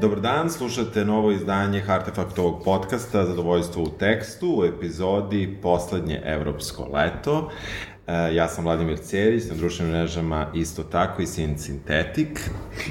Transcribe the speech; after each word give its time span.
Dobar 0.00 0.20
dan, 0.20 0.50
slušate 0.50 1.04
novo 1.04 1.30
izdanje 1.30 1.84
Artefaktovog 1.88 2.64
podcasta 2.64 3.26
Zadovoljstvo 3.26 3.82
u 3.82 3.88
tekstu 3.88 4.54
u 4.58 4.64
epizodi 4.64 5.58
Poslednje 5.62 6.22
evropsko 6.24 6.88
leto. 6.92 7.50
E, 8.10 8.34
ja 8.34 8.48
sam 8.48 8.64
Vladimir 8.64 8.98
Cerić, 8.98 9.44
na 9.48 9.54
društvenim 9.54 9.94
mrežama 9.94 10.46
isto 10.54 10.82
tako 10.82 11.22
i 11.22 11.26
Sin 11.26 11.58
Sintetik. 11.58 12.40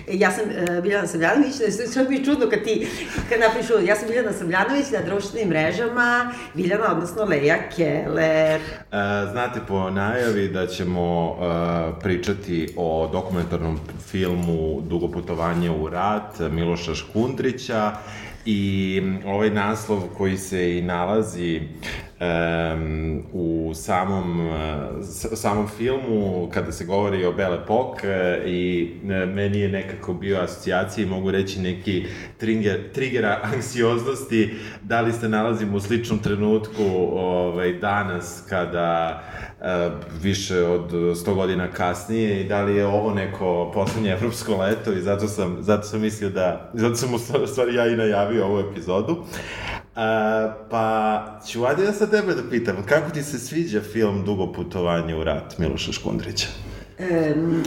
E, 0.07 0.17
ja 0.17 0.31
sam 0.31 0.43
uh, 0.43 0.83
Biljana 0.83 1.07
Savljanović, 1.07 1.55
da 1.55 1.91
što 1.91 2.09
mi 2.09 2.15
je 2.15 2.25
čudno 2.25 2.49
kad 2.49 2.63
ti, 2.63 2.87
kad 3.29 3.39
napriš 3.39 3.65
ja 3.87 3.95
sam 3.95 4.07
Biljana 4.07 4.33
Savljanović 4.33 4.91
na 4.91 5.01
društvenim 5.05 5.49
mrežama, 5.49 6.33
Biljana, 6.53 6.91
odnosno 6.91 7.23
Leja 7.23 7.57
Keller. 7.75 8.61
E, 8.61 8.87
znate 9.31 9.59
po 9.67 9.89
najavi 9.89 10.47
da 10.47 10.67
ćemo 10.67 11.29
uh, 11.29 11.37
pričati 12.01 12.73
o 12.77 13.09
dokumentarnom 13.11 13.79
filmu 14.11 14.81
Dugo 14.81 15.07
putovanje 15.07 15.69
u 15.71 15.89
rat 15.89 16.39
Miloša 16.51 16.95
Škundrića 16.95 17.91
i 18.45 19.01
ovaj 19.25 19.49
naslov 19.49 20.01
koji 20.17 20.37
se 20.37 20.77
i 20.77 20.81
nalazi 20.81 21.61
um, 22.19 23.23
u 23.33 23.71
samom, 23.75 24.49
uh, 24.49 24.55
samom 25.33 25.67
filmu 25.67 26.49
kada 26.53 26.71
se 26.71 26.85
govori 26.85 27.25
o 27.25 27.33
Belle 27.33 27.57
Epoque 27.63 28.07
uh, 28.07 28.49
i 28.49 28.91
uh, 29.03 29.09
meni 29.09 29.59
je 29.59 29.69
nekako 29.69 30.13
bio 30.13 30.39
asocijacija 30.41 31.05
i 31.05 31.09
mogu 31.09 31.31
reći 31.31 31.59
neki 31.59 32.05
trigger, 32.37 32.91
triggera 32.93 33.39
anksioznosti 33.53 34.55
da 34.81 35.01
li 35.01 35.13
se 35.13 35.29
nalazimo 35.29 35.77
u 35.77 35.79
sličnom 35.79 36.19
trenutku 36.19 36.83
ovaj, 37.13 37.73
danas 37.73 38.43
kada 38.49 39.23
uh, 39.59 39.65
više 40.21 40.63
od 40.63 40.91
100 40.91 41.33
godina 41.33 41.67
kasnije 41.67 42.41
i 42.41 42.47
da 42.47 42.61
li 42.61 42.75
je 42.75 42.85
ovo 42.85 43.13
neko 43.13 43.71
poslednje 43.73 44.11
evropsko 44.11 44.57
leto 44.57 44.93
i 44.93 45.01
zato 45.01 45.27
sam, 45.27 45.57
zato 45.59 45.83
sam 45.83 46.01
mislio 46.01 46.29
da, 46.29 46.71
zato 46.73 46.95
sam 46.95 47.13
u 47.13 47.47
stvari 47.47 47.75
ja 47.75 47.87
i 47.87 47.95
najavio 47.95 48.45
ovu 48.45 48.59
epizodu. 48.59 49.25
A, 49.99 50.53
pa 50.69 51.39
ću 51.47 51.65
ajde 51.65 51.83
ja 51.83 51.93
sad 51.93 52.11
tebe 52.11 52.35
da 52.35 52.49
pitam, 52.49 52.75
kako 52.85 53.09
ti 53.09 53.23
se 53.23 53.39
sviđa 53.39 53.81
film 53.81 54.25
Dugo 54.25 54.53
putovanje 54.53 55.15
u 55.15 55.23
rat 55.23 55.57
Miloša 55.57 55.91
Škundrića? 55.91 56.47
Um, 56.99 57.63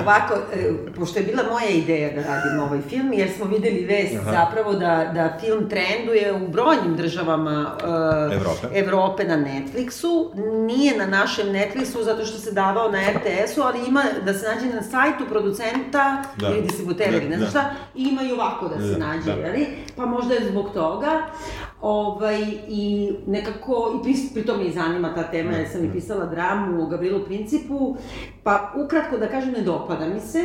Ovako, 0.00 0.34
e, 0.54 0.72
pošto 0.96 1.18
je 1.18 1.24
bila 1.24 1.42
moja 1.50 1.68
ideja 1.68 2.10
da 2.10 2.22
radim 2.22 2.60
ovaj 2.60 2.80
film, 2.88 3.12
jer 3.12 3.30
smo 3.36 3.46
videli 3.46 3.84
vest 3.84 4.14
Aha. 4.20 4.32
zapravo 4.32 4.72
da, 4.72 5.10
da 5.14 5.38
film 5.40 5.68
trenduje 5.68 6.32
u 6.32 6.48
brojnim 6.48 6.96
državama 6.96 7.76
uh, 7.76 8.34
Evrope. 8.34 8.78
Evrope 8.78 9.24
na 9.24 9.36
Netflixu, 9.36 10.30
nije 10.66 10.96
na 10.96 11.06
našem 11.06 11.46
Netflixu 11.46 12.02
zato 12.02 12.24
što 12.24 12.38
se 12.38 12.52
davao 12.52 12.90
na 12.90 12.98
RTS-u, 12.98 13.62
ali 13.62 13.78
ima 13.88 14.04
da 14.24 14.34
se 14.34 14.46
nađe 14.48 14.74
na 14.74 14.82
sajtu 14.82 15.24
producenta 15.28 16.22
da. 16.36 16.48
ili 16.48 16.62
distributera 16.62 17.10
da, 17.10 17.28
ne 17.28 17.36
znam 17.36 17.40
da. 17.40 17.46
šta, 17.50 17.70
i 17.94 18.02
ima 18.02 18.22
i 18.22 18.32
ovako 18.32 18.68
da 18.68 18.76
se 18.76 18.98
da. 18.98 19.06
nađe, 19.06 19.32
da. 19.32 19.48
ali, 19.48 19.66
pa 19.96 20.06
možda 20.06 20.34
je 20.34 20.48
zbog 20.48 20.70
toga. 20.74 21.22
Ovaj, 21.84 22.40
I 22.68 23.12
nekako, 23.26 24.00
i 24.00 24.02
pri, 24.02 24.14
pri 24.34 24.42
tom 24.46 24.58
me 24.58 24.64
i 24.64 24.72
zanima 24.72 25.14
ta 25.14 25.22
tema, 25.22 25.52
jer 25.52 25.68
sam 25.68 25.84
i 25.84 25.92
pisala 25.92 26.26
dramu 26.26 26.82
o 26.82 26.86
Gabrielu 26.86 27.24
Principu, 27.24 27.96
pa 28.42 28.72
ukratko 28.84 29.18
da 29.18 29.28
kažem, 29.28 29.52
ne 29.52 29.62
dopada 29.62 30.06
mi 30.08 30.20
se, 30.20 30.44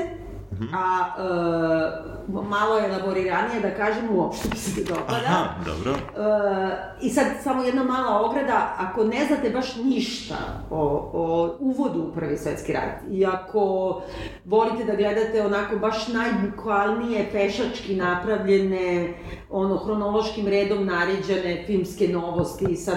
Mhm. 0.51 0.65
A 0.73 1.07
e, 1.17 2.49
malo 2.49 2.79
elaboriranije 2.79 3.61
da 3.61 3.75
kažem, 3.75 4.15
uopšte 4.15 4.49
mi 4.51 4.55
se 4.55 4.83
dopada. 4.83 5.27
Aha, 5.27 5.55
dobro. 5.65 5.91
E, 5.91 6.95
I 7.01 7.09
sad 7.09 7.25
samo 7.43 7.63
jedna 7.63 7.83
mala 7.83 8.21
ograda, 8.21 8.75
ako 8.77 9.03
ne 9.03 9.25
znate 9.25 9.49
baš 9.49 9.75
ništa 9.75 10.35
o, 10.69 11.11
o 11.13 11.55
uvodu 11.59 11.99
u 11.99 12.11
Prvi 12.13 12.37
svetski 12.37 12.73
rat, 12.73 13.01
i 13.11 13.25
ako 13.25 14.01
volite 14.45 14.83
da 14.83 14.95
gledate 14.95 15.45
onako 15.45 15.75
baš 15.75 16.07
najbukvalnije 16.07 17.29
pešački 17.31 17.95
napravljene, 17.95 19.13
ono, 19.49 19.77
hronološkim 19.77 20.47
redom 20.47 20.85
naređene 20.85 21.63
filmske 21.67 22.07
novosti 22.07 22.75
sa 22.75 22.91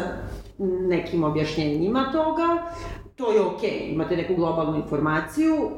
nekim 0.88 1.24
objašnjenjima 1.24 2.12
toga, 2.12 2.62
to 3.16 3.32
je 3.32 3.40
okej, 3.40 3.70
okay. 3.70 3.94
imate 3.94 4.16
neku 4.16 4.34
globalnu 4.34 4.76
informaciju, 4.76 5.70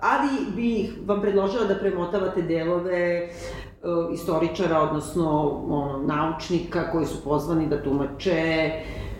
ali 0.00 0.28
bih 0.56 0.94
vam 1.06 1.20
predložila 1.20 1.64
da 1.64 1.74
premotavate 1.74 2.42
delove 2.42 3.28
istoričara, 4.12 4.80
odnosno 4.80 5.40
ono, 5.66 6.02
naučnika 6.06 6.90
koji 6.92 7.06
su 7.06 7.24
pozvani 7.24 7.68
da 7.68 7.82
tumače 7.82 8.70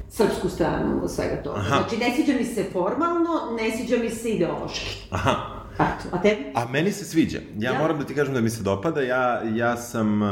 srpsku 0.09 0.49
stranu 0.49 1.09
svega 1.09 1.43
toga. 1.43 1.59
Aha. 1.59 1.77
Znači, 1.77 1.97
ne 1.97 2.13
sviđa 2.15 2.33
mi 2.39 2.45
se 2.45 2.65
formalno, 2.73 3.31
ne 3.61 3.71
sviđa 3.71 3.97
mi 4.03 4.11
se 4.11 4.31
ideološki. 4.31 5.09
Aha. 5.11 5.54
Eto, 5.75 6.09
a 6.13 6.23
tebi? 6.23 6.45
A 6.55 6.67
meni 6.73 6.93
se 6.93 7.05
sviđa. 7.05 7.39
Ja, 7.59 7.73
ja, 7.73 7.79
moram 7.79 7.99
da 7.99 8.05
ti 8.05 8.15
kažem 8.15 8.35
da 8.35 8.41
mi 8.41 8.51
se 8.51 8.63
dopada. 8.63 9.01
Ja, 9.01 9.43
ja 9.55 9.77
sam, 9.77 10.23
uh, 10.23 10.29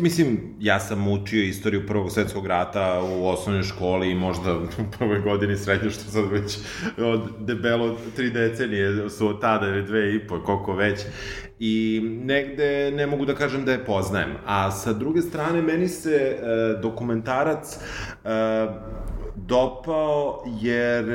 mislim, 0.00 0.54
ja 0.60 0.80
sam 0.80 1.08
učio 1.08 1.44
istoriju 1.44 1.86
Prvog 1.86 2.10
svetskog 2.12 2.46
rata 2.46 3.02
u 3.02 3.26
osnovnoj 3.26 3.62
školi 3.62 4.10
i 4.10 4.14
možda 4.14 4.56
u 4.56 4.66
prvoj 4.98 5.20
godini 5.20 5.56
srednje, 5.56 5.90
što 5.90 6.10
sad 6.10 6.30
već 6.30 6.58
od 6.98 7.20
debelo 7.38 7.96
tri 8.16 8.30
decenije 8.30 9.10
su 9.10 9.28
od 9.28 9.40
tada 9.40 9.66
ili 9.66 9.82
dve 9.82 10.14
i 10.14 10.26
po, 10.26 10.42
koliko 10.42 10.74
već. 10.74 11.00
I 11.58 12.00
negde 12.24 12.90
ne 12.90 13.06
mogu 13.06 13.24
da 13.24 13.34
kažem 13.34 13.64
da 13.64 13.72
je 13.72 13.84
poznajem. 13.84 14.36
A 14.46 14.70
sa 14.70 14.92
druge 14.92 15.22
strane, 15.22 15.62
meni 15.62 15.88
se 15.88 16.36
uh, 16.36 16.82
dokumentarac 16.82 17.76
uh, 18.24 18.30
dopao 19.46 20.44
jer 20.60 21.08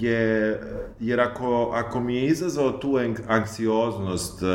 je 0.00 0.60
jer 1.02 1.20
ako, 1.20 1.70
ako 1.74 2.00
mi 2.00 2.16
je 2.16 2.26
izazvao 2.26 2.70
tu 2.70 2.98
anksioznost 3.28 4.42
e, 4.42 4.46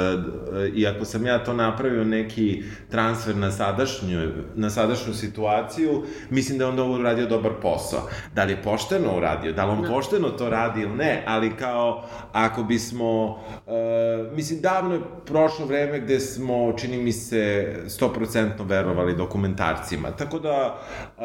i 0.74 0.88
ako 0.88 1.06
sam 1.06 1.25
ja 1.25 1.44
to 1.44 1.53
napravio 1.53 2.03
neki 2.03 2.63
transfer 2.91 3.36
na 3.36 3.52
sadašnju, 3.52 4.31
na 4.56 4.69
sadašnju 4.69 5.13
situaciju, 5.13 6.03
mislim 6.30 6.57
da 6.57 6.63
je 6.63 6.69
onda 6.69 6.84
ovo 6.84 6.94
uradio 6.94 7.25
dobar 7.25 7.52
posao. 7.62 8.09
Da 8.36 8.44
li 8.44 8.52
je 8.52 8.63
pošteno 8.63 9.18
uradio, 9.18 9.53
da 9.53 9.66
li 9.66 9.72
on. 9.72 9.81
Da. 9.81 9.88
pošteno 9.88 10.30
to 10.30 10.50
radi 10.50 10.81
ili 10.81 10.96
ne, 10.96 11.24
ali 11.28 11.56
kao 11.56 12.03
ako 12.34 12.63
bismo, 12.63 13.25
uh, 13.25 14.34
mislim 14.36 14.62
davno 14.62 14.94
je 14.94 15.02
prošlo 15.25 15.66
vreme 15.66 16.00
gde 16.00 16.19
smo, 16.19 16.74
čini 16.78 16.97
mi 16.97 17.12
se, 17.12 17.75
100% 17.86 18.66
verovali 18.66 19.16
dokumentarcima. 19.16 20.12
Tako 20.12 20.40
da 20.40 20.80
uh, 21.18 21.24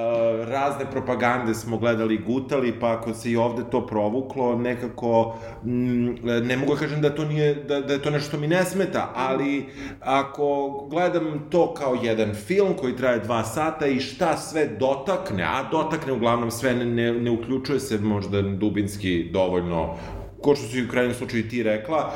razne 0.48 0.90
propagande 0.90 1.54
smo 1.62 1.78
gledali 1.78 2.14
i 2.14 2.18
gutali, 2.18 2.80
pa 2.80 2.92
ako 2.92 3.14
se 3.14 3.30
i 3.30 3.36
ovde 3.36 3.62
to 3.70 3.86
provuklo, 3.86 4.56
nekako 4.58 5.36
mm, 5.64 6.14
ne 6.22 6.56
mogu 6.56 6.74
da 6.74 6.80
kažem 6.80 7.00
da 7.00 7.14
to 7.14 7.24
nije 7.24 7.54
da, 7.54 7.80
da 7.80 7.92
je 7.92 8.02
to 8.02 8.10
nešto 8.10 8.38
mi 8.38 8.48
ne 8.48 8.64
smeta, 8.64 9.12
ali 9.14 9.66
ako 10.00 10.70
gledam 10.90 11.46
to 11.50 11.74
kao 11.74 11.96
jedan 12.02 12.34
film 12.34 12.74
koji 12.80 12.96
traje 12.96 13.18
dva 13.18 13.44
sata 13.44 13.86
i 13.86 14.00
šta 14.00 14.36
sve 14.36 14.66
dotakne, 14.66 15.42
a 15.42 15.68
dotakne 15.70 16.12
uglavnom 16.12 16.50
sve 16.50 16.74
ne, 16.74 16.84
ne, 16.84 17.12
ne 17.12 17.30
uključuje 17.30 17.80
se 17.80 17.98
možda 17.98 18.42
dubinski 18.42 19.30
dovoljno 19.32 19.94
ko 20.40 20.54
što 20.54 20.66
si 20.66 20.84
u 20.84 20.88
krajnjem 20.88 21.14
slučaju 21.14 21.48
ti 21.48 21.62
rekla, 21.62 22.12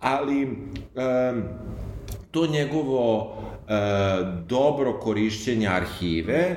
ali 0.00 0.44
um, 0.44 1.42
to 2.30 2.46
njegovo 2.46 3.36
e, 3.68 3.74
dobro 4.48 4.92
korišćenje 4.92 5.68
arhive 5.68 6.34
e, 6.34 6.56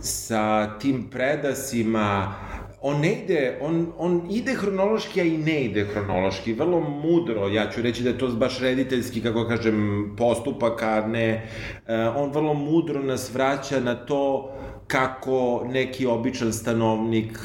sa 0.00 0.78
tim 0.78 1.10
predasima 1.10 2.34
on 2.82 3.00
ne 3.00 3.12
ide, 3.12 3.58
on, 3.60 3.92
on 3.98 4.22
ide 4.30 4.54
hronološki, 4.54 5.20
a 5.20 5.24
i 5.24 5.36
ne 5.38 5.64
ide 5.64 5.84
hronološki, 5.84 6.52
vrlo 6.52 6.80
mudro, 6.80 7.48
ja 7.48 7.70
ću 7.70 7.82
reći 7.82 8.02
da 8.02 8.08
je 8.08 8.18
to 8.18 8.28
baš 8.28 8.60
rediteljski, 8.60 9.20
kako 9.22 9.48
kažem, 9.48 10.10
postupak, 10.18 10.82
a 10.82 11.06
ne, 11.06 11.48
e, 11.86 12.08
on 12.16 12.32
vrlo 12.32 12.54
mudro 12.54 13.02
nas 13.02 13.34
vraća 13.34 13.80
na 13.80 13.94
to 13.94 14.52
kako 14.86 15.66
neki 15.68 16.06
običan 16.06 16.52
stanovnik 16.52 17.38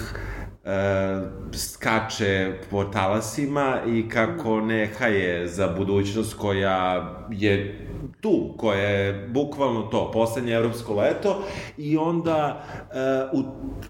skače 1.54 2.54
po 2.72 2.84
talasima 2.84 3.78
i 3.88 4.10
kako 4.10 4.62
nehaje 4.62 5.48
za 5.48 5.68
budućnost 5.68 6.34
koja 6.34 7.08
je 7.32 7.88
tu, 8.22 8.54
koja 8.58 8.80
je 8.80 9.28
bukvalno 9.28 9.82
to, 9.82 10.12
poslednje 10.12 10.54
evropsko 10.54 10.96
leto 10.96 11.44
i 11.78 11.98
onda 11.98 12.64
uh, 13.34 13.40
u 13.40 13.46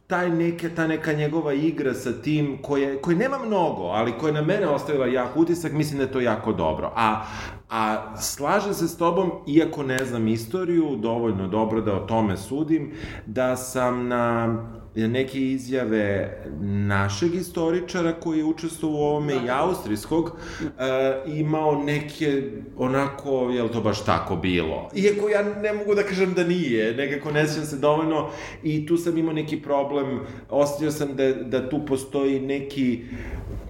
taj 0.07 0.29
neke, 0.29 0.69
ta 0.69 0.87
neka 0.87 1.13
njegova 1.13 1.53
igra 1.53 1.93
sa 1.93 2.21
tim 2.21 2.57
koje, 2.61 3.01
koje 3.01 3.15
nema 3.15 3.37
mnogo, 3.45 3.83
ali 3.83 4.17
koje 4.19 4.33
na 4.33 4.41
mene 4.41 4.67
ostavila 4.67 5.05
jak 5.05 5.37
utisak, 5.37 5.71
mislim 5.71 5.97
da 5.97 6.03
je 6.03 6.11
to 6.11 6.19
jako 6.19 6.53
dobro. 6.53 6.91
A 6.95 7.25
A 7.69 8.15
slažem 8.17 8.73
se 8.73 8.87
s 8.87 8.97
tobom, 8.97 9.31
iako 9.47 9.83
ne 9.83 10.05
znam 10.05 10.27
istoriju, 10.27 10.95
dovoljno 10.95 11.47
dobro 11.47 11.81
da 11.81 11.95
o 11.95 12.05
tome 12.05 12.37
sudim, 12.37 12.91
da 13.25 13.55
sam 13.55 14.07
na 14.07 14.57
neke 14.95 15.41
izjave 15.41 16.37
našeg 16.61 17.35
istoričara 17.35 18.13
koji 18.13 18.37
je 18.37 18.45
učestvovao 18.45 18.99
u 18.99 19.03
ovome 19.03 19.33
da. 19.33 19.45
i 19.45 19.49
austrijskog 19.49 20.25
uh, 20.25 21.37
imao 21.37 21.83
neke 21.83 22.43
onako, 22.77 23.49
je 23.49 23.63
li 23.63 23.71
to 23.71 23.81
baš 23.81 24.05
tako 24.05 24.35
bilo? 24.35 24.89
Iako 24.95 25.29
ja 25.29 25.43
ne 25.43 25.73
mogu 25.73 25.95
da 25.95 26.03
kažem 26.03 26.33
da 26.33 26.43
nije, 26.43 26.93
nekako 26.93 27.31
ne 27.31 27.47
sjećam 27.47 27.65
se 27.65 27.77
dovoljno 27.77 28.29
i 28.63 28.85
tu 28.85 28.97
sam 28.97 29.17
imao 29.17 29.33
neki 29.33 29.61
problem, 29.61 30.19
ostavio 30.49 30.91
sam 30.91 31.15
da, 31.15 31.33
da 31.33 31.69
tu 31.69 31.85
postoji 31.85 32.39
neki 32.39 33.03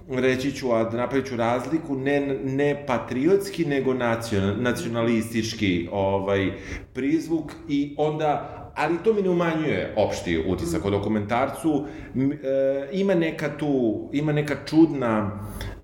reći 0.08 0.52
ću, 0.52 0.72
a 0.72 0.84
da 0.84 0.96
napravit 0.96 1.26
ću 1.26 1.36
razliku, 1.36 1.96
ne, 1.96 2.20
ne 2.44 2.84
patriotski, 2.86 3.64
nego 3.64 3.94
nacional, 3.94 4.54
nacionalistički 4.58 5.88
ovaj, 5.92 6.52
prizvuk 6.92 7.52
i 7.68 7.94
onda 7.98 8.65
ali 8.76 8.98
to 9.04 9.12
mi 9.12 9.22
ne 9.22 9.30
umanjuje 9.30 9.94
opšti 9.96 10.44
utisak 10.48 10.84
o 10.84 10.90
dokumentarcu. 10.90 11.86
E, 12.16 12.88
ima 12.92 13.14
neka 13.14 13.56
tu, 13.56 14.08
ima 14.12 14.32
neka 14.32 14.56
čudna, 14.66 15.40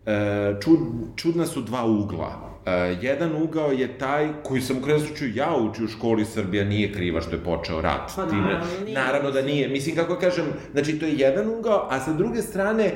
e, 0.06 0.54
čud, 0.60 0.78
čudna 1.16 1.46
su 1.46 1.62
dva 1.62 1.84
ugla. 1.84 2.51
E, 2.66 2.96
jedan 3.00 3.42
ugao 3.42 3.72
je 3.72 3.98
taj 3.98 4.28
koji 4.42 4.60
sam 4.60 4.76
u 4.76 5.00
slučaju 5.06 5.34
ja 5.34 5.56
učio 5.56 5.84
u 5.84 5.88
školi 5.88 6.24
Srbija 6.24 6.64
nije 6.64 6.92
kriva 6.92 7.20
što 7.20 7.30
je 7.30 7.44
počeo 7.44 7.80
rat. 7.80 8.12
Pa 8.16 8.24
naravno, 8.24 8.66
nije. 8.84 8.98
naravno 8.98 9.30
da 9.30 9.42
nije. 9.42 9.68
Mislim, 9.68 9.96
kako 9.96 10.16
kažem, 10.16 10.44
znači 10.72 10.98
to 10.98 11.06
je 11.06 11.12
jedan 11.12 11.48
ugao, 11.48 11.86
a 11.90 12.00
sa 12.00 12.12
druge 12.12 12.42
strane, 12.42 12.92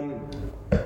um, 0.00 0.12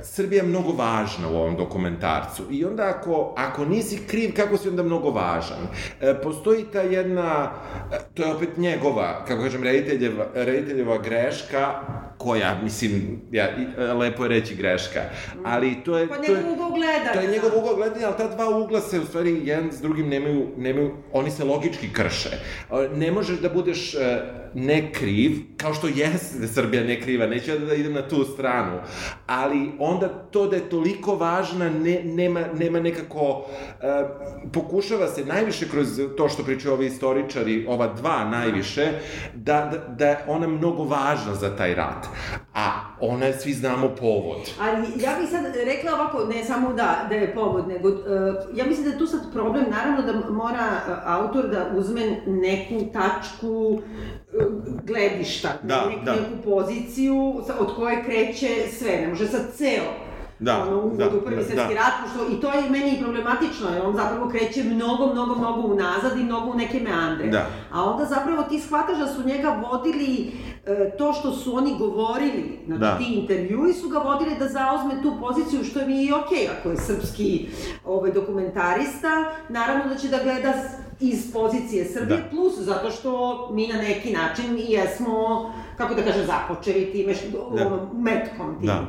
Srbija 0.02 0.42
je 0.42 0.48
mnogo 0.48 0.72
važna 0.72 1.28
u 1.28 1.36
ovom 1.36 1.56
dokumentarcu 1.56 2.42
i 2.50 2.64
onda 2.64 2.88
ako, 2.88 3.34
ako 3.36 3.64
nisi 3.64 4.00
kriv, 4.06 4.34
kako 4.36 4.56
si 4.56 4.68
onda 4.68 4.82
mnogo 4.82 5.10
važan? 5.10 5.66
E, 6.00 6.14
postoji 6.22 6.64
ta 6.72 6.80
jedna, 6.80 7.52
e, 7.92 7.98
to 8.14 8.22
je 8.22 8.34
opet 8.34 8.56
njegova, 8.56 9.24
kako 9.24 9.42
kažem, 9.42 9.62
rediteljeva, 9.62 10.26
rediteljeva 10.34 10.98
greška, 10.98 11.74
koja, 12.24 12.58
mislim, 12.62 13.20
ja, 13.32 13.48
e, 13.78 13.92
lepo 13.92 14.22
je 14.22 14.28
reći 14.28 14.54
greška, 14.54 15.00
ali 15.44 15.76
to 15.84 15.98
je... 15.98 16.08
Pa 16.08 16.16
to 16.16 16.22
je, 16.22 16.42
njegov 16.42 16.52
ugao 16.52 16.70
gledanja. 16.70 17.12
To 17.12 17.20
je 17.20 17.30
njegov 17.30 17.50
ugao 17.58 17.76
gledanja, 17.76 18.06
ali 18.06 18.16
ta 18.16 18.28
dva 18.28 18.48
ugla 18.48 18.80
se 18.80 19.00
u 19.00 19.04
stvari 19.04 19.40
jedan 19.44 19.72
s 19.72 19.80
drugim 19.80 20.08
nemaju, 20.08 20.48
nemaju, 20.56 20.90
oni 21.12 21.30
se 21.30 21.44
logički 21.44 21.92
krše. 21.92 22.30
E, 22.70 22.88
Ne 22.96 23.10
možeš 23.10 23.38
da 23.38 23.48
budeš 23.48 23.94
e, 23.94 24.22
ne 24.54 24.92
kriv, 24.92 25.32
kao 25.56 25.74
što 25.74 25.86
jeste 25.86 26.38
da 26.38 26.46
Srbija 26.46 26.84
ne 26.84 27.00
kriva, 27.00 27.26
neću 27.26 27.50
ja 27.50 27.58
da 27.58 27.74
idem 27.74 27.92
na 27.92 28.08
tu 28.08 28.24
stranu, 28.24 28.78
ali 29.26 29.72
onda 29.78 30.08
to 30.08 30.46
da 30.46 30.56
je 30.56 30.68
toliko 30.68 31.16
važna, 31.16 31.70
ne, 31.70 32.00
nema, 32.04 32.44
nema 32.58 32.80
nekako, 32.80 33.46
e, 33.80 34.04
pokušava 34.52 35.08
se 35.08 35.24
najviše 35.24 35.68
kroz 35.68 36.00
to 36.16 36.28
što 36.28 36.44
pričaju 36.44 36.74
ovi 36.74 36.86
istoričari, 36.86 37.66
ova 37.68 37.86
dva 37.86 38.24
najviše, 38.24 38.92
da, 39.34 39.70
da, 39.72 39.94
da 39.94 40.08
je 40.08 40.18
ona 40.26 40.46
mnogo 40.48 40.84
važna 40.84 41.34
za 41.34 41.56
taj 41.56 41.74
rat. 41.74 42.06
A 42.54 42.80
ona 43.00 43.26
je, 43.26 43.32
svi 43.32 43.52
znamo, 43.52 43.88
povod. 43.88 44.50
Ali 44.60 44.86
ja 44.96 45.16
bih 45.20 45.28
sad 45.30 45.44
rekla 45.66 45.94
ovako, 45.94 46.24
ne 46.34 46.44
samo 46.44 46.72
da, 46.72 47.06
da 47.08 47.14
je 47.14 47.34
povod, 47.34 47.68
nego 47.68 47.88
uh, 47.88 47.96
ja 48.54 48.64
mislim 48.66 48.84
da 48.86 48.92
je 48.92 48.98
tu 48.98 49.06
sad 49.06 49.20
problem, 49.32 49.64
naravno 49.70 50.02
da 50.12 50.30
mora 50.30 50.66
uh, 50.88 50.94
autor 51.04 51.48
da 51.48 51.70
uzme 51.76 52.20
neku 52.26 52.92
tačku 52.92 53.50
uh, 53.50 53.82
gledišta, 54.84 55.48
Da, 55.62 55.86
nek, 55.86 56.04
da. 56.04 56.12
neku 56.12 56.42
poziciju 56.44 57.34
od 57.58 57.76
koje 57.76 58.04
kreće 58.04 58.48
sve, 58.72 59.00
ne 59.00 59.08
može 59.08 59.26
sad 59.26 59.42
ceo 59.56 60.13
Da, 60.44 60.62
ono, 60.62 60.76
uvod 60.78 60.98
da, 60.98 61.06
u 61.06 61.20
prvi 61.24 61.36
da, 61.36 61.42
svetski 61.42 61.74
da. 61.74 61.80
rat, 61.80 61.94
što, 62.14 62.26
i 62.36 62.40
to 62.40 62.52
je 62.52 62.70
meni 62.70 62.98
problematično, 63.02 63.68
jer 63.74 63.82
on 63.82 63.96
zapravo 63.96 64.28
kreće 64.28 64.64
mnogo, 64.64 65.06
mnogo, 65.12 65.34
mnogo 65.34 65.60
unazad 65.60 66.18
i 66.18 66.24
mnogo 66.24 66.50
u 66.50 66.54
neke 66.54 66.80
meandre. 66.80 67.28
Da. 67.28 67.46
A 67.72 67.84
onda 67.90 68.04
zapravo 68.04 68.42
ti 68.42 68.60
shvataš 68.60 68.98
da 68.98 69.06
su 69.06 69.26
njega 69.26 69.62
vodili 69.70 70.32
e, 70.66 70.96
to 70.98 71.12
što 71.12 71.32
su 71.32 71.56
oni 71.56 71.78
govorili, 71.78 72.58
znači 72.66 72.80
Da. 72.80 72.98
ti 72.98 73.04
intervjui 73.14 73.72
su 73.72 73.88
ga 73.88 73.98
vodili 73.98 74.36
da 74.38 74.48
zauzme 74.48 75.02
tu 75.02 75.12
poziciju, 75.20 75.64
što 75.64 75.80
je 75.80 75.86
mi 75.86 76.02
i 76.04 76.12
okej, 76.12 76.48
ako 76.58 76.70
je 76.70 76.76
srpski 76.76 77.46
ovaj, 77.84 78.12
dokumentarista, 78.12 79.08
naravno 79.48 79.84
da 79.88 79.94
će 79.94 80.08
da 80.08 80.18
gleda 80.22 80.52
iz 81.00 81.32
pozicije 81.32 81.84
Srbije, 81.84 82.18
Da. 82.18 82.28
plus 82.30 82.58
zato 82.58 82.90
što 82.90 83.10
mi 83.52 83.66
na 83.66 83.78
neki 83.78 84.12
način 84.12 84.58
i 84.58 84.72
jesmo, 84.72 85.52
kako 85.76 85.94
da 85.94 86.02
kažem, 86.02 86.26
započeli 86.26 86.92
time, 86.92 87.14
što, 87.14 87.50
Da. 87.56 87.66
ono, 87.66 87.90
metkom 87.94 88.58
tim. 88.58 88.66
Da. 88.66 88.86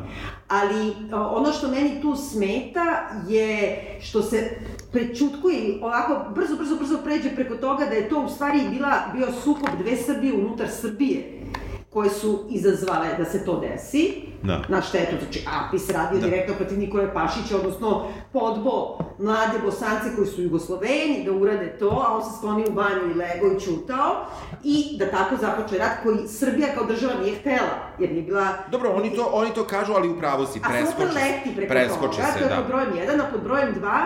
Ali 0.47 0.93
ono 1.11 1.51
što 1.51 1.67
meni 1.67 2.01
tu 2.01 2.15
smeta 2.15 3.09
je 3.27 3.77
što 4.01 4.21
se 4.21 4.49
prečutkuje 4.91 5.59
i 5.59 5.79
ovako 5.81 6.33
brzo, 6.35 6.55
brzo, 6.55 6.75
brzo 6.75 6.97
pređe 7.03 7.35
preko 7.35 7.55
toga 7.55 7.85
da 7.85 7.95
je 7.95 8.09
to 8.09 8.21
u 8.21 8.29
stvari 8.29 8.59
bila, 8.71 8.91
bio 9.13 9.27
sukob 9.43 9.69
dve 9.83 9.97
Srbije 9.97 10.33
unutar 10.33 10.67
Srbije 10.69 11.41
koje 11.89 12.09
su 12.09 12.43
izazvale 12.49 13.07
da 13.17 13.25
se 13.25 13.45
to 13.45 13.59
desi, 13.59 14.21
Da. 14.45 14.61
na 14.69 14.81
štetu, 14.81 15.15
znači 15.19 15.45
APIS 15.51 15.89
radio 15.89 16.19
Da. 16.19 16.25
direktno 16.25 16.55
protiv 16.55 16.79
Nikole 16.79 17.13
Pašića, 17.13 17.55
odnosno 17.57 18.07
podbo 18.33 18.73
mlade 19.19 19.59
bosance 19.59 20.15
koji 20.15 20.27
su 20.27 20.41
Jugosloveni 20.41 21.23
da 21.25 21.31
urade 21.33 21.77
to, 21.79 22.05
a 22.07 22.15
on 22.15 22.23
se 22.23 22.37
sklonio 22.37 22.65
u 22.69 22.73
banju 22.73 23.01
i 23.05 23.13
lego 23.15 23.47
i 23.47 23.61
čutao, 23.61 24.25
i 24.63 24.97
da 24.99 25.11
tako 25.11 25.35
započe 25.37 25.77
rat 25.77 25.91
koji 26.03 26.27
Srbija 26.29 26.67
kao 26.75 26.85
država 26.85 27.13
nije 27.21 27.35
htela, 27.35 27.69
jer 27.99 28.11
nije 28.11 28.23
bila 28.23 28.47
Dobro, 28.71 28.89
oni 28.91 29.15
to, 29.15 29.29
oni 29.33 29.49
to 29.51 29.63
kažu, 29.65 29.93
ali 29.93 30.09
upravo 30.09 30.45
si, 30.45 30.61
preskoče. 30.61 31.05
leti 31.05 31.55
preko 31.55 31.69
preskoče 31.69 32.17
toga, 32.17 32.27
se, 32.27 32.39
to 32.39 32.45
je 32.45 32.49
da. 32.49 32.55
pod 32.55 32.67
brojem 32.67 32.89
1, 33.09 33.21
a 33.21 33.31
pod 33.31 33.41
brojem 33.43 33.75
2 33.75 34.03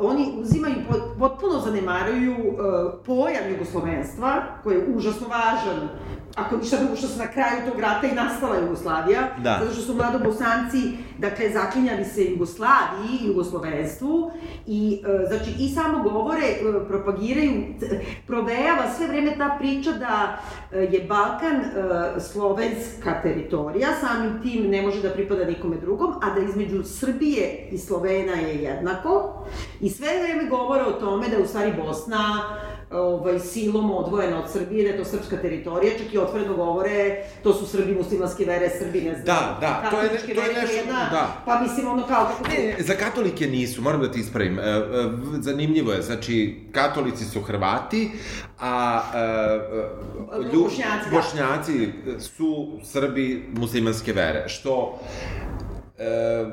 oni 0.00 0.32
uzimaju, 0.36 0.74
pot- 0.90 1.18
potpuno 1.18 1.58
zanemaruju 1.60 2.32
uh, 2.32 2.56
pojam 3.06 3.44
jugoslovenstva, 3.50 4.32
koji 4.62 4.74
je 4.74 4.86
užasno 4.88 5.26
važan 5.28 5.88
ako 6.36 6.56
ništa 6.56 6.76
drugo 6.76 6.96
što 6.96 7.08
se 7.08 7.18
na 7.18 7.26
kraju 7.26 7.70
tog 7.70 7.80
rata 7.80 8.06
i 8.06 8.14
nastala 8.14 8.56
Jugoslavija, 8.56 9.20
Da. 9.38 9.58
zato 9.60 9.72
što 9.72 9.79
su 9.80 9.94
mladobosanci, 9.94 10.78
dakle, 11.18 11.50
zaklinjali 11.50 12.04
se 12.04 12.24
Jugoslaviji 12.24 13.18
i 13.22 13.26
jugoslovenstvu 13.26 14.30
i, 14.66 15.02
e, 15.06 15.26
znači, 15.28 15.50
i 15.58 15.68
samo 15.68 16.02
govore, 16.02 16.46
e, 16.46 16.88
propagiraju, 16.88 17.64
provejava 18.26 18.90
sve 18.96 19.06
vreme 19.06 19.34
ta 19.38 19.56
priča 19.58 19.92
da 19.92 20.38
e, 20.72 20.78
je 20.78 21.04
Balkan 21.08 21.60
slovenska 22.32 23.22
teritorija, 23.22 23.88
samim 24.00 24.42
tim 24.42 24.70
ne 24.70 24.82
može 24.82 25.02
da 25.02 25.10
pripada 25.10 25.44
nikome 25.44 25.76
drugom, 25.76 26.14
a 26.22 26.34
da 26.34 26.40
između 26.40 26.82
Srbije 26.84 27.68
i 27.72 27.78
Slovena 27.78 28.32
je 28.32 28.62
jednako. 28.62 29.44
I 29.80 29.90
sve 29.90 30.08
vreme 30.22 30.50
govore 30.50 30.82
o 30.82 30.92
tome 30.92 31.28
da 31.28 31.36
je 31.36 31.42
u 31.42 31.46
stvari 31.46 31.72
Bosna 31.86 32.42
ovaj, 32.92 33.38
silom 33.40 33.90
odvojena 33.92 34.38
od 34.38 34.50
Srbije, 34.50 34.82
da 34.84 34.90
je 34.90 34.98
to 34.98 35.04
srpska 35.06 35.36
teritorija, 35.36 35.92
čak 35.98 36.14
i 36.14 36.18
otvoreno 36.18 36.56
govore, 36.56 36.94
to 37.42 37.54
su 37.54 37.66
Srbi 37.66 37.94
muslimanske 37.94 38.44
vere, 38.44 38.70
Srbi 38.70 39.00
ne 39.00 39.12
znam. 39.12 39.24
Da, 39.24 39.58
da, 39.60 39.90
to 39.90 39.96
je 39.98 40.04
ne- 40.04 40.34
to 40.34 40.40
je 40.42 40.54
nešto- 40.54 40.76
jedna, 40.76 41.08
da. 41.10 41.42
Pa 41.44 41.60
mislim, 41.60 41.88
ono 41.88 42.02
kao, 42.04 42.24
kako 42.28 42.48
Ne, 42.50 42.58
ne, 42.68 42.76
za 42.80 42.94
katolike 42.94 43.46
nisu, 43.46 43.82
moram 43.82 44.00
da 44.00 44.10
ti 44.10 44.20
ispravim. 44.20 44.58
E, 44.58 44.62
e, 44.62 44.80
zanimljivo 45.34 45.92
je, 45.92 46.02
znači, 46.02 46.36
katolici 46.72 47.24
su 47.24 47.40
Hrvati, 47.40 48.10
a 48.60 49.02
e, 49.14 49.18
e, 49.18 50.40
lju- 50.44 50.62
Bošnjaci, 50.62 51.10
da. 51.10 51.16
bošnjaci 51.16 51.88
su 52.20 52.68
Srbi 52.84 53.26
muslimanske 53.50 54.12
vere, 54.12 54.48
što 54.48 54.98
E, 56.00 56.46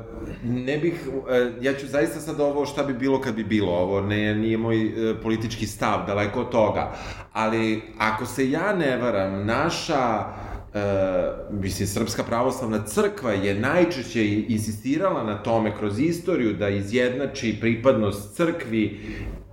ne 0.44 0.78
bih, 0.78 0.94
e, 1.30 1.52
ja 1.60 1.74
ću 1.74 1.86
zaista 1.86 2.20
sad 2.20 2.40
ovo 2.40 2.66
šta 2.66 2.82
bi 2.82 2.92
bilo 2.92 3.20
kad 3.20 3.34
bi 3.34 3.44
bilo, 3.44 3.72
ovo 3.72 4.00
ne, 4.00 4.34
nije 4.34 4.58
moj 4.58 4.86
e, 4.86 5.20
politički 5.22 5.66
stav, 5.66 6.06
daleko 6.06 6.40
od 6.40 6.50
toga, 6.50 6.92
ali 7.32 7.82
ako 7.98 8.26
se 8.26 8.50
ja 8.50 8.76
ne 8.76 8.96
varam, 8.96 9.46
naša 9.46 10.24
e, 10.74 10.80
mislim, 11.50 11.88
Srpska 11.88 12.22
pravoslavna 12.22 12.84
crkva 12.84 13.32
je 13.32 13.54
najčešće 13.54 14.28
insistirala 14.48 15.24
na 15.24 15.42
tome 15.42 15.76
kroz 15.78 16.00
istoriju 16.00 16.52
da 16.52 16.68
izjednači 16.68 17.56
pripadnost 17.60 18.36
crkvi 18.36 19.00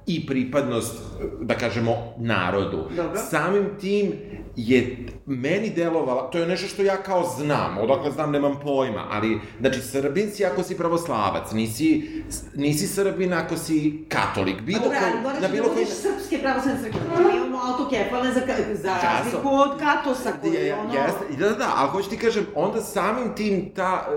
i 0.08 0.26
pripadnost, 0.26 1.02
da 1.42 1.54
kažemo, 1.54 2.14
narodu. 2.18 2.78
Dobro. 2.96 3.20
Samim 3.30 3.66
tim 3.82 4.12
je 4.56 5.08
meni 5.26 5.70
delovala, 5.70 6.30
to 6.30 6.38
je 6.38 6.48
nešto 6.48 6.68
što 6.68 6.82
ja 6.82 6.98
kao 6.98 7.36
znam, 7.38 7.78
odakle 7.78 8.12
znam 8.12 8.32
nemam 8.32 8.60
pojma, 8.64 9.08
ali, 9.12 9.40
znači, 9.60 9.82
Srbin 9.82 10.32
si 10.32 10.46
ako 10.46 10.64
si 10.64 10.78
pravoslavac, 10.78 11.52
nisi, 11.52 12.24
nisi 12.56 12.88
Srbin 12.88 13.34
ako 13.34 13.58
si 13.58 14.06
katolik, 14.10 14.62
bilo 14.62 14.80
Pa 14.80 14.86
dobro, 14.86 15.00
ali 15.04 15.12
koji, 15.12 15.24
moraš 15.24 15.42
da 15.42 15.48
bilo 15.48 15.68
koji... 15.74 15.86
srpske 15.86 16.38
pravoslavne 16.38 16.82
crkve. 16.82 17.00
Mi 17.00 17.38
imamo 17.38 17.58
autokefalne 17.58 18.34
za, 18.34 18.42
za 18.74 18.98
razliku 19.04 19.50
od 19.50 19.80
katosa 19.80 20.32
koji 20.42 20.54
Je, 20.54 20.76
ono... 20.76 20.94
Jeste, 20.94 21.38
da, 21.40 21.50
da, 21.50 21.56
da, 21.56 21.74
ali 21.76 21.90
hoću 21.90 22.10
ti 22.10 22.18
kažem, 22.18 22.46
onda 22.56 22.82
samim 22.82 23.36
tim 23.36 23.72
ta, 23.76 24.08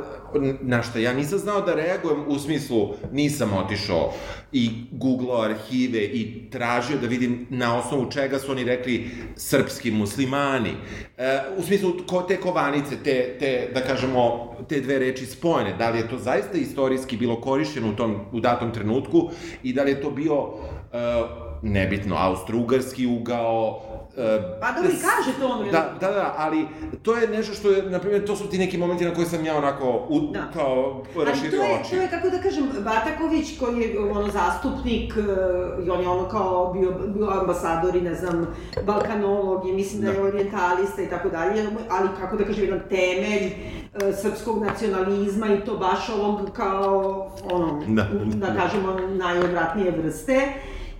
na 0.61 0.83
šta, 0.83 0.99
ja 0.99 1.12
nisam 1.12 1.38
znao 1.38 1.61
da 1.61 1.75
reagujem 1.75 2.25
u 2.27 2.38
smislu, 2.38 2.95
nisam 3.12 3.53
otišao 3.53 4.12
i 4.53 4.71
googlao 4.93 5.43
arhive 5.43 6.05
i 6.05 6.50
tražio 6.50 6.99
da 6.99 7.07
vidim 7.07 7.47
na 7.50 7.79
osnovu 7.79 8.11
čega 8.11 8.38
su 8.38 8.53
oni 8.53 8.65
rekli 8.65 9.11
srpski 9.37 9.91
muslimani. 9.91 10.75
E, 11.19 11.40
u 11.57 11.62
smislu 11.62 11.93
ko, 12.07 12.23
te 12.23 12.37
kovanice, 12.37 12.97
te, 13.05 13.37
te, 13.38 13.71
da 13.75 13.81
kažemo, 13.81 14.55
te 14.69 14.81
dve 14.81 14.99
reči 14.99 15.26
spojene, 15.26 15.76
da 15.78 15.90
li 15.90 15.99
je 15.99 16.09
to 16.09 16.19
zaista 16.19 16.59
istorijski 16.59 17.17
bilo 17.17 17.40
korišćeno 17.40 17.90
u 17.90 17.97
tom, 17.97 18.17
u 18.33 18.40
datom 18.40 18.73
trenutku 18.73 19.31
i 19.62 19.73
da 19.73 19.83
li 19.83 19.90
je 19.90 20.00
to 20.00 20.11
bio 20.11 20.49
e, 20.93 21.48
nebitno, 21.62 22.17
austro-ugarski 22.17 23.07
ugao, 23.21 23.81
Uh, 24.19 24.25
pa 24.61 24.73
dobro 24.73 24.91
i 24.91 25.00
kaže 25.03 25.38
to 25.41 25.47
ono. 25.47 25.71
Da, 25.71 25.95
da, 26.00 26.11
da, 26.11 26.35
ali 26.38 26.67
to 27.03 27.17
je 27.17 27.29
nešto 27.29 27.55
što 27.55 27.71
je, 27.71 27.83
na 27.83 27.99
primjer, 27.99 28.27
to 28.27 28.37
su 28.37 28.50
ti 28.50 28.59
neki 28.59 28.79
momenti 28.79 29.05
na 29.05 29.15
koje 29.15 29.27
sam 29.27 29.45
ja 29.45 29.57
onako, 29.57 30.07
u, 30.09 30.21
da. 30.21 30.50
kao, 30.53 31.03
raširio 31.27 31.61
oči. 31.61 31.71
Ali 31.75 31.88
to 31.91 31.95
je, 31.95 31.99
to 31.99 32.03
je, 32.03 32.09
kako 32.09 32.31
da 32.37 32.43
kažem, 32.43 32.69
Bataković 32.85 33.59
koji 33.59 33.81
je 33.81 34.00
ono 34.00 34.29
zastupnik, 34.31 35.15
uh, 35.17 35.87
i 35.87 35.91
on 35.91 36.00
je 36.00 36.09
ono 36.09 36.29
kao 36.29 36.73
bio, 36.73 36.91
bio 37.07 37.31
ambasador 37.41 37.97
i 37.97 38.00
ne 38.00 38.15
znam, 38.15 38.47
balkanolog 38.87 39.69
i 39.69 39.73
mislim 39.73 40.03
da, 40.03 40.07
da 40.07 40.12
je 40.12 40.23
orientalista 40.23 41.03
i 41.03 41.11
tako 41.11 41.29
dalje, 41.29 41.67
ali 41.91 42.09
kako 42.21 42.37
da 42.37 42.45
kažem, 42.45 42.65
jedan 42.65 42.81
temelj 42.88 43.47
uh, 43.47 44.15
srpskog 44.23 44.62
nacionalizma 44.62 45.47
i 45.47 45.65
to 45.65 45.77
baš 45.77 46.09
ovog 46.09 46.50
kao, 46.53 47.31
ono, 47.50 47.83
da, 47.87 48.07
da 48.35 48.47
kažemo, 48.47 48.99
najodvratnije 49.09 49.91
vrste. 49.91 50.53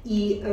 I 0.09 0.41
uh, 0.41 0.49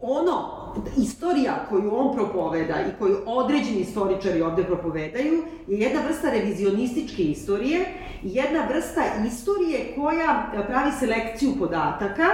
ono 0.00 0.58
istorija 0.96 1.66
koju 1.68 1.94
on 1.94 2.16
propoveda 2.16 2.74
i 2.74 2.98
koju 2.98 3.16
određeni 3.26 3.80
istoričari 3.80 4.42
ovde 4.42 4.64
propovedaju 4.64 5.42
je 5.68 5.78
jedna 5.78 6.00
vrsta 6.08 6.30
revizionističke 6.30 7.22
istorije 7.22 7.86
jedna 8.22 8.66
vrsta 8.68 9.02
istorije 9.26 9.94
koja 9.94 10.52
pravi 10.68 10.92
selekciju 10.98 11.52
podataka 11.58 12.26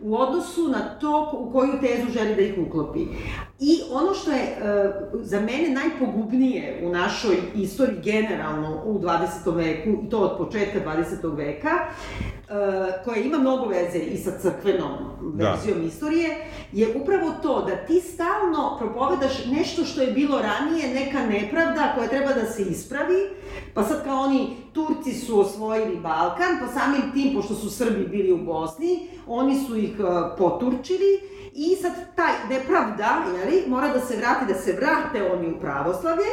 u 0.00 0.16
odnosu 0.16 0.68
na 0.68 0.98
to 0.98 1.32
u 1.32 1.52
koju 1.52 1.72
tezu 1.80 2.12
želi 2.12 2.34
da 2.34 2.42
ih 2.42 2.54
uklopi. 2.66 3.06
I 3.60 3.80
ono 3.92 4.14
što 4.14 4.30
je 4.30 4.42
e, 4.42 4.56
za 5.22 5.40
mene 5.40 5.68
najpogubnije 5.68 6.80
u 6.84 6.90
našoj 6.90 7.36
istoriji 7.54 8.00
generalno 8.02 8.82
u 8.84 8.98
20. 8.98 9.54
veku, 9.54 9.90
i 10.06 10.10
to 10.10 10.18
od 10.18 10.38
početka 10.38 10.78
20. 10.86 11.36
veka, 11.36 11.70
e, 11.70 13.02
koja 13.04 13.16
ima 13.16 13.38
mnogo 13.38 13.66
veze 13.66 13.98
i 13.98 14.16
sa 14.16 14.30
crkvenom 14.38 14.92
da. 15.34 15.50
verzijom 15.50 15.78
da. 15.78 15.86
istorije, 15.86 16.46
je 16.72 16.88
upravo 17.02 17.32
to 17.42 17.62
da 17.62 17.76
ti 17.76 18.00
stalno 18.00 18.76
propovedaš 18.78 19.46
nešto 19.46 19.84
što 19.84 20.00
je 20.00 20.12
bilo 20.12 20.38
ranije, 20.38 20.94
neka 20.94 21.26
nepravda 21.26 21.92
koja 21.94 22.08
treba 22.08 22.32
da 22.32 22.46
se 22.46 22.62
ispravi, 22.62 23.30
pa 23.74 23.82
sad 23.82 24.04
kao 24.04 24.20
oni 24.20 24.56
Turci 24.72 25.12
su 25.12 25.40
osvojili 25.40 25.96
Balkan, 25.96 26.58
pa 26.60 26.80
samim 26.80 27.12
tim, 27.14 27.34
pošto 27.34 27.54
su 27.54 27.70
Srbi 27.70 28.06
bili 28.06 28.32
u 28.32 28.44
Bosni, 28.44 29.08
oni 29.26 29.60
su 29.66 29.76
ih 29.76 29.96
uh, 29.98 30.06
poturčili 30.38 31.36
i 31.56 31.76
sad 31.76 31.92
taj 32.16 32.32
nepravda, 32.50 33.24
jeli, 33.46 33.64
mora 33.68 33.88
da 33.88 34.00
se 34.00 34.16
vrati, 34.16 34.52
da 34.52 34.54
se 34.54 34.72
vrate 34.72 35.32
oni 35.32 35.48
u 35.48 35.60
pravoslavlje, 35.60 36.30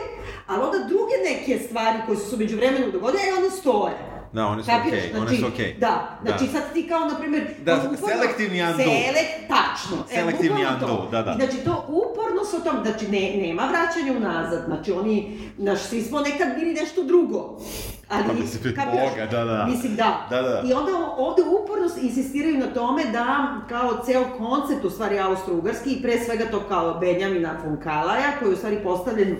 ali 0.48 0.63
onda 0.63 0.77
druge 0.77 1.15
neke 1.29 1.65
stvari 1.65 2.00
koje 2.05 2.17
su 2.17 2.29
se 2.29 2.38
među 2.38 2.58
vremenu 2.58 2.91
dogodile, 2.91 3.24
e, 3.24 3.38
one 3.38 3.50
stoje. 3.50 4.13
Da, 4.34 4.48
one 4.48 4.63
su 4.63 4.70
okej, 4.79 4.91
okay, 4.91 5.12
znači, 5.12 5.27
one 5.27 5.38
su 5.38 5.48
okej. 5.48 5.65
Okay. 5.65 5.79
Da, 5.79 6.20
znači 6.24 6.46
da. 6.46 6.51
sad 6.51 6.74
ti 6.74 6.88
kao, 6.88 7.00
na 7.00 7.20
primjer... 7.20 7.43
Da, 7.63 7.75
uporno, 7.75 7.98
selektivni 8.08 8.62
andu. 8.62 8.84
Selek, 8.84 9.29
tačno. 9.48 9.98
Selektivni 10.13 10.62
e, 10.62 10.65
andu, 10.65 11.08
da, 11.12 11.22
da. 11.22 11.32
I 11.32 11.46
znači 11.46 11.63
to 11.65 11.86
uporno 11.88 12.46
se 12.46 12.58
o 12.58 12.60
tom, 12.60 12.84
znači 12.84 13.08
ne, 13.08 13.48
nema 13.48 13.63
vraćanja 13.63 14.17
unazad, 14.17 14.63
znači 14.65 14.91
oni, 14.91 15.39
znaš, 15.58 15.82
svi 15.82 16.01
smo 16.01 16.20
nekad 16.20 16.48
bili 16.60 16.74
nešto 16.74 17.03
drugo. 17.03 17.60
Ali, 18.10 18.24
pa 18.27 18.33
mislim, 18.33 18.75
Boga, 18.75 19.25
da, 19.31 19.45
da. 19.45 19.65
Mislim, 19.65 19.95
da. 19.95 20.27
da, 20.29 20.41
da. 20.41 20.63
I 20.65 20.74
onda 20.74 20.91
ovde 21.17 21.41
uporno 21.41 21.89
insistiraju 22.01 22.57
na 22.57 22.74
tome 22.74 23.03
da, 23.05 23.57
kao 23.69 24.03
ceo 24.05 24.25
koncept, 24.38 24.86
u 24.86 24.89
stvari, 24.89 25.19
austro-ugarski, 25.19 25.89
i 25.89 26.01
pre 26.01 26.19
svega 26.19 26.45
to 26.51 26.60
kao 26.67 27.00
Benjamina 27.00 27.55
von 27.65 27.77
Kalaja, 27.83 28.31
koji 28.39 28.50
je 28.50 28.53
u 28.53 28.57
stvari 28.57 28.79
postavljen 28.83 29.38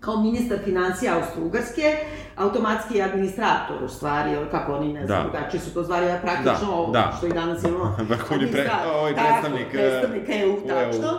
kao 0.00 0.22
ministar 0.22 0.58
financija 0.64 1.14
Austro-Ugarske, 1.14 1.96
automatski 2.40 3.02
administrator, 3.02 3.84
u 3.84 3.88
stvari, 3.88 4.36
kako 4.50 4.72
oni 4.72 4.92
ne 4.92 5.06
znam, 5.06 5.22
da. 5.22 5.30
drugačije 5.30 5.60
su 5.60 5.74
to 5.74 5.82
zvali, 5.82 6.06
praktično 6.22 6.68
da, 6.68 6.76
ovo, 6.76 6.92
da. 6.92 7.14
što 7.16 7.26
i 7.26 7.32
danas 7.32 7.64
imamo. 7.64 7.96
Vrhovni 8.10 8.52
pre, 8.52 8.70
ovaj 8.94 9.14
predstavnik, 9.14 9.66
tako, 9.66 9.72
predstavnik 9.72 10.28
EU, 10.28 10.52
u 10.52 10.68
tačno, 10.68 11.08
EU. 11.08 11.18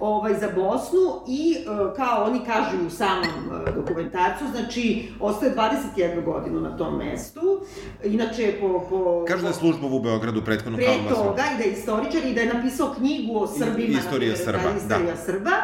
ovaj, 0.00 0.34
za 0.34 0.48
Bosnu 0.56 1.22
i 1.28 1.56
e, 1.58 1.94
kao 1.96 2.24
oni 2.24 2.40
kažu 2.46 2.86
u 2.86 2.90
samom 2.90 3.64
e, 3.66 3.72
dokumentarcu, 3.72 4.44
znači, 4.54 5.12
ostaje 5.20 5.54
21 5.96 6.24
godinu 6.24 6.60
na 6.60 6.76
tom 6.76 6.98
mestu, 6.98 7.64
inače 8.04 8.54
po... 8.60 8.86
po 8.90 9.24
Kažu 9.28 9.42
da 9.42 9.48
je 9.48 9.54
služba 9.54 9.86
u 9.86 10.00
Beogradu 10.00 10.42
prethodno 10.44 10.78
pre 10.78 10.86
kao 11.08 11.24
toga 11.24 11.42
i 11.54 11.58
da 11.58 11.64
je 11.64 11.72
istoričar 11.72 12.24
i 12.24 12.34
da 12.34 12.40
je 12.40 12.54
napisao 12.54 12.94
knjigu 12.94 13.38
o 13.38 13.46
Srbima. 13.46 13.98
Istorija 13.98 14.36
Srba, 14.36 14.58
da. 14.58 14.76
Istorija 14.76 15.16
Srba, 15.16 15.56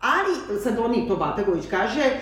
ali 0.00 0.60
sad 0.62 0.78
oni, 0.78 1.08
to 1.08 1.16
Batagović 1.16 1.64
kaže, 1.70 2.00
e, 2.00 2.18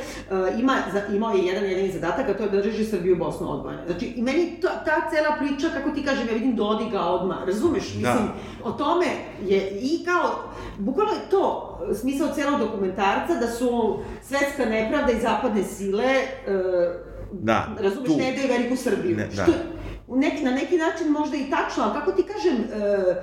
ima, 0.59 0.77
imao 1.15 1.31
je 1.31 1.47
jedan 1.47 1.65
jedini 1.65 1.93
zadatak, 1.93 2.28
a 2.29 2.35
to 2.35 2.43
je 2.43 2.51
da 2.51 2.61
drži 2.63 2.85
Srbiju 2.85 3.13
i 3.15 3.19
Bosnu 3.19 3.53
odvojene. 3.53 3.83
Znači, 3.87 4.07
i 4.07 4.23
meni 4.23 4.61
ta, 4.63 4.85
ta 4.85 5.11
cela 5.11 5.37
priča, 5.39 5.69
kako 5.75 5.91
ti 5.91 6.05
kažem, 6.05 6.29
ja 6.29 6.35
vidim 6.35 6.57
Dodiga 6.57 7.01
odmah, 7.01 7.45
razumeš? 7.47 7.93
Da. 7.93 7.99
Mislim, 7.99 8.29
o 8.65 8.73
tome 8.73 9.07
je 9.47 9.71
i 9.71 10.05
kao, 10.05 10.53
bukvalno 10.79 11.13
je 11.13 11.31
to 11.31 11.79
smisao 12.01 12.35
celog 12.35 12.61
dokumentarca, 12.61 13.35
da 13.41 13.47
su 13.47 13.99
svetska 14.23 14.65
nepravda 14.65 15.13
i 15.13 15.21
zapadne 15.21 15.65
sile, 15.65 16.05
e, 16.05 16.29
da, 17.33 17.69
razumeš, 17.81 18.09
tu. 18.09 18.17
ne 18.19 18.33
daju 18.37 18.49
veliku 18.49 18.77
Srbiju. 18.77 19.17
Ne, 19.17 19.29
da. 19.37 19.43
Što, 19.43 19.53
u 20.07 20.17
neki, 20.17 20.45
na 20.45 20.51
neki 20.51 20.77
način 20.77 21.09
možda 21.09 21.37
i 21.37 21.51
tačno, 21.51 21.83
ali 21.83 21.93
kako 21.95 22.13
ti 22.13 22.23
kažem, 22.23 22.57
e, 22.83 23.23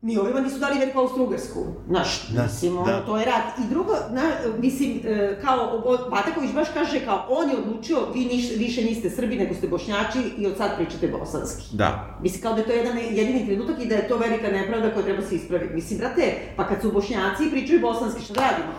ni 0.00 0.18
ovima 0.18 0.40
nisu 0.40 0.58
dali 0.58 0.78
veliku 0.78 0.98
Austro-Ugarsku. 0.98 1.64
Znaš, 1.88 2.28
da, 2.28 2.42
mislim, 2.42 2.76
da. 2.86 3.06
to 3.06 3.18
je 3.18 3.24
rat. 3.24 3.58
I 3.58 3.68
drugo, 3.70 3.92
na, 4.10 4.22
mislim, 4.58 5.00
e, 5.04 5.38
kao, 5.42 5.82
Bataković 6.10 6.50
baš 6.54 6.68
kaže 6.74 7.04
kao, 7.04 7.26
on 7.28 7.50
je 7.50 7.56
odlučio, 7.56 7.96
vi 8.14 8.24
niš, 8.24 8.56
više 8.56 8.84
niste 8.84 9.10
Srbi, 9.10 9.36
nego 9.36 9.54
ste 9.54 9.68
Bošnjači 9.68 10.18
i 10.38 10.46
od 10.46 10.56
sad 10.56 10.76
pričate 10.76 11.08
bosanski. 11.08 11.76
Da. 11.76 12.18
Mislim, 12.22 12.42
kao 12.42 12.52
da 12.52 12.60
je 12.60 12.66
to 12.66 12.72
jedan 12.72 12.98
jedini 12.98 13.46
trenutak 13.46 13.84
i 13.84 13.88
da 13.88 13.94
je 13.94 14.08
to 14.08 14.16
velika 14.16 14.48
nepravda 14.48 14.94
koja 14.94 15.04
treba 15.04 15.22
se 15.22 15.34
ispraviti. 15.34 15.74
Mislim, 15.74 15.98
brate, 15.98 16.34
pa 16.56 16.68
kad 16.68 16.82
su 16.82 16.92
Bošnjaci 16.92 17.50
pričaju 17.50 17.80
bosanski, 17.80 18.22
šta 18.22 18.34
da 18.34 18.40
radimo? 18.40 18.72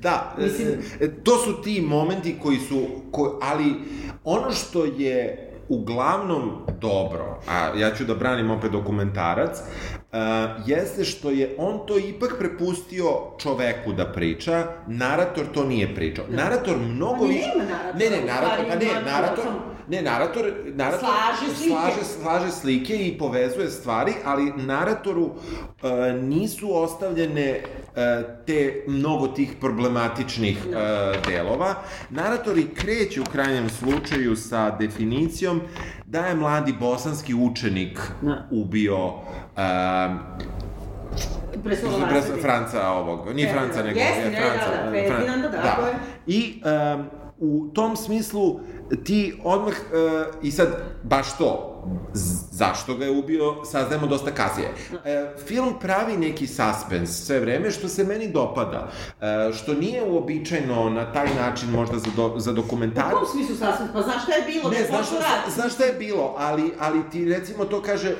Da, 0.00 0.34
Mislim... 0.38 0.68
E, 1.00 1.14
to 1.24 1.38
su 1.38 1.62
ti 1.62 1.80
momenti 1.80 2.38
koji 2.42 2.58
su, 2.58 2.86
ko, 3.10 3.38
ali 3.42 3.74
ono 4.24 4.50
što 4.50 4.84
je 4.84 5.44
uglavnom 5.68 6.50
dobro, 6.80 7.40
a 7.48 7.78
ja 7.78 7.94
ću 7.94 8.04
da 8.04 8.14
branim 8.14 8.50
opet 8.50 8.72
dokumentarac, 8.72 9.58
uh, 10.12 10.18
jeste 10.66 11.04
što 11.04 11.30
je 11.30 11.54
on 11.58 11.86
to 11.86 11.98
ipak 11.98 12.34
prepustio 12.38 13.06
čoveku 13.38 13.92
da 13.92 14.12
priča, 14.12 14.66
narator 14.86 15.44
to 15.54 15.64
nije 15.64 15.94
pričao. 15.94 16.24
Da. 16.30 16.36
Narator 16.36 16.76
mnogo 16.78 17.24
više... 17.24 17.50
Pa 17.52 17.58
nema 17.58 17.70
narator. 17.70 18.00
Ne, 18.00 18.10
ne, 18.10 18.24
narator, 18.24 18.64
pa 18.68 18.74
ne, 18.74 19.12
narator... 19.12 19.44
Ne, 19.88 20.02
narator, 20.02 20.52
narator 20.74 20.98
slaže 20.98 21.56
slike. 21.56 21.70
Slaže, 21.70 22.04
slaže 22.04 22.52
slike 22.52 23.06
i 23.06 23.18
povezuje 23.18 23.70
stvari, 23.70 24.12
ali 24.24 24.52
naratoru 24.56 25.24
uh, 25.24 25.34
nisu 26.22 26.74
ostavljene 26.74 27.60
uh, 27.60 27.94
te 28.46 28.84
mnogo 28.86 29.28
tih 29.28 29.52
problematičnih 29.60 30.58
uh, 30.66 30.74
delova. 31.26 31.74
Naratori 32.10 32.68
kreću 32.74 33.22
u 33.22 33.30
krajnjem 33.32 33.68
slučaju 33.70 34.36
sa 34.36 34.70
definicijom 34.70 35.60
da 36.06 36.26
je 36.26 36.34
mladi 36.34 36.72
bosanski 36.80 37.34
učenik 37.34 38.00
da. 38.22 38.48
ubio 38.50 39.06
uh, 39.06 39.12
Pres, 41.64 41.80
Franca 42.42 42.90
ovog, 42.90 43.34
nije 43.34 43.52
Franca, 43.52 43.82
nego 43.82 43.98
Jeste, 43.98 44.20
je 44.20 44.30
Franca. 44.30 44.70
Da, 44.70 44.90
da, 44.90 44.90
Ferdinanda, 44.90 45.48
da, 45.48 45.56
da. 45.56 45.62
da. 45.62 45.92
I 46.26 46.62
um, 46.96 47.04
u 47.38 47.70
tom 47.74 47.96
smislu 47.96 48.60
ti 49.04 49.40
odmah, 49.44 49.74
uh, 49.74 50.44
i 50.44 50.50
sad, 50.50 50.68
baš 51.02 51.38
to, 51.38 51.78
zašto 52.50 52.94
ga 52.94 53.04
je 53.04 53.10
ubio, 53.10 53.64
saznajemo 53.64 54.06
dosta 54.06 54.30
kasnije. 54.30 54.68
E, 55.04 55.30
film 55.46 55.74
pravi 55.80 56.16
neki 56.16 56.46
suspens 56.46 57.10
sve 57.10 57.40
vreme, 57.40 57.70
što 57.70 57.88
se 57.88 58.04
meni 58.04 58.28
dopada. 58.28 58.90
E, 59.20 59.52
što 59.52 59.74
nije 59.74 60.04
uobičajeno 60.04 60.90
na 60.90 61.12
taj 61.12 61.34
način 61.34 61.70
možda 61.70 61.98
za, 61.98 62.10
do, 62.16 62.34
za 62.36 62.52
dokumentar. 62.52 63.14
U 63.14 63.18
kom 63.18 63.26
smislu 63.26 63.56
suspens? 63.56 63.90
Pa 63.92 64.02
znaš 64.02 64.22
šta 64.22 64.32
je 64.32 64.42
bilo? 64.52 64.70
Ne, 64.70 64.86
znaš 64.88 65.06
šta, 65.06 65.50
znaš 65.54 65.74
šta 65.74 65.84
je 65.84 65.92
bilo, 65.92 66.34
ali, 66.38 66.72
ali 66.78 67.10
ti 67.10 67.24
recimo 67.24 67.64
to 67.64 67.82
kaže, 67.82 68.16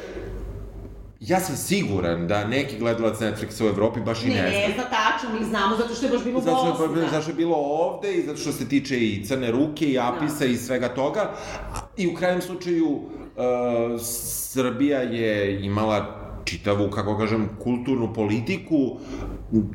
Ja 1.21 1.41
sam 1.41 1.57
siguran 1.57 2.27
da 2.27 2.45
neki 2.45 2.79
gledalac 2.79 3.19
Netflixa 3.21 3.65
u 3.65 3.69
Evropi 3.69 4.01
baš 4.01 4.23
i 4.23 4.29
ne, 4.29 4.35
ne 4.35 4.41
zna. 4.41 4.51
Ne, 4.51 4.75
zna 4.75 4.85
tačno, 4.85 5.39
mi 5.39 5.45
znamo 5.45 5.77
zato 5.77 5.95
što 5.95 6.07
je 6.07 6.13
baš 6.13 6.25
bilo 6.25 6.41
zato 6.41 6.75
što, 6.75 6.89
da. 6.89 7.09
Zato 7.09 7.23
što 7.23 7.31
je 7.31 7.35
bilo 7.35 7.57
ovde 7.57 8.15
i 8.15 8.23
zato 8.23 8.39
što 8.39 8.53
se 8.53 8.69
tiče 8.69 8.97
i 8.99 9.25
crne 9.25 9.51
ruke 9.51 9.87
i 9.87 9.99
apisa 9.99 10.39
da. 10.39 10.45
i 10.45 10.57
svega 10.57 10.89
toga. 10.89 11.31
I 11.97 12.07
u 12.07 12.15
krajnjem 12.15 12.43
slučaju 12.43 12.89
uh, 12.89 13.03
Srbija 14.51 15.01
je 15.01 15.65
imala 15.65 16.28
čitavu, 16.49 16.91
kako 16.91 17.19
kažem, 17.19 17.49
kulturnu 17.63 18.13
politiku, 18.15 18.97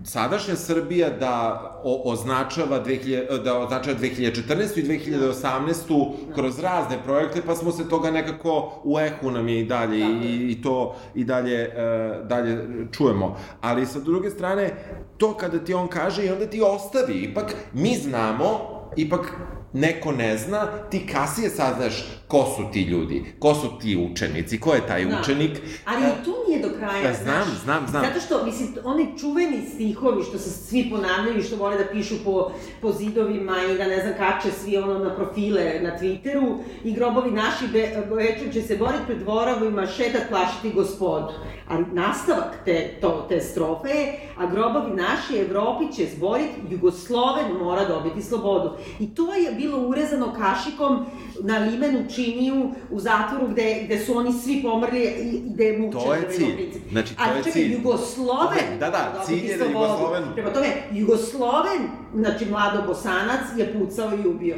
sadašnja 0.03 0.56
Srbija 0.56 1.10
da 1.10 1.36
o, 1.84 2.12
označava, 2.12 2.84
2000, 2.86 3.44
da 3.44 3.60
označava 3.60 3.98
2014. 4.00 4.80
i 4.80 4.84
2018. 4.84 6.12
kroz 6.36 6.60
razne 6.60 6.98
projekte, 7.03 7.42
pa 7.46 7.56
smo 7.56 7.72
se 7.72 7.89
toga 7.89 8.12
nekako 8.12 8.82
u 8.84 9.00
ehu 9.00 9.32
nam 9.32 9.48
je 9.48 9.60
i 9.60 9.65
dalje 9.65 10.00
i, 10.00 10.51
i 10.51 10.62
to 10.62 10.96
i 11.15 11.24
dalje, 11.24 11.60
e, 11.60 12.22
dalje 12.24 12.58
čujemo. 12.92 13.38
Ali 13.62 13.86
sa 13.86 14.00
druge 14.00 14.30
strane, 14.30 14.70
to 15.18 15.34
kada 15.34 15.60
ti 15.60 15.74
on 15.74 15.88
kaže 15.88 16.25
i 16.25 16.32
onda 16.32 16.46
ti 16.46 16.62
ostavi, 16.62 17.13
ipak 17.13 17.56
mi 17.74 17.96
znamo, 17.96 18.48
ipak 18.96 19.34
neko 19.74 20.12
ne 20.12 20.38
zna, 20.38 20.68
ti 20.89 21.08
kasije 21.08 21.50
saznaš 21.50 21.94
ko 22.27 22.46
su 22.58 22.63
ti 22.74 22.82
ljudi, 22.82 23.25
ko 23.39 23.56
su 23.56 23.80
ti 23.82 24.10
učenici, 24.12 24.60
ko 24.60 24.74
je 24.74 24.88
taj 24.88 25.06
da. 25.06 25.20
učenik. 25.22 25.62
Ali 25.86 26.01
i 26.03 26.24
tu 26.25 26.36
nije 26.48 26.62
do 26.62 26.70
kraja, 26.80 27.10
E, 27.10 27.13
znam, 27.13 27.44
znaš. 27.44 27.63
znam, 27.63 27.88
znam. 27.89 28.03
Zato 28.06 28.20
što, 28.20 28.46
mislim, 28.46 28.70
oni 28.84 29.08
čuveni 29.20 29.62
stihovi 29.74 30.24
što 30.24 30.38
se 30.38 30.50
svi 30.50 30.89
ponavljaju 30.92 31.39
i 31.39 31.44
što 31.44 31.56
vole 31.56 31.77
da 31.77 31.84
pišu 31.92 32.15
po, 32.25 32.51
po 32.82 32.92
zidovima 32.92 33.56
i 33.74 33.77
da 33.77 33.88
ne 33.88 34.01
znam 34.01 34.13
kače 34.18 34.51
svi 34.51 34.77
ono 34.77 35.00
na 35.00 35.15
profile 35.15 35.80
na 35.82 36.00
Twitteru 36.00 36.58
i 36.84 36.94
grobovi 36.94 37.32
naši 37.32 37.68
be, 37.74 37.89
večer 38.15 38.53
će 38.53 38.62
se 38.62 38.77
boriti 38.77 39.03
pred 39.06 39.18
dvorovima, 39.20 39.88
šetat 39.88 40.22
plašiti 40.30 40.72
gospodu. 40.72 41.27
Ali 41.68 41.86
nastavak 41.92 42.58
te, 42.65 42.98
to, 43.01 43.25
te 43.30 43.42
strofe 43.42 43.89
je, 43.89 44.20
a 44.38 44.46
grobovi 44.46 44.92
naši 44.96 45.38
Evropi 45.38 45.96
će 45.96 46.08
zboriti, 46.15 46.53
Jugosloven 46.70 47.46
mora 47.63 47.86
dobiti 47.86 48.22
slobodu. 48.22 48.72
I 49.00 49.15
to 49.15 49.34
je 49.34 49.51
bilo 49.63 49.77
urezano 49.77 50.34
kašikom 50.34 51.05
na 51.43 51.57
limenu 51.59 52.00
činiju 52.09 52.55
u 52.89 53.00
zatvoru 53.00 53.47
gde, 53.47 53.81
gde 53.85 54.00
su 54.00 54.17
oni 54.17 54.33
svi 54.33 54.62
pomrli 54.63 55.01
i 55.01 55.41
gde 55.45 55.63
je 55.65 55.77
mučen. 55.79 56.01
To 56.01 56.13
je 56.13 56.29
cilj. 56.29 56.71
Znači, 56.91 57.15
to 57.15 57.23
Ali 57.23 57.31
je 57.31 57.43
čekaj, 57.43 57.51
cilj. 57.53 57.73
Jugosloven 57.73 58.79
Da, 58.79 58.89
da, 58.89 59.23
cilj 59.25 59.45
je 59.45 59.57
da. 59.57 59.65
Jugosloven- 59.65 60.33
Prema 60.33 60.50
tome, 60.50 60.67
Jugosloven, 60.91 61.81
znači 62.15 62.45
mlado 62.45 62.81
bosanac, 62.83 63.41
je 63.57 63.73
pucao 63.73 64.09
i 64.15 64.27
ubio. 64.27 64.55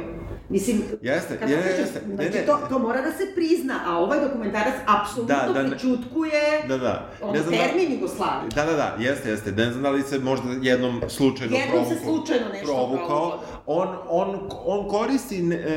Mislim, 0.48 0.82
Jeste, 1.02 1.36
kažem, 1.36 1.58
jeste. 1.58 2.00
Ne, 2.08 2.14
Znači, 2.16 2.30
ne. 2.30 2.46
to, 2.46 2.58
to 2.68 2.78
mora 2.78 3.00
da 3.00 3.10
se 3.10 3.24
prizna, 3.34 3.74
a 3.86 3.98
ovaj 3.98 4.20
dokumentarac 4.20 4.74
apsolutno 4.88 5.36
Da, 5.36 5.52
da, 5.52 5.62
ne. 5.62 5.70
pričutkuje 5.70 6.42
Da, 6.68 6.78
da. 6.78 7.10
ono, 7.22 7.32
Ne 7.32 7.38
znam 7.38 7.50
da- 7.50 7.58
termin 7.58 7.92
Jugoslavije. 7.92 8.48
Da, 8.54 8.64
da, 8.64 8.72
da, 8.72 8.96
jeste, 9.00 9.30
jeste. 9.30 9.52
Ne 9.52 9.64
znam 9.64 9.82
da 9.82 9.90
li 9.90 10.02
se 10.02 10.18
možda 10.20 10.46
jednom 10.62 11.00
slučajno 11.08 11.56
Jednom 11.56 11.84
se 11.84 11.90
provukao- 11.94 12.04
slučajno 12.16 12.48
nešto 12.48 12.66
provukao. 12.66 13.06
provuklo. 13.08 13.40
On, 13.66 13.88
on, 14.08 14.28
on 14.66 14.88
koristi 14.88 15.36
e, 15.52 15.68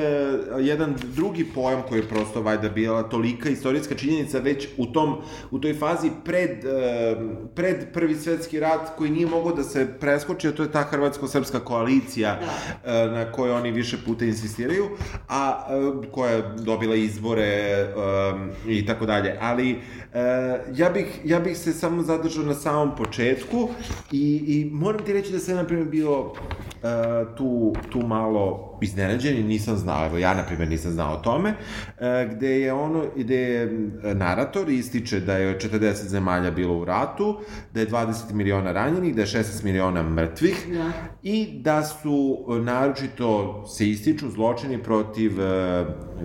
jedan 0.60 0.96
drugi 1.16 1.46
pojam 1.56 1.82
koji 1.90 2.00
je 2.00 2.08
prosto 2.08 2.42
valjda 2.42 2.70
bila 2.70 3.04
tolika 3.04 3.50
istorijska 3.50 3.96
činjenica 3.96 4.40
već 4.40 4.68
u 4.78 4.86
tom, 4.86 5.16
u 5.52 5.60
toj 5.60 5.74
fazi 5.74 6.12
pred, 6.26 6.50
pred 7.56 7.94
prvi 7.94 8.16
svetski 8.16 8.60
rat 8.60 8.96
koji 8.98 9.12
nije 9.12 9.28
mogao 9.28 9.54
da 9.54 9.64
se 9.64 9.88
preskoči, 10.00 10.48
a 10.48 10.52
to 10.52 10.64
je 10.64 10.72
ta 10.72 10.84
hrvatsko-srpska 10.84 11.60
koalicija 11.60 12.40
Da. 12.40 12.92
e, 12.92 13.08
na 13.12 13.32
kojoj 13.32 13.52
oni 13.52 13.72
više 13.72 13.98
puta 14.06 14.26
insistiraju, 14.26 14.90
a 15.30 15.68
e, 15.70 16.12
koja 16.12 16.32
je 16.32 16.44
dobila 16.58 16.96
izbore 16.96 17.88
i 18.68 18.86
tako 18.86 19.06
dalje. 19.06 19.38
Ali 19.42 19.72
e, 19.72 19.80
ja, 20.76 20.90
bih, 20.90 21.22
ja 21.24 21.40
bih 21.40 21.58
se 21.58 21.74
samo 21.74 22.04
zadržao 22.04 22.44
na 22.44 22.54
samom 22.54 22.96
početku 22.96 23.70
i, 24.12 24.44
i 24.48 24.70
moram 24.72 25.06
ti 25.06 25.14
reći 25.14 25.32
da 25.32 25.40
sam, 25.40 25.56
na 25.56 25.64
primjer, 25.64 25.88
bio 25.88 26.32
tu, 27.38 27.74
tu 27.92 28.00
malo 28.00 28.69
iznenađen 28.82 29.38
i 29.38 29.44
nisam 29.44 29.78
znao, 29.78 30.06
evo 30.06 30.18
ja, 30.18 30.34
na 30.34 30.44
primjer, 30.44 30.70
nisam 30.70 30.92
znao 30.92 31.14
o 31.14 31.18
tome, 31.18 31.54
e, 32.00 32.30
gde 32.32 32.60
je 32.60 32.74
ono, 32.74 33.06
gde 33.16 33.36
je 33.36 33.64
e, 33.64 34.16
narator 34.16 34.70
ističe 34.70 35.20
da 35.20 35.34
je 35.34 35.60
40 35.60 35.94
zemalja 35.94 36.52
bilo 36.52 36.78
u 36.78 36.86
ratu, 36.86 37.40
da 37.74 37.80
je 37.80 37.88
20 37.88 38.34
miliona 38.34 38.72
ranjenih, 38.72 39.16
da 39.16 39.22
je 39.22 39.28
16 39.28 39.64
miliona 39.64 40.04
mrtvih, 40.04 40.66
Da. 40.74 40.92
i 41.24 41.62
da 41.62 41.84
su 41.84 42.38
e, 42.50 42.60
naročito 42.60 43.66
se 43.68 43.90
ističu 43.90 44.30
zločini 44.30 44.84
protiv 44.84 45.32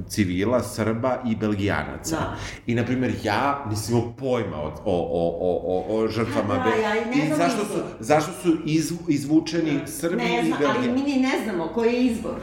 civila, 0.08 0.62
Srba 0.62 1.22
i 1.26 1.36
Belgijanaca. 1.36 2.16
Da. 2.16 2.36
I, 2.66 2.74
na 2.74 2.84
primjer, 2.84 3.12
ja 3.22 3.66
nisam 3.70 3.96
imao 3.96 4.12
pojma 4.18 4.56
o, 4.56 4.72
o, 4.84 4.84
o, 4.84 5.60
o, 5.66 5.96
o, 5.96 6.08
žrtvama. 6.08 6.54
Da, 6.54 6.70
ja 6.70 7.02
i 7.02 7.16
ne 7.16 7.24
I 7.24 7.26
znam 7.26 7.38
zašto 7.38 7.64
su, 7.64 7.80
zašto 8.00 8.32
su 8.42 8.56
izvu, 8.66 8.98
izvučeni 9.08 9.80
Srbi 9.86 10.16
Ne 10.16 10.42
i 10.42 10.46
znam, 10.46 10.58
ali 10.76 10.92
mi 10.92 11.02
ni 11.02 11.20
ne 11.20 11.44
znamo 11.44 11.68
koji 11.68 11.92
je 11.92 12.04
izvor. 12.04 12.40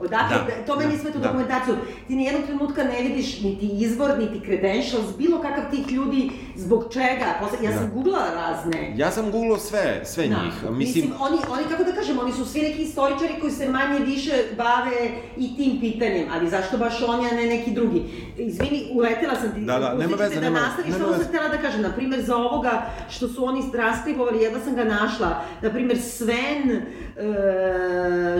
Odakle, 0.00 0.36
Da, 0.48 0.64
to 0.66 0.76
meni 0.76 0.92
da, 0.92 0.98
sve 0.98 1.12
tu 1.12 1.18
da. 1.18 1.24
dokumentaciju. 1.24 1.74
Ti 2.06 2.16
ni 2.16 2.24
jednog 2.24 2.44
trenutka 2.44 2.84
ne 2.84 3.02
vidiš 3.02 3.40
niti 3.40 3.66
izvor, 3.74 4.18
niti 4.18 4.40
credentials, 4.40 5.16
bilo 5.18 5.40
kakav 5.40 5.70
tih 5.70 5.90
ljudi, 5.90 6.22
zbog 6.56 6.84
čega. 6.92 7.26
Posle, 7.40 7.58
ja 7.62 7.72
sam 7.72 7.86
Da. 7.88 7.94
googlala 7.94 8.30
razne. 8.32 8.94
Ja 8.96 9.10
sam 9.10 9.30
googlao 9.30 9.58
sve, 9.58 10.00
sve 10.04 10.24
Da. 10.24 10.34
njih. 10.34 10.52
Mislim, 10.54 10.76
Mislim, 10.76 11.12
oni, 11.20 11.38
oni, 11.50 11.64
kako 11.70 11.84
da 11.84 11.92
kažem, 11.92 12.18
oni 12.18 12.32
su 12.32 12.44
svi 12.44 12.60
neki 12.60 12.82
istoričari 12.82 13.34
koji 13.40 13.52
se 13.52 13.68
manje 13.68 13.98
više 14.00 14.32
bave 14.56 14.96
i 15.36 15.56
tim 15.56 15.80
pitanjem, 15.80 16.26
ali 16.32 16.50
zašto 16.50 16.78
baš 16.78 17.02
oni, 17.02 17.26
a 17.26 17.32
ne 17.32 17.46
neki 17.46 17.70
drugi? 17.70 18.02
Izvini, 18.38 18.88
uletela 18.92 19.34
sam 19.34 19.54
ti, 19.54 19.60
Da, 19.62 19.78
da, 19.78 19.94
nema 19.94 20.16
veze, 20.16 20.34
da 20.34 20.40
nema- 20.40 20.60
nastaviš, 20.60 20.92
nema 20.92 20.98
samo 21.00 21.12
sam 21.14 21.24
htela 21.24 21.48
da 21.48 21.58
kažem, 21.58 21.82
na 21.82 21.90
primjer, 21.90 22.22
za 22.22 22.36
ovoga 22.36 22.82
što 23.10 23.28
su 23.28 23.44
oni 23.44 23.72
transkribovali, 23.72 24.42
jedva 24.42 24.60
sam 24.60 24.74
ga 24.74 24.84
našla, 24.86 25.30
na 25.62 25.70
primjer, 25.70 25.98
Sven, 26.00 26.70
e, 26.70 26.82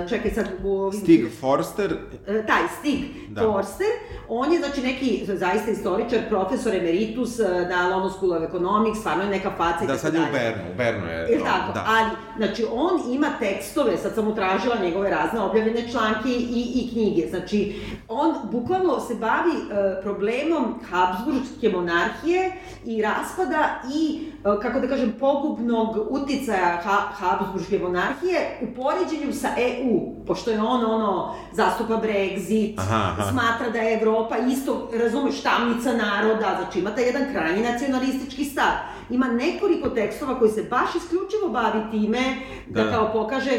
čekaj 0.08 0.30
sad, 0.30 0.46
ovim... 0.64 1.00
Stig 1.00 1.26
Forster, 1.40 1.96
E, 2.26 2.46
taj 2.46 2.62
Stig 2.78 3.00
Da. 3.28 3.40
da. 3.40 3.52
Forster, 3.52 3.86
on 4.28 4.52
je 4.52 4.58
znači 4.58 4.80
neki 4.80 5.24
zaista 5.26 5.70
istoričar, 5.70 6.18
profesor 6.28 6.74
emeritus 6.74 7.38
e, 7.38 7.66
na 7.70 7.88
London 7.88 8.10
School 8.12 8.32
of 8.32 8.42
Economics, 8.42 8.98
stvarno 8.98 9.22
je 9.22 9.30
neka 9.30 9.50
faca 9.56 9.84
i 9.84 9.86
da 9.86 9.92
tako 9.92 9.98
sad 9.98 10.14
je 10.14 10.20
u 10.20 10.22
dalje. 10.22 10.32
Bernu, 10.32 10.62
u 10.72 10.76
Bernu 10.76 11.06
je. 11.06 11.28
Jel 11.30 11.40
tako? 11.44 11.72
Da. 11.72 11.84
Ali, 11.88 12.10
znači, 12.36 12.66
on 12.72 13.12
ima 13.12 13.28
tekstove, 13.38 13.96
sad 13.96 14.14
sam 14.14 14.28
utražila 14.28 14.76
njegove 14.82 15.10
razne 15.10 15.40
objavljene 15.40 15.90
članke 15.90 16.28
i, 16.28 16.62
i 16.74 16.90
knjige. 16.92 17.28
Znači, 17.30 17.80
on 18.08 18.34
bukvalno 18.52 19.00
se 19.00 19.14
bavi 19.14 19.50
e, 19.50 20.02
problemom 20.02 20.74
Habsburgske 20.90 21.68
monarhije 21.68 22.52
i 22.84 23.02
raspada 23.02 23.80
i, 23.94 24.18
e, 24.38 24.60
kako 24.62 24.80
da 24.80 24.88
kažem, 24.88 25.14
pogubnog 25.20 25.96
uticaja 26.10 26.80
ha, 26.84 26.96
Habsburgske 27.12 27.78
monarhije 27.78 28.58
u 28.62 28.74
poređenju 28.82 29.32
sa 29.32 29.48
EU, 29.58 30.24
pošto 30.26 30.50
je 30.50 30.62
on, 30.62 30.84
ono, 30.84 31.23
zastupa 31.52 31.94
Brexit, 31.96 32.74
Aha, 32.78 32.94
aha. 33.10 33.30
smatra 33.30 33.70
da 33.70 33.78
je 33.78 33.94
Evropa 33.94 34.36
isto, 34.38 34.90
razumeš, 34.94 35.40
tamnica 35.40 35.92
naroda, 35.92 36.56
znači 36.58 36.78
ima 36.78 36.90
taj 36.90 37.04
jedan 37.04 37.32
krajnji 37.32 37.62
nacionalistički 37.62 38.44
stav. 38.44 38.72
Ima 39.10 39.26
nekoliko 39.26 39.88
tekstova 39.88 40.38
koji 40.38 40.50
se 40.50 40.62
baš 40.62 40.94
isključivo 40.94 41.48
bavi 41.48 41.80
time 41.92 42.20
da, 42.68 42.84
Da. 42.84 42.90
kao 42.90 43.12
pokaže 43.12 43.50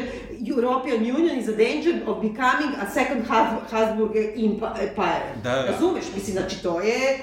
European 0.48 0.98
Union 1.16 1.38
is 1.38 1.48
a 1.48 1.52
danger 1.54 1.96
of 2.08 2.16
becoming 2.18 2.74
a 2.82 2.90
second 2.90 3.22
Habs- 3.30 3.72
Habsburg 3.72 4.12
empire. 4.16 5.26
Da, 5.44 5.50
da. 5.52 5.66
Razumeš? 5.66 6.04
Mislim, 6.16 6.34
znači 6.34 6.64
to 6.64 6.80
je... 6.80 7.18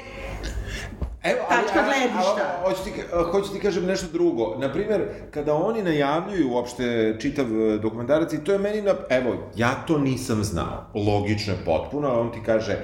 Evo, 1.22 1.38
Tačka 1.48 1.82
gledišta. 1.84 2.60
Ali, 2.64 2.74
hoću, 2.74 2.84
ti, 2.84 2.90
hoću 3.32 3.52
ti 3.52 3.60
kažem 3.60 3.86
nešto 3.86 4.06
drugo. 4.12 4.56
Naprimer, 4.58 5.08
kada 5.30 5.54
oni 5.54 5.82
najavljuju 5.82 6.50
uopšte 6.50 7.16
čitav 7.20 7.46
e, 7.46 7.78
dokumentarac, 7.78 8.32
i 8.32 8.44
to 8.44 8.52
je 8.52 8.58
meni 8.58 8.82
na... 8.82 8.94
Evo, 9.10 9.50
ja 9.56 9.84
to 9.86 9.98
nisam 9.98 10.44
znao. 10.44 10.86
Logično 10.94 11.52
je 11.52 11.58
potpuno, 11.64 12.08
ali 12.08 12.20
on 12.20 12.32
ti 12.32 12.40
kaže 12.46 12.76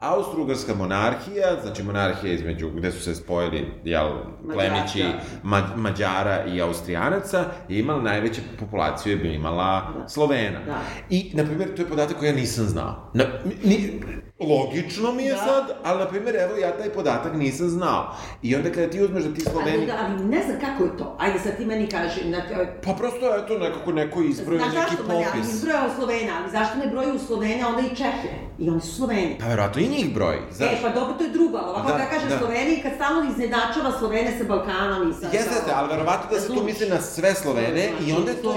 Austro-Ugarska 0.00 0.74
monarhija, 0.74 1.56
znači 1.62 1.82
monarhija 1.82 2.32
između, 2.32 2.70
gde 2.70 2.92
su 2.92 3.02
se 3.02 3.14
spojili, 3.14 3.66
jel, 3.84 4.08
plemići 4.52 5.04
ma, 5.42 5.62
Mađara 5.76 6.44
i 6.44 6.60
Austrijanaca, 6.60 7.44
je 7.68 7.78
imala 7.78 8.02
najveću 8.02 8.40
populaciju, 8.60 9.24
je 9.24 9.34
imala 9.34 9.92
Da. 9.98 10.08
Slovena. 10.08 10.58
Da. 10.66 10.78
I, 11.10 11.30
na 11.34 11.44
primjer, 11.44 11.74
to 11.76 11.82
je 11.82 11.88
podatak 11.88 12.16
koji 12.18 12.28
ja 12.28 12.34
nisam 12.34 12.64
znao. 12.64 13.10
Na, 13.14 13.24
ni, 13.64 14.00
logično 14.40 15.12
mi 15.12 15.22
je 15.24 15.32
Da. 15.32 15.38
sad, 15.38 15.76
ali, 15.84 15.98
na 15.98 16.06
primjer, 16.06 16.36
evo, 16.36 16.56
ja 16.56 16.76
taj 16.78 16.88
podatak 16.90 17.34
nisam 17.34 17.68
znao. 17.68 18.14
I 18.42 18.56
onda 18.56 18.72
kada 18.72 18.90
ti 18.90 19.02
uzmeš 19.02 19.24
da 19.24 19.34
ti 19.34 19.42
Ali, 19.46 19.52
Sloveni... 19.54 19.86
da, 19.86 19.92
ali 20.00 20.24
ne 20.24 20.42
znam 20.42 20.60
kako 20.60 20.84
je 20.84 20.96
to. 20.96 21.16
Ajde 21.20 21.38
sad 21.38 21.56
ti 21.56 21.64
meni 21.66 21.86
kaži, 21.86 22.24
na, 22.24 22.42
Pa 22.84 22.92
prosto, 22.92 23.36
eto, 23.36 23.58
nekako 23.58 23.92
neko 23.92 24.22
izbrojio 24.22 24.60
Znaš 24.60 24.74
neki 24.74 24.90
zašto, 24.90 25.06
ma 25.08 25.14
ja 25.14 25.28
popis. 25.32 25.54
izbrojao 25.54 25.90
Slovena, 25.96 26.32
ali 26.42 26.50
zašto 26.50 26.78
ne 26.78 26.86
broju 26.86 27.18
Slovene, 27.18 27.66
onda 27.66 27.80
i 27.80 27.96
Čehe? 27.96 28.28
I 28.58 28.70
oni 28.70 28.80
su 28.80 28.94
Sloveni. 28.94 29.36
Pa 29.40 29.46
verovatno 29.46 29.82
i 29.86 29.88
njih 29.88 30.14
broji, 30.14 30.38
znaš. 30.52 30.72
E, 30.72 30.82
pa 30.82 30.88
dobro, 30.88 31.14
to 31.18 31.24
je 31.24 31.30
drugo, 31.30 31.58
ali 31.58 31.70
ovako 31.70 31.88
Da, 31.88 31.98
da, 31.98 32.04
kažem 32.04 32.28
da. 32.28 32.38
Sloveniji, 32.38 32.82
kad 32.82 32.92
stalno 32.94 33.30
iznenačava 33.30 33.98
Slovene 33.98 34.38
sa 34.38 34.44
Balkanom 34.44 35.10
i 35.10 35.14
sa... 35.14 35.26
Jeste, 35.26 35.36
jeste, 35.36 35.72
ali 35.74 35.88
verovatno 35.88 36.30
da 36.30 36.40
se 36.40 36.46
tu 36.46 36.52
Razumeš? 36.52 36.72
misli 36.72 36.88
na 36.88 37.00
sve 37.00 37.34
Slovene 37.34 37.88
i 38.06 38.12
onda 38.12 38.30
je 38.30 38.42
to, 38.42 38.54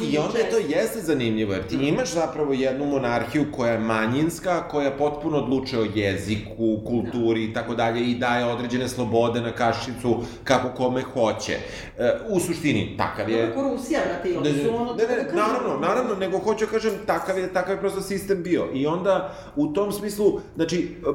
i 0.00 0.18
onda 0.18 0.38
je 0.38 0.50
to 0.50 0.58
jeste 0.58 1.00
zanimljivo, 1.00 1.52
jer 1.52 1.66
ti 1.66 1.76
imaš 1.76 2.12
zapravo 2.12 2.52
jednu 2.52 2.86
monarhiju 2.86 3.44
koja 3.56 3.72
je 3.72 3.78
manjinska, 3.78 4.68
koja 4.68 4.90
potpuno 4.90 5.38
odlučuje 5.38 5.82
o 5.82 5.86
jeziku, 5.94 6.78
kulturi 6.86 7.44
i 7.44 7.52
tako 7.54 7.74
dalje 7.74 8.00
i 8.10 8.14
daje 8.14 8.44
određene 8.44 8.88
slobode 8.88 9.40
na 9.40 9.52
kašicu 9.52 10.16
kako 10.44 10.68
kome 10.68 11.02
hoće. 11.02 11.52
E, 11.98 12.12
u 12.28 12.40
suštini, 12.40 12.94
takav 12.98 13.30
je... 13.30 13.46
Kako 13.46 13.62
Rusija, 13.62 14.00
brate, 14.06 14.38
oni 14.38 14.64
su 14.64 14.76
ono... 14.76 14.94
ne, 14.94 15.04
ne, 15.06 15.28
naravno, 15.32 15.78
naravno, 15.80 16.14
nego 16.14 16.38
hoću 16.38 16.66
da 16.66 16.70
kažem, 16.70 16.92
takav 17.06 17.38
je, 17.38 17.52
takav 17.52 17.74
je 17.74 17.80
prosto 17.80 18.00
sistem 18.00 18.42
bio. 18.42 18.68
I 18.74 18.86
onda, 18.86 19.34
u 19.56 19.66
tom 19.66 19.92
smislu, 19.92 20.40
znači, 20.56 20.71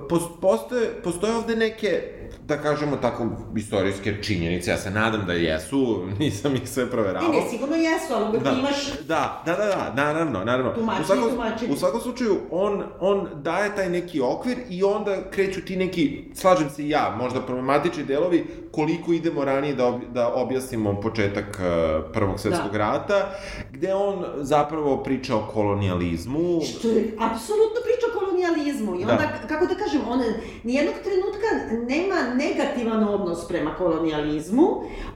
pos- 0.09 0.39
postoje, 0.41 1.01
postoje 1.03 1.35
ovde 1.35 1.55
neke, 1.55 2.01
da 2.45 2.57
kažemo 2.57 2.97
tako, 2.97 3.27
istorijske 3.57 4.23
činjenice, 4.23 4.71
ja 4.71 4.77
se 4.77 4.91
nadam 4.91 5.25
da 5.25 5.33
jesu, 5.33 6.03
nisam 6.19 6.55
ih 6.55 6.69
sve 6.69 6.89
proveravao. 6.89 7.31
Ne, 7.31 7.39
ne, 7.39 7.49
sigurno 7.49 7.75
jesu, 7.75 8.13
ali 8.13 8.29
uvek 8.29 8.43
Da, 8.43 8.51
imaš... 8.51 8.85
da, 9.07 9.43
da, 9.45 9.51
da, 9.55 9.65
da, 9.65 9.93
naravno, 9.95 10.43
naravno. 10.43 10.73
Tumačenje, 10.73 11.03
u 11.03 11.07
svakom, 11.07 11.29
tumačenje. 11.29 11.73
U 11.73 11.75
svakom 11.75 12.01
slučaju, 12.01 12.37
on, 12.51 12.83
on 12.99 13.27
daje 13.35 13.75
taj 13.75 13.89
neki 13.89 14.21
okvir 14.21 14.57
i 14.69 14.83
onda 14.83 15.29
kreću 15.31 15.61
ti 15.65 15.75
neki, 15.75 16.23
slažem 16.33 16.69
se 16.69 16.87
ja, 16.89 17.15
možda 17.19 17.41
problematični 17.41 18.03
delovi, 18.03 18.45
koliko 18.77 19.13
idemo 19.13 19.45
ranije 19.45 19.75
da, 19.75 19.87
ob, 19.87 19.95
da 20.13 20.33
objasnimo 20.33 21.01
početak 21.01 21.45
uh, 21.45 22.11
Prvog 22.13 22.39
svetskog 22.39 22.71
Da. 22.71 22.77
rata, 22.77 23.29
gde 23.71 23.93
on 23.93 24.25
zapravo 24.37 25.03
priča 25.03 25.35
o 25.35 25.47
kolonijalizmu. 25.53 26.61
Što 26.61 26.87
je 26.87 27.17
apsolutno 27.19 27.79
priča 27.83 28.05
o 28.09 28.19
kolonijalizmu. 28.19 28.27
kolonijalizmu 28.37 28.95
i 28.95 29.03
onda, 29.03 29.39
da. 29.41 29.47
kako 29.47 29.65
da 29.65 29.75
kažem, 29.75 30.01
on 30.07 30.19
nijednog 30.63 30.95
trenutka 31.03 31.47
nema 31.93 32.15
negativan 32.35 33.03
odnos 33.03 33.47
prema 33.47 33.75
kolonijalizmu, 33.75 34.67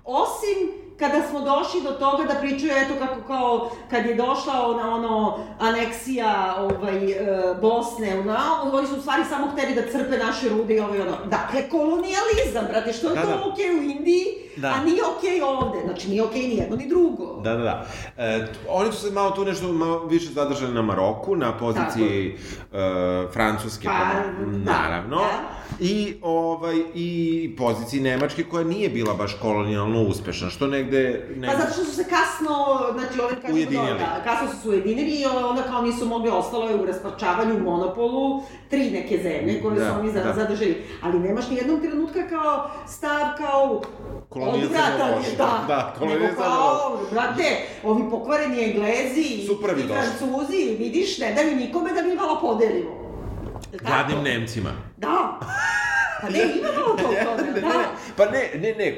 osim 0.06 0.81
kada 1.02 1.28
smo 1.30 1.40
došli 1.42 1.82
do 1.84 1.92
toga 1.92 2.24
da 2.24 2.40
pričaju, 2.40 2.72
eto 2.72 2.94
kako 3.00 3.22
kao, 3.28 3.72
kad 3.90 4.06
je 4.06 4.16
došla 4.16 4.68
ona 4.68 4.96
ono 4.96 5.40
aneksija 5.60 6.56
ovaj, 6.60 7.12
e, 7.12 7.56
Bosne, 7.62 8.24
na, 8.24 8.40
oni 8.74 8.88
su 8.88 8.96
u 8.96 9.02
stvari 9.02 9.24
samo 9.30 9.48
hteli 9.48 9.76
da 9.76 9.82
crpe 9.82 10.18
naše 10.18 10.50
rude 10.50 10.76
i 10.76 10.80
ovaj 10.80 11.02
ono. 11.02 11.18
Dakle, 11.26 11.70
kolonijalizam, 11.70 12.66
brate, 12.70 12.94
što 12.94 13.10
je 13.10 13.16
da, 13.16 13.22
to 13.22 13.28
da. 13.28 13.36
okej 13.36 13.66
okay 13.66 13.80
u 13.80 13.84
Indiji, 13.84 14.26
da. 14.56 14.68
a 14.68 14.84
nije 14.84 15.02
okej 15.18 15.40
okay 15.40 15.44
ovde. 15.44 15.80
Znači, 15.86 16.10
nije 16.10 16.24
okej 16.24 16.42
okay 16.42 16.48
ni 16.48 16.56
jedno 16.56 16.76
ni 16.76 16.88
drugo. 16.88 17.42
Da, 17.44 17.54
da, 17.54 17.64
da. 17.64 17.86
E, 18.18 18.48
oni 18.70 18.92
su 18.92 19.02
se 19.02 19.12
malo 19.12 19.32
tu 19.32 19.46
nešto 19.46 19.74
malo 19.74 20.06
više 20.06 20.34
zadržali 20.34 20.74
na 20.74 20.82
Maroku, 20.82 21.36
na 21.36 21.58
poziciji 21.58 22.34
uh, 22.34 23.32
Francuske, 23.34 23.88
pa, 23.88 23.92
da, 23.92 24.74
naravno. 24.74 25.18
Da. 25.18 25.62
I, 25.80 26.14
ovaj, 26.22 26.82
I 26.94 27.56
poziciji 27.58 28.02
Nemačke 28.02 28.44
koja 28.44 28.64
nije 28.64 28.90
bila 28.90 29.14
baš 29.14 29.38
kolonijalno 29.42 30.02
uspešna, 30.02 30.50
što 30.50 30.68
negde... 30.92 31.26
negde... 31.30 31.48
Pa 31.48 31.64
zato 31.64 31.74
što 31.74 31.86
su 31.86 31.92
se 31.92 32.04
kasno, 32.04 32.56
znači 32.94 33.20
ovaj 33.20 33.36
kažemo 33.36 33.54
ujedinili. 33.54 34.00
da, 34.00 34.24
kasno 34.24 34.48
su 34.52 34.62
se 34.62 34.70
ujedinili 34.70 35.12
i 35.12 35.26
onda 35.26 35.64
kao 35.64 35.82
nisu 35.82 36.06
mogli, 36.06 36.30
ostalo 36.30 36.70
je 36.70 36.76
u 36.76 36.86
raspačavanju 36.86 37.60
monopolu 37.60 38.44
tri 38.70 38.90
neke 38.92 39.18
zemlje 39.24 39.62
koje 39.62 39.80
da, 39.80 39.86
su 39.86 40.00
oni 40.00 40.14
da. 40.14 40.34
zadržali. 40.34 40.84
Ali 41.02 41.20
nemaš 41.20 41.50
ni 41.50 41.56
jednog 41.56 41.82
trenutka 41.82 42.28
kao 42.30 42.70
stav 42.88 43.28
kao 43.38 43.82
kolonijalizam 44.30 44.76
Da, 45.38 45.64
da 45.68 45.94
kolonijalizam 46.00 46.30
nego 46.30 46.42
kao, 46.42 47.00
brate, 47.12 47.44
ovi 47.84 48.04
pokvareni 48.10 48.64
Englezi 48.64 49.22
i 49.22 49.48
Francuzi, 49.88 50.76
vidiš, 50.80 51.18
ne 51.18 51.34
daju 51.34 51.56
nikome 51.56 51.94
da 51.94 52.02
mi 52.02 52.16
malo 52.16 52.40
podelimo. 52.42 53.02
Gladnim 53.80 54.24
Nemcima. 54.24 54.70
Da. 54.98 55.31
Pa 56.22 56.30
ne, 56.30 56.40
ima 56.60 56.68
malo 56.72 56.96
to 56.98 57.04
toga, 57.26 57.52
da. 57.52 57.68
Ne, 57.68 57.86
pa 58.16 58.26
ne, 58.26 58.52
ne, 58.56 58.74
ne, 58.74 58.98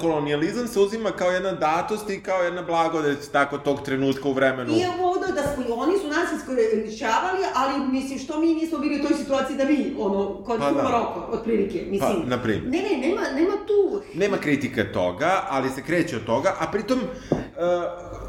kolonijalizam 0.00 0.68
se 0.68 0.80
uzima 0.80 1.10
kao 1.10 1.30
jedna 1.30 1.52
datost 1.52 2.10
i 2.10 2.22
kao 2.22 2.42
jedna 2.42 2.62
blagodet 2.62 3.28
tako 3.32 3.58
tog 3.58 3.82
trenutka 3.82 4.28
u 4.28 4.32
vremenu. 4.32 4.72
I 4.72 4.84
ono 4.84 5.06
da 5.36 5.42
smo, 5.54 5.74
oni 5.74 5.98
su 5.98 6.06
nas 6.08 6.32
iskorišćavali, 6.32 7.44
ali 7.54 7.86
mislim 7.88 8.18
što 8.18 8.40
mi 8.40 8.54
nismo 8.54 8.78
bili 8.78 9.00
u 9.00 9.08
toj 9.08 9.16
situaciji 9.16 9.56
da 9.56 9.64
mi, 9.64 9.94
ono, 9.98 10.34
kod 10.44 10.58
pa, 10.58 10.70
da. 10.70 10.82
Maroko, 10.82 11.20
otprilike, 11.30 11.84
mislim. 11.88 12.22
Pa, 12.22 12.28
na 12.28 12.42
primjer. 12.42 12.64
Ne, 12.64 12.82
ne, 12.82 13.08
nema, 13.08 13.20
nema 13.34 13.52
tu... 13.66 14.02
Nema 14.14 14.36
kritika 14.36 14.92
toga, 14.92 15.46
ali 15.48 15.70
se 15.70 15.82
kreće 15.82 16.16
od 16.16 16.24
toga, 16.24 16.54
a 16.58 16.66
pritom... 16.72 16.98
Uh, 16.98 18.25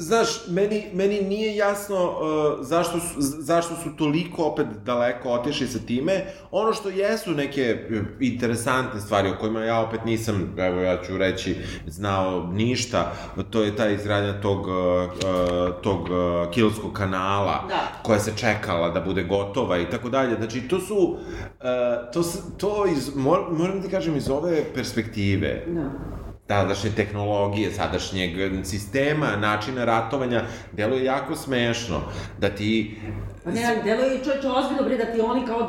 Znaš, 0.00 0.28
meni, 0.48 0.84
meni 0.92 1.22
nije 1.22 1.56
jasno 1.56 2.10
uh, 2.10 2.66
zašto, 2.66 3.00
su, 3.00 3.14
zašto 3.20 3.74
su 3.76 3.96
toliko 3.96 4.44
opet 4.44 4.66
daleko 4.84 5.28
otišli 5.28 5.66
sa 5.66 5.78
time. 5.78 6.24
Ono 6.50 6.72
što 6.72 6.88
jesu 6.88 7.30
neke 7.30 7.86
uh, 7.90 8.06
interesantne 8.20 9.00
stvari 9.00 9.28
o 9.28 9.36
kojima 9.40 9.64
ja 9.64 9.80
opet 9.80 10.04
nisam, 10.04 10.54
evo 10.58 10.80
ja 10.80 11.02
ću 11.02 11.18
reći, 11.18 11.56
znao 11.86 12.46
ništa, 12.52 13.12
to 13.50 13.62
je 13.62 13.76
ta 13.76 13.88
izgradnja 13.88 14.40
tog, 14.40 14.66
uh, 14.66 14.74
uh, 14.74 15.82
tog 15.82 16.00
uh, 16.00 16.50
kilskog 16.50 16.92
kanala 16.92 17.64
da. 17.68 18.02
koja 18.02 18.18
se 18.18 18.32
čekala 18.36 18.90
da 18.90 19.00
bude 19.00 19.22
gotova 19.22 19.78
i 19.78 19.90
tako 19.90 20.08
dalje. 20.08 20.36
Znači, 20.36 20.68
to 20.68 20.80
su, 20.80 20.96
uh, 20.96 22.12
to, 22.12 22.22
to 22.58 22.86
iz, 22.86 23.16
moram 23.16 23.76
da 23.76 23.82
ti 23.82 23.90
kažem, 23.90 24.16
iz 24.16 24.30
ove 24.30 24.64
perspektive, 24.74 25.64
da 25.66 26.17
tadašnje 26.48 26.90
tehnologije, 26.96 27.72
sadašnjeg 27.72 28.30
sistema, 28.64 29.36
načina 29.36 29.84
ratovanja, 29.84 30.42
deluje 30.72 31.04
jako 31.04 31.36
smešno. 31.36 32.00
Da 32.40 32.48
ti... 32.48 32.96
Pa 33.44 33.50
ne, 33.50 33.64
ali 33.66 33.82
deluje 33.84 34.24
čovječe 34.24 34.48
ozbiljno 34.48 34.82
bre 34.84 34.96
da 34.96 35.12
ti 35.12 35.20
oni 35.20 35.46
kao 35.46 35.68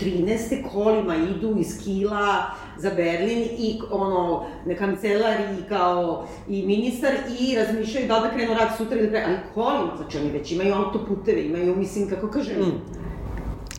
913. 0.00 0.70
kolima 0.72 1.16
idu 1.16 1.56
iz 1.58 1.84
Kila 1.84 2.50
za 2.78 2.90
Berlin 2.90 3.48
i 3.58 3.80
ono, 3.90 4.46
ne 4.66 4.76
kancelar 4.76 5.40
i 5.40 5.68
kao 5.68 6.26
i 6.48 6.66
ministar 6.66 7.12
i 7.40 7.56
razmišljaju 7.56 8.08
da 8.08 8.20
da 8.20 8.30
krenu 8.30 8.54
rad 8.54 8.76
sutra 8.76 8.98
ili 8.98 9.10
da 9.10 9.20
krenu, 9.20 9.26
ali 9.28 9.54
kolima, 9.54 9.96
znači 9.96 10.18
oni 10.18 10.30
već 10.30 10.52
imaju 10.52 10.74
autoputeve, 10.74 11.42
imaju, 11.44 11.76
mislim, 11.76 12.08
kako 12.08 12.28
kažem... 12.30 12.60
Mm. 12.60 13.02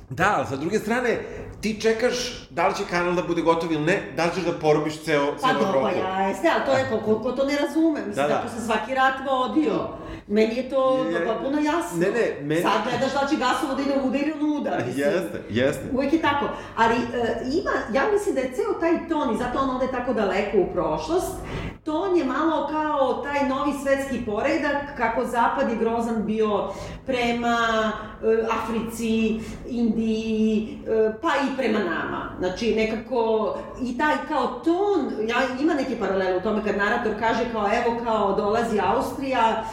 Da, 0.10 0.46
sa 0.50 0.56
druge 0.56 0.80
strane, 0.80 1.20
ti 1.64 1.82
čekaš 1.82 2.16
da 2.50 2.68
li 2.68 2.76
će 2.76 2.84
kanal 2.90 3.14
da 3.14 3.22
bude 3.22 3.42
gotov 3.42 3.72
ili 3.72 3.86
ne, 3.86 4.02
da 4.16 4.26
li 4.26 4.32
ćeš 4.36 4.44
da 4.44 4.52
porobiš 4.52 5.04
ceo, 5.04 5.32
pa 5.42 5.48
ceo 5.48 5.50
Evropu. 5.50 5.74
Pa 5.74 5.92
dobro, 5.92 6.00
ja 6.00 6.28
jeste, 6.28 6.50
ali 6.56 6.66
to 6.66 6.72
je 6.72 6.86
koliko 6.90 7.24
ko 7.24 7.32
to 7.32 7.46
ne 7.46 7.58
razume. 7.58 8.00
Mislim, 8.08 8.16
da, 8.16 8.28
da. 8.28 8.50
se 8.56 8.66
svaki 8.66 8.96
rat 8.96 9.14
vodio. 9.30 9.90
Meni 10.34 10.56
je 10.56 10.70
to 10.70 11.06
je, 11.06 11.28
pa 11.28 11.34
puno 11.34 11.62
jasno. 11.62 12.00
Ne, 12.00 12.12
ne, 12.12 12.38
meni... 12.42 12.62
Sad 12.62 12.82
gledaš 12.84 13.14
da 13.14 13.28
će 13.28 13.36
gasovod 13.36 13.80
ide 13.80 13.94
uda 14.04 14.18
ili 14.18 14.34
nuda. 14.40 14.78
Mislim. 14.86 15.06
Jeste, 15.06 15.42
jeste. 15.50 15.84
Uvek 15.94 16.14
je 16.14 16.22
tako. 16.22 16.46
Ali 16.76 16.96
e, 16.96 17.00
ima, 17.46 17.72
ja 17.94 18.04
mislim 18.14 18.36
da 18.36 18.42
je 18.42 18.54
ceo 18.56 18.74
taj 18.80 19.08
ton, 19.10 19.36
i 19.36 19.38
zato 19.38 19.60
on 19.60 19.76
ode 19.76 19.88
tako 19.92 20.14
daleko 20.14 20.58
u 20.58 20.74
prošlost, 20.74 21.34
ton 21.84 22.18
je 22.18 22.26
malo 22.26 22.68
kao 22.72 23.14
taj 23.14 23.50
novi 23.50 23.72
svetski 23.84 24.26
poredak, 24.26 24.98
kako 24.98 25.26
Zapad 25.26 25.70
je 25.70 25.76
grozan 25.76 26.26
bio 26.26 26.70
prema 27.06 27.58
e, 28.24 28.46
Africi, 28.62 29.40
Indiji, 29.68 30.78
e, 30.88 31.14
pa 31.22 31.28
i 31.28 31.58
prema 31.58 31.80
nama. 31.80 32.30
Znači, 32.40 32.76
nekako, 32.76 33.56
i 33.82 33.98
taj 33.98 34.16
kao 34.28 34.48
ton, 34.48 35.12
ja, 35.28 35.36
ima 35.62 35.74
neke 35.74 36.00
paralele 36.00 36.38
u 36.38 36.42
tome 36.42 36.62
kad 36.66 36.78
narator 36.78 37.12
kaže 37.20 37.46
kao, 37.52 37.68
evo, 37.68 38.00
kao 38.04 38.36
dolazi 38.36 38.80
Austrija, 38.84 39.64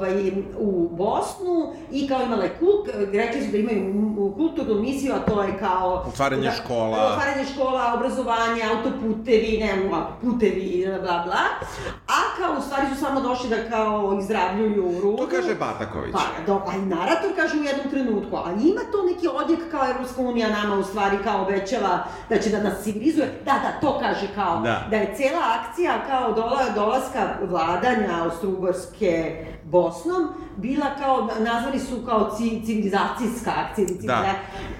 ovaj, 0.00 0.32
u 0.58 0.88
Bosnu 0.88 1.72
i 1.92 2.08
kao 2.08 2.22
imala 2.22 2.44
je 2.44 2.56
kult, 2.58 2.88
rekli 3.12 3.42
su 3.42 3.50
da 3.50 3.58
imaju 3.58 4.34
kulturnu 4.36 4.74
misiju, 4.82 5.14
a 5.14 5.18
to 5.18 5.42
je 5.42 5.58
kao... 5.58 6.04
Otvaranje 6.08 6.48
da, 6.48 6.52
škola. 6.52 7.12
Otvaranje 7.12 7.44
škola, 7.54 7.94
obrazovanje, 7.96 8.62
autoputevi, 8.70 9.58
ne, 9.58 9.74
putevi, 10.22 10.86
bla, 10.86 11.22
bla. 11.24 11.44
A 12.06 12.20
kao, 12.38 12.58
u 12.58 12.60
stvari 12.60 12.86
su 12.94 13.00
samo 13.00 13.20
došli 13.20 13.50
da 13.50 13.70
kao 13.70 14.18
izravljuju 14.20 15.00
rudu. 15.02 15.16
To 15.16 15.28
kaže 15.28 15.54
Bataković. 15.54 16.12
Pa, 16.12 16.20
do, 16.46 16.60
a 16.68 16.76
i 16.76 16.80
narator 16.80 17.30
kaže 17.36 17.60
u 17.60 17.62
jednom 17.62 17.90
trenutku, 17.90 18.36
a 18.36 18.50
ima 18.50 18.80
to 18.92 19.02
neki 19.12 19.28
odjek 19.28 19.70
kao 19.70 19.90
Evropska 19.90 20.22
unija 20.22 20.48
nama 20.48 20.76
u 20.76 20.82
stvari 20.82 21.16
kao 21.24 21.42
obećava 21.42 22.04
da 22.28 22.38
će 22.38 22.50
da 22.50 22.62
nas 22.62 22.82
civilizuje. 22.82 23.40
Da, 23.44 23.52
da, 23.52 23.80
to 23.80 23.98
kaže 23.98 24.28
kao, 24.34 24.60
da, 24.60 24.86
da 24.90 24.96
je 24.96 25.14
cela 25.16 25.42
akcija 25.60 25.92
kao 26.06 26.32
dola, 26.32 26.62
dolaska 26.74 27.28
vladanja 27.50 28.08
Austro-Ugarske 28.24 29.44
Bosnom 29.70 30.28
bila 30.56 30.86
kao, 30.98 31.28
nazvali 31.40 31.78
su 31.78 31.96
kao 32.06 32.36
civilizacijska 32.66 33.52
akcija. 33.56 33.86
Da. 34.00 34.34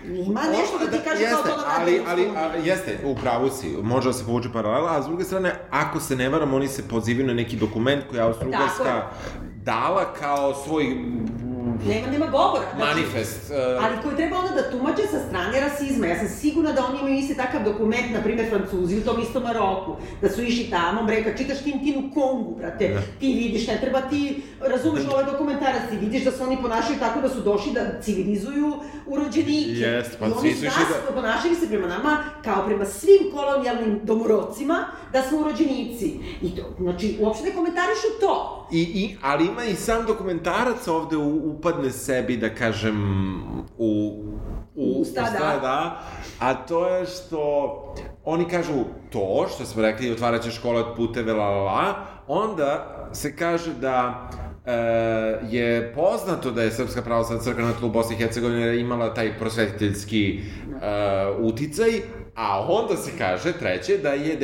Ima 0.04 0.40
nešto 0.40 0.78
da 0.78 0.90
ti 0.90 0.98
da, 0.98 1.10
kaže 1.10 1.22
jeste, 1.22 1.36
kao 1.42 1.56
to 1.56 1.60
da 1.60 1.76
ali, 1.80 2.02
ali, 2.08 2.30
a, 2.36 2.56
jeste, 2.56 2.98
u 3.04 3.14
pravu 3.22 3.50
si, 3.50 3.68
može 3.82 4.08
da 4.08 4.12
se 4.12 4.24
povuče 4.24 4.48
paralela, 4.52 4.96
a 4.96 5.02
s 5.02 5.06
druge 5.06 5.24
strane, 5.24 5.54
ako 5.70 6.00
se 6.00 6.16
ne 6.16 6.28
varam, 6.28 6.54
oni 6.54 6.68
se 6.68 6.88
pozivaju 6.88 7.26
na 7.26 7.34
neki 7.34 7.56
dokument 7.56 8.04
koji 8.10 8.18
je 8.18 8.24
Austro-Ugarska 8.24 9.02
dala 9.64 10.12
kao 10.20 10.54
svoj 10.54 10.96
Nema, 11.86 12.06
nema 12.06 12.26
govora. 12.26 12.66
Znači, 12.76 13.00
Manifest. 13.00 13.50
Uh... 13.50 13.84
Ali 13.84 14.02
koji 14.02 14.16
treba 14.16 14.38
onda 14.38 14.52
da 14.54 14.70
tumače 14.70 15.02
sa 15.10 15.18
strane 15.28 15.60
rasizma. 15.60 16.06
Ja 16.06 16.18
sam 16.18 16.28
sigurna 16.28 16.72
da 16.72 16.84
oni 16.84 16.98
imaju 16.98 17.14
isti 17.18 17.36
takav 17.36 17.64
dokument, 17.64 18.12
na 18.12 18.20
primjer 18.22 18.48
Francuzi 18.48 18.98
u 18.98 19.04
tom 19.04 19.22
istom 19.22 19.42
Maroku, 19.42 19.96
da 20.22 20.28
su 20.28 20.42
išli 20.42 20.70
tamo, 20.70 21.02
bre, 21.02 21.24
kad 21.24 21.38
čitaš 21.38 21.62
Tintinu 21.62 22.10
Kongu, 22.14 22.56
brate, 22.58 22.88
da. 22.88 23.00
ti 23.20 23.26
vidiš, 23.32 23.66
ne 23.66 23.78
treba 23.80 24.00
ti, 24.00 24.42
razumeš 24.60 25.02
ovaj 25.12 25.24
dokumentarac, 25.24 25.82
ti 25.90 25.96
vidiš 25.96 26.24
da 26.24 26.30
se 26.30 26.42
oni 26.42 26.58
ponašaju 26.62 26.98
tako 26.98 27.20
da 27.20 27.28
su 27.28 27.40
došli 27.40 27.72
da 27.72 28.00
civilizuju 28.02 28.74
urođenike. 29.06 29.70
Jest, 29.70 30.18
pa 30.18 30.26
I 30.26 30.30
svi 30.40 30.54
su 30.54 30.64
išli 30.64 30.84
da... 31.06 31.12
ponašali 31.14 31.54
se 31.54 31.68
prema 31.68 31.86
nama 31.86 32.18
kao 32.44 32.66
prema 32.66 32.84
svim 32.84 33.30
kolonijalnim 33.34 34.00
domorodcima 34.02 34.84
da 35.12 35.22
smo 35.22 35.38
urođenici. 35.38 36.20
I 36.42 36.56
to, 36.56 36.62
znači, 36.78 37.16
uopšte 37.20 37.44
ne 37.44 37.54
komentarišu 37.54 38.06
to. 38.20 38.59
I, 38.72 38.80
i, 38.80 39.16
ali 39.22 39.46
ima 39.46 39.64
i 39.64 39.74
sam 39.74 40.06
dokumentarac 40.06 40.88
ovde 40.88 41.16
upadne 41.16 41.90
sebi, 41.90 42.36
da 42.36 42.54
kažem, 42.54 42.96
u 43.78 44.22
u 44.80 45.00
usta, 45.00 45.22
da. 45.22 45.58
da. 45.62 46.00
A 46.38 46.54
to 46.54 46.88
je 46.88 47.06
što 47.06 47.94
oni 48.24 48.48
kažu 48.48 48.72
to, 49.12 49.46
što 49.54 49.64
smo 49.64 49.82
rekli, 49.82 50.12
otvaraće 50.12 50.50
škole 50.50 50.80
od 50.80 50.96
puteve, 50.96 51.32
la, 51.32 51.48
la, 51.48 51.62
la, 51.62 51.94
onda 52.28 52.96
se 53.12 53.36
kaže 53.36 53.74
da 53.74 54.30
e, 54.66 54.72
je 55.50 55.92
poznato 55.94 56.50
da 56.50 56.62
je 56.62 56.70
Srpska 56.70 57.02
pravoslavna 57.02 57.42
crkva 57.42 57.64
na 57.64 57.72
tlu 57.72 57.88
Bosne 57.88 58.16
i 58.16 58.18
Hercegovine 58.18 58.80
imala 58.80 59.14
taj 59.14 59.38
prosvetiteljski 59.38 60.38
e, 60.38 60.42
uticaj, 61.38 61.90
A 62.40 62.66
onda 62.68 62.96
se 62.96 63.10
kaže, 63.18 63.52
treće, 63.52 63.98
da 63.98 64.08
je 64.08 64.38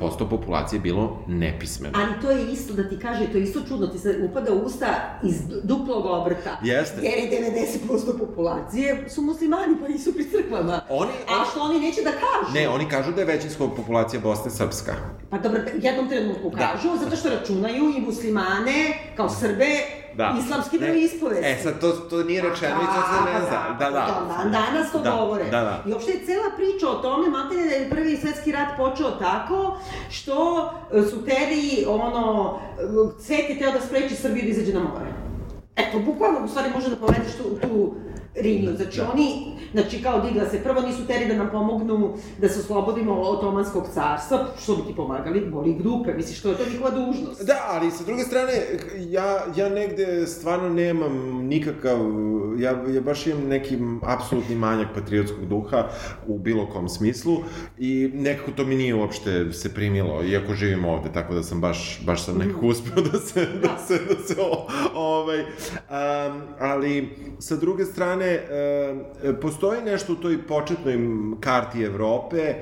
90% 0.00 0.28
populacije 0.30 0.80
bilo 0.80 1.24
nepismeno. 1.26 1.98
Ali 2.02 2.20
to 2.22 2.30
je 2.30 2.52
isto, 2.52 2.74
da 2.74 2.88
ti 2.88 2.98
kaže, 2.98 3.32
to 3.32 3.38
je 3.38 3.42
isto 3.44 3.60
čudno, 3.68 3.86
ti 3.86 3.98
se 3.98 4.18
upada 4.30 4.52
u 4.52 4.58
usta 4.58 5.18
iz 5.22 5.34
duplog 5.62 6.06
obrta. 6.06 6.58
Jeste. 6.62 7.00
Jer 7.02 7.18
je 7.18 7.52
90% 7.88 8.18
populacije 8.18 9.04
su 9.08 9.22
muslimani, 9.22 9.76
pa 9.80 9.88
nisu 9.88 10.14
pri 10.14 10.24
crkvama. 10.30 10.80
Oni, 10.90 11.10
A 11.28 11.44
što 11.50 11.60
oni 11.60 11.80
neće 11.80 12.02
da 12.02 12.10
kažu? 12.10 12.54
Ne, 12.54 12.68
oni 12.68 12.88
kažu 12.88 13.12
da 13.12 13.20
je 13.20 13.26
većinska 13.26 13.64
populacija 13.76 14.20
Bosne 14.20 14.50
srpska. 14.50 14.94
Pa 15.30 15.38
dobro, 15.38 15.60
jednom 15.82 16.08
trenutku 16.08 16.50
da. 16.50 16.56
kažu, 16.56 16.88
da. 16.88 17.04
zato 17.04 17.16
što 17.16 17.28
računaju 17.28 17.84
i 17.96 18.00
muslimane, 18.00 18.98
kao 19.16 19.28
Srbe, 19.28 20.05
da. 20.16 20.34
islamske 20.44 20.78
veroispovesti. 20.78 21.46
E, 21.46 21.58
sad 21.62 21.80
to, 21.80 21.92
to 21.92 22.22
nije 22.22 22.42
rečeno 22.42 22.76
i 22.82 22.86
to 22.86 23.02
se 23.08 23.32
ne 23.32 23.40
zna. 23.48 23.76
Da, 23.78 23.90
da. 23.90 24.26
Dan 24.28 24.52
danas 24.52 24.92
to 24.92 24.98
da, 24.98 25.10
govore. 25.10 25.44
Da, 25.44 25.60
da. 25.60 25.82
I 25.86 25.92
uopšte 25.92 26.12
je 26.12 26.26
cela 26.26 26.50
priča 26.56 26.88
o 26.88 26.94
tome, 26.94 27.30
materi 27.30 27.68
da 27.68 27.74
je 27.74 27.90
prvi 27.90 28.16
svetski 28.16 28.52
rat 28.52 28.68
počeo 28.76 29.10
tako, 29.10 29.78
što 30.10 30.70
su 31.10 31.24
teri, 31.24 31.84
ono, 31.88 32.58
svet 33.20 33.50
je 33.50 33.58
teo 33.58 33.72
da 33.72 33.80
spreči 33.80 34.16
Srbiju 34.16 34.42
da 34.42 34.48
izađe 34.48 34.72
na 34.72 34.80
more. 34.80 35.12
Eto, 35.76 35.98
bukvalno, 35.98 36.44
u 36.44 36.48
stvari, 36.48 36.70
može 36.74 36.90
da 36.90 36.96
povedeš 36.96 37.32
tu, 37.38 37.68
tu 37.68 37.94
liniju. 38.42 38.76
Znači, 38.76 38.98
da. 38.98 39.10
oni, 39.12 39.56
znači, 39.72 40.02
kao 40.02 40.20
digla 40.20 40.48
se, 40.48 40.62
prvo 40.62 40.80
nisu 40.80 41.06
teri 41.06 41.26
da 41.28 41.34
nam 41.34 41.50
pomognu 41.50 42.14
da 42.40 42.48
se 42.48 42.60
oslobodimo 42.60 43.14
od 43.14 43.36
Otomanskog 43.38 43.84
carstva, 43.94 44.46
što 44.62 44.76
bi 44.76 44.82
ti 44.82 44.96
pomagali, 44.96 45.50
boli 45.50 45.70
ih 45.70 45.82
dupe, 45.82 46.14
misliš, 46.14 46.38
što 46.38 46.48
je 46.48 46.56
to 46.56 46.70
njihova 46.70 46.90
dužnost. 46.90 47.46
Da, 47.46 47.56
ali 47.68 47.90
sa 47.90 48.04
druge 48.04 48.22
strane, 48.22 48.52
ja, 48.98 49.44
ja 49.56 49.68
negde 49.68 50.26
stvarno 50.26 50.68
nemam 50.68 51.12
nikakav, 51.46 51.98
ja, 52.58 52.84
ja 52.94 53.00
baš 53.00 53.26
imam 53.26 53.48
neki 53.48 53.78
apsolutni 54.02 54.54
manjak 54.54 54.88
patriotskog 54.94 55.46
duha 55.46 55.88
u 56.26 56.38
bilo 56.38 56.66
kom 56.66 56.88
smislu 56.88 57.36
i 57.78 58.10
nekako 58.14 58.50
to 58.50 58.64
mi 58.64 58.74
nije 58.76 58.94
uopšte 58.94 59.52
se 59.52 59.74
primilo, 59.74 60.24
iako 60.24 60.54
živim 60.54 60.84
ovde, 60.84 61.08
tako 61.14 61.34
da 61.34 61.42
sam 61.42 61.60
baš, 61.60 62.00
baš 62.06 62.24
sam 62.24 62.38
nekako 62.38 62.66
mm. 62.66 62.68
uspeo 62.68 63.02
da 63.02 63.18
se, 63.18 63.46
da, 63.46 63.68
da 63.68 63.78
se, 63.86 64.00
da 64.08 64.22
se, 64.26 64.40
o, 64.40 64.66
ovaj, 64.94 65.40
um, 65.40 66.42
ali 66.58 67.08
sa 67.38 67.56
druge 67.56 67.84
strane, 67.84 68.25
strane, 68.26 69.30
e, 69.30 69.40
postoji 69.40 69.82
nešto 69.82 70.12
u 70.12 70.16
toj 70.16 70.46
početnoj 70.46 70.98
karti 71.40 71.82
Evrope 71.82 72.54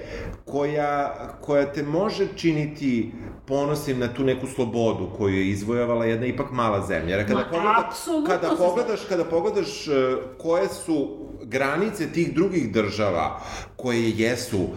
koja, 0.45 1.15
koja 1.41 1.73
te 1.73 1.83
može 1.83 2.27
činiti 2.37 3.13
ponosim 3.47 3.99
na 3.99 4.15
tu 4.15 4.25
neku 4.25 4.47
slobodu 4.47 5.11
koju 5.17 5.35
je 5.35 5.49
izvojavala 5.49 6.05
jedna 6.05 6.27
ipak 6.27 6.51
mala 6.51 6.87
zemlja. 6.87 7.27
Kada, 7.27 7.35
Ma, 7.35 7.45
pogleda, 7.51 7.91
kada, 8.27 8.57
pogledaš, 8.57 9.01
kada 9.09 9.25
pogledaš 9.25 9.89
e, 9.89 9.93
koje 10.39 10.69
su 10.69 11.09
granice 11.43 12.13
tih 12.13 12.35
drugih 12.35 12.73
država 12.73 13.41
koje 13.77 14.13
jesu 14.17 14.69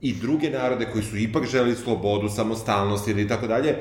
i 0.00 0.14
druge 0.14 0.50
narode 0.50 0.86
koji 0.92 1.04
su 1.04 1.16
ipak 1.16 1.44
želi 1.46 1.74
slobodu, 1.74 2.28
samostalnost 2.28 3.08
ili 3.08 3.28
tako 3.28 3.46
dalje, 3.46 3.76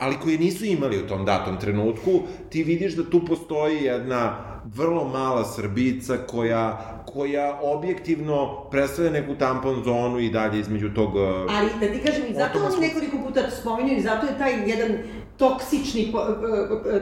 ali 0.00 0.16
koji 0.22 0.38
nisu 0.38 0.64
imali 0.64 1.02
u 1.02 1.06
tom 1.06 1.24
datom 1.24 1.60
trenutku, 1.60 2.22
ti 2.50 2.62
vidiš 2.62 2.94
da 2.94 3.10
tu 3.10 3.26
postoji 3.26 3.84
jedna 3.84 4.53
vrlo 4.64 5.04
mala 5.08 5.44
Srbica 5.44 6.16
koja, 6.30 6.94
koja 7.12 7.60
objektivno 7.62 8.64
predstavlja 8.70 9.10
neku 9.10 9.34
tampon 9.34 9.82
zonu 9.84 10.18
i 10.18 10.30
dalje 10.30 10.60
između 10.60 10.94
tog... 10.94 11.16
Ali 11.48 11.70
da 11.80 11.92
ti 11.92 12.00
kažem, 12.06 12.22
i 12.30 12.34
zato 12.34 12.58
oni 12.66 12.86
nekoliko 12.86 13.16
puta 13.26 13.50
spominju 13.50 13.96
i 13.96 14.02
zato 14.02 14.26
je 14.26 14.38
taj 14.38 14.70
jedan 14.70 14.92
toksični 15.36 16.12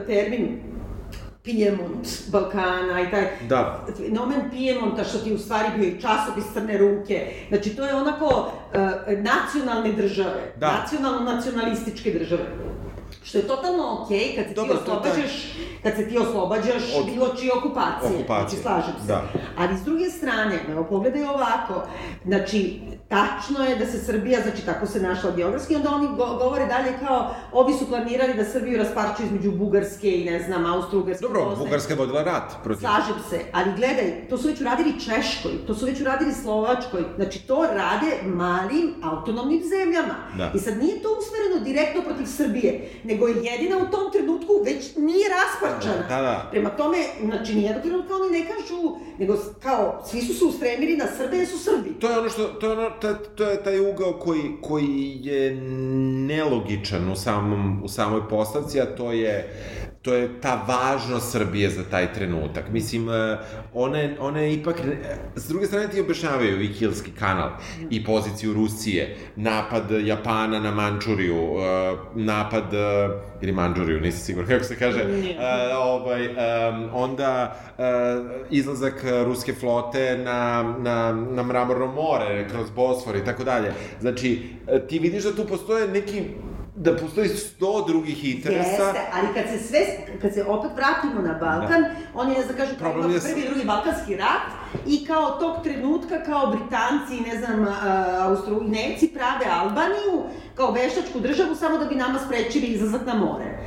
termin 0.07 0.59
Pijemont 1.43 2.07
Balkana 2.31 3.01
i 3.01 3.11
taj 3.11 3.27
da. 3.49 3.85
fenomen 3.97 4.39
Pijemonta 4.51 5.03
što 5.03 5.17
ti 5.17 5.33
u 5.33 5.37
stvari 5.37 5.69
bio 5.77 5.87
i 5.87 6.01
časopis 6.01 6.53
Crne 6.53 6.77
ruke. 6.77 7.31
Znači 7.49 7.75
to 7.75 7.85
je 7.85 7.95
onako 7.95 8.25
uh, 8.25 8.79
nacionalne 9.17 9.91
države, 9.91 10.53
da. 10.57 10.71
nacionalno-nacionalističke 10.71 12.11
države. 12.19 12.43
Što 13.23 13.37
je 13.37 13.47
totalno 13.47 13.99
okej 14.01 14.17
okay, 14.19 14.35
kad 14.35 14.47
se 14.47 14.53
Dobro, 14.53 14.75
ti 14.75 14.81
oslobađaš, 14.81 15.15
taj... 15.15 15.83
kad 15.83 15.95
se 15.95 16.09
ti 16.09 16.17
oslobađaš 16.17 16.83
Od... 16.97 17.05
bilo 17.05 17.35
čije 17.39 17.51
okupacije. 17.53 18.19
Okupacije. 18.19 18.61
Znači, 18.61 18.61
slažem 18.61 19.01
se. 19.01 19.07
Da. 19.07 19.23
Ali 19.57 19.77
s 19.77 19.81
druge 19.81 20.09
strane, 20.09 20.59
evo, 20.69 20.83
pogledaj 20.89 21.23
ovako, 21.23 21.87
znači, 22.25 22.81
tačno 23.09 23.65
je 23.65 23.75
da 23.75 23.85
se 23.85 23.97
Srbija, 23.97 24.41
znači 24.41 24.65
tako 24.65 24.85
se 24.85 25.01
našla 25.01 25.31
geografski, 25.31 25.75
onda 25.75 25.89
oni 25.89 26.07
go 26.07 26.37
govore 26.43 26.65
dalje 26.65 26.93
kao, 26.99 27.35
ovi 27.51 27.73
su 27.73 27.87
planirali 27.87 28.33
da 28.33 28.45
Srbiju 28.45 28.77
rasparčuju 28.77 29.25
između 29.25 29.51
Bugarske 29.51 30.11
i 30.11 30.25
ne 30.25 30.43
znam, 30.43 30.65
Austro-Ugarske. 30.65 31.21
Dobro, 31.21 31.45
Bosne. 31.45 31.65
Bugarska 31.65 31.93
je 31.93 31.97
vodila 31.97 32.23
rat 32.23 32.53
protiv. 32.63 32.79
Slažem 32.79 33.15
se, 33.29 33.39
ali 33.51 33.71
gledaj, 33.75 34.27
to 34.29 34.37
su 34.37 34.47
već 34.47 34.61
uradili 34.61 34.99
Češkoj, 34.99 35.51
to 35.67 35.75
su 35.75 35.85
već 35.85 36.01
uradili 36.01 36.33
Slovačkoj, 36.33 37.03
znači 37.15 37.47
to 37.47 37.65
rade 37.73 38.11
malim 38.23 38.93
autonomnim 39.03 39.61
zemljama. 39.63 40.15
Da. 40.37 40.51
I 40.55 40.59
sad 40.59 40.77
nije 40.77 41.01
to 41.01 41.09
usmereno 41.19 41.65
direktno 41.65 42.01
protiv 42.01 42.25
Srbije, 42.25 42.89
nego 43.03 43.27
je 43.27 43.43
jedina 43.43 43.77
u 43.77 43.91
tom 43.91 44.11
trenutku 44.11 44.53
već 44.65 44.95
nije 44.95 45.27
rasparčana. 45.29 46.07
Da, 46.09 46.21
da. 46.21 46.47
Prema 46.51 46.69
tome, 46.69 46.97
znači 47.25 47.55
nijednog 47.55 47.83
trenutka 47.83 48.13
oni 48.15 48.39
ne 48.39 48.45
kažu, 48.51 48.97
nego 49.19 49.37
kao, 49.63 50.03
svi 50.09 50.21
su 50.21 50.33
se 50.33 50.45
ustremili 50.45 50.97
na 50.97 51.05
Srbe, 51.17 51.45
su 51.45 51.59
Srbi. 51.59 51.99
To 51.99 52.09
je 52.09 52.19
ono 52.19 52.29
što, 52.29 52.47
to 52.47 52.65
je 52.67 52.71
ono, 52.71 52.89
to, 53.03 53.13
to 53.35 53.43
je 53.43 53.63
taj 53.63 53.79
ugao 53.89 54.13
koji, 54.13 54.41
koji 54.61 55.19
je 55.21 55.55
nelogičan 56.27 57.11
u, 57.11 57.15
samom, 57.15 57.83
u 57.83 57.87
samoj 57.87 58.29
postavci, 58.29 58.81
a 58.81 58.95
to 58.95 59.11
je 59.11 59.53
to 60.03 60.13
je 60.13 60.41
ta 60.41 60.65
važnost 60.67 61.31
Srbije 61.31 61.69
za 61.69 61.83
taj 61.91 62.13
trenutak. 62.13 62.63
Mislim, 62.71 63.09
e, 63.09 63.37
one, 63.73 64.15
one 64.19 64.53
ipak, 64.53 64.75
s 65.35 65.47
druge 65.47 65.65
strane 65.65 65.87
ti 65.87 66.01
objašnjavaju 66.01 66.61
i 66.61 66.73
Kilski 66.73 67.11
kanal 67.11 67.49
i 67.89 68.03
poziciju 68.03 68.53
Rusije, 68.53 69.17
napad 69.35 69.83
Japana 70.03 70.59
na 70.59 70.71
Mančuriju, 70.71 71.35
e, 71.35 71.95
napad, 72.15 72.73
e, 72.73 73.09
ili 73.41 73.51
Mančuriju, 73.51 74.01
nisam 74.01 74.19
sigurno 74.19 74.49
kako 74.49 74.63
se 74.63 74.75
kaže, 74.75 75.05
ovaj, 75.77 76.29
onda 76.93 77.55
izlazak 78.49 79.03
ruske 79.25 79.53
flote 79.53 80.17
na, 80.17 80.63
na, 80.79 81.11
na 81.11 81.43
Mramorno 81.43 81.87
more, 81.87 82.47
kroz 82.49 82.69
Bosfor 82.69 83.15
i 83.15 83.25
tako 83.25 83.43
dalje. 83.43 83.73
Znači, 84.01 84.41
ti 84.89 84.99
vidiš 84.99 85.23
da 85.23 85.35
tu 85.35 85.47
postoje 85.47 85.87
neki 85.87 86.23
da 86.75 86.97
postoji 86.97 87.29
sto 87.29 87.85
drugih 87.87 88.35
interesa. 88.35 88.69
Jeste, 88.69 89.01
ali 89.13 89.27
kad 89.33 89.45
se 89.49 89.67
sve, 89.67 89.79
kad 90.21 90.33
se 90.33 90.43
opet 90.43 90.71
vratimo 90.75 91.21
na 91.21 91.33
Balkan, 91.33 91.81
da. 91.81 91.89
oni, 92.13 92.33
ne 92.33 92.43
znam, 92.43 92.57
kažu, 92.57 92.71
prvi 92.79 93.41
i 93.41 93.49
drugi 93.49 93.65
balkanski 93.65 94.15
rat, 94.15 94.47
i 94.87 95.05
kao 95.05 95.29
tog 95.31 95.63
trenutka, 95.63 96.23
kao 96.25 96.47
Britanci, 96.47 97.31
ne 97.31 97.37
znam, 97.37 97.67
Austro, 98.21 98.59
Nemci 98.59 99.07
prave 99.07 99.45
Albaniju, 99.59 100.23
kao 100.55 100.71
veštačku 100.71 101.19
državu, 101.19 101.55
samo 101.55 101.77
da 101.77 101.85
bi 101.85 101.95
nama 101.95 102.19
sprečili 102.25 102.67
izlazak 102.67 103.05
na 103.05 103.13
more. 103.13 103.59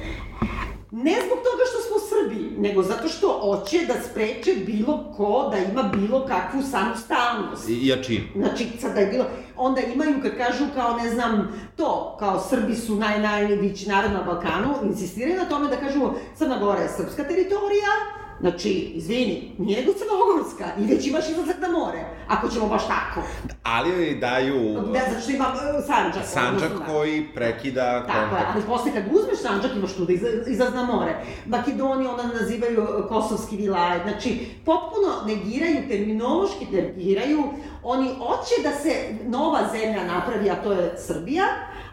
Ne 0.99 1.13
zbog 1.27 1.39
toga 1.39 1.63
što 1.71 1.81
smo 1.81 2.09
Srbi, 2.09 2.61
nego 2.69 2.83
zato 2.83 3.09
što 3.09 3.29
hoće 3.29 3.87
da 3.87 3.95
spreče 4.11 4.55
bilo 4.67 5.15
ko 5.17 5.49
da 5.51 5.59
ima 5.59 5.83
bilo 5.83 6.27
kakvu 6.27 6.63
samostalnost. 6.63 7.69
I 7.69 7.87
jačinu. 7.87 8.25
Znači, 8.37 8.67
sad 8.81 8.95
da 8.95 9.01
je 9.01 9.07
bilo... 9.07 9.25
Onda 9.57 9.81
imaju, 9.81 10.23
kad 10.23 10.37
kažu 10.37 10.65
kao, 10.75 10.97
ne 10.97 11.11
znam, 11.11 11.61
to, 11.77 12.17
kao 12.19 12.41
Srbi 12.51 12.75
su 12.75 12.95
naj, 12.95 13.21
najveći 13.21 13.89
narod 13.89 14.13
na 14.13 14.23
Balkanu, 14.23 14.75
insistiraju 14.89 15.37
na 15.37 15.49
tome 15.49 15.69
da 15.69 15.77
kažu 15.77 16.11
Crna 16.37 16.59
Gora 16.59 16.81
je 16.81 16.89
srpska 16.89 17.25
teritorija, 17.25 17.93
Znači, 18.40 18.70
izvini, 18.70 19.53
nije 19.59 19.85
do 19.85 19.92
Crnogorska 19.92 20.64
i 20.79 20.94
već 20.94 21.07
imaš 21.07 21.29
izlazak 21.29 21.57
na 21.61 21.68
more, 21.68 22.05
ako 22.29 22.49
ćemo 22.49 22.68
baš 22.68 22.87
tako. 22.87 23.20
Ali 23.62 23.90
joj 23.90 24.14
daju... 24.14 24.83
Ne, 24.92 25.01
zato 25.09 25.20
što 25.20 25.33
ima 25.33 25.44
uh, 25.44 25.85
Sanđak. 25.87 26.25
Sanđak 26.25 26.70
odnosno, 26.70 26.94
koji 26.94 27.29
prekida 27.35 28.07
tako 28.07 28.12
kontakt. 28.12 28.31
Tako 28.31 28.37
je, 28.37 28.55
ali 28.55 28.62
posle 28.62 28.92
kad 28.92 29.05
uzmeš 29.12 29.38
Sanđak 29.42 29.77
imaš 29.77 29.92
tu 29.92 30.05
da 30.05 30.12
izlaz 30.46 30.75
na 30.75 30.85
more. 30.85 31.14
Makedoniju 31.46 32.11
onda 32.11 32.22
nazivaju 32.40 32.83
uh, 32.83 33.09
kosovski 33.09 33.57
vilajet. 33.57 34.03
Znači, 34.03 34.46
potpuno 34.64 35.09
negiraju, 35.27 35.88
terminološki 35.88 36.66
negiraju. 36.72 37.42
Oni 37.83 38.09
hoće 38.18 38.55
da 38.62 38.72
se 38.72 38.94
nova 39.25 39.61
zemlja 39.72 40.05
napravi, 40.05 40.51
a 40.51 40.62
to 40.62 40.72
je 40.72 40.94
Srbija, 40.99 41.44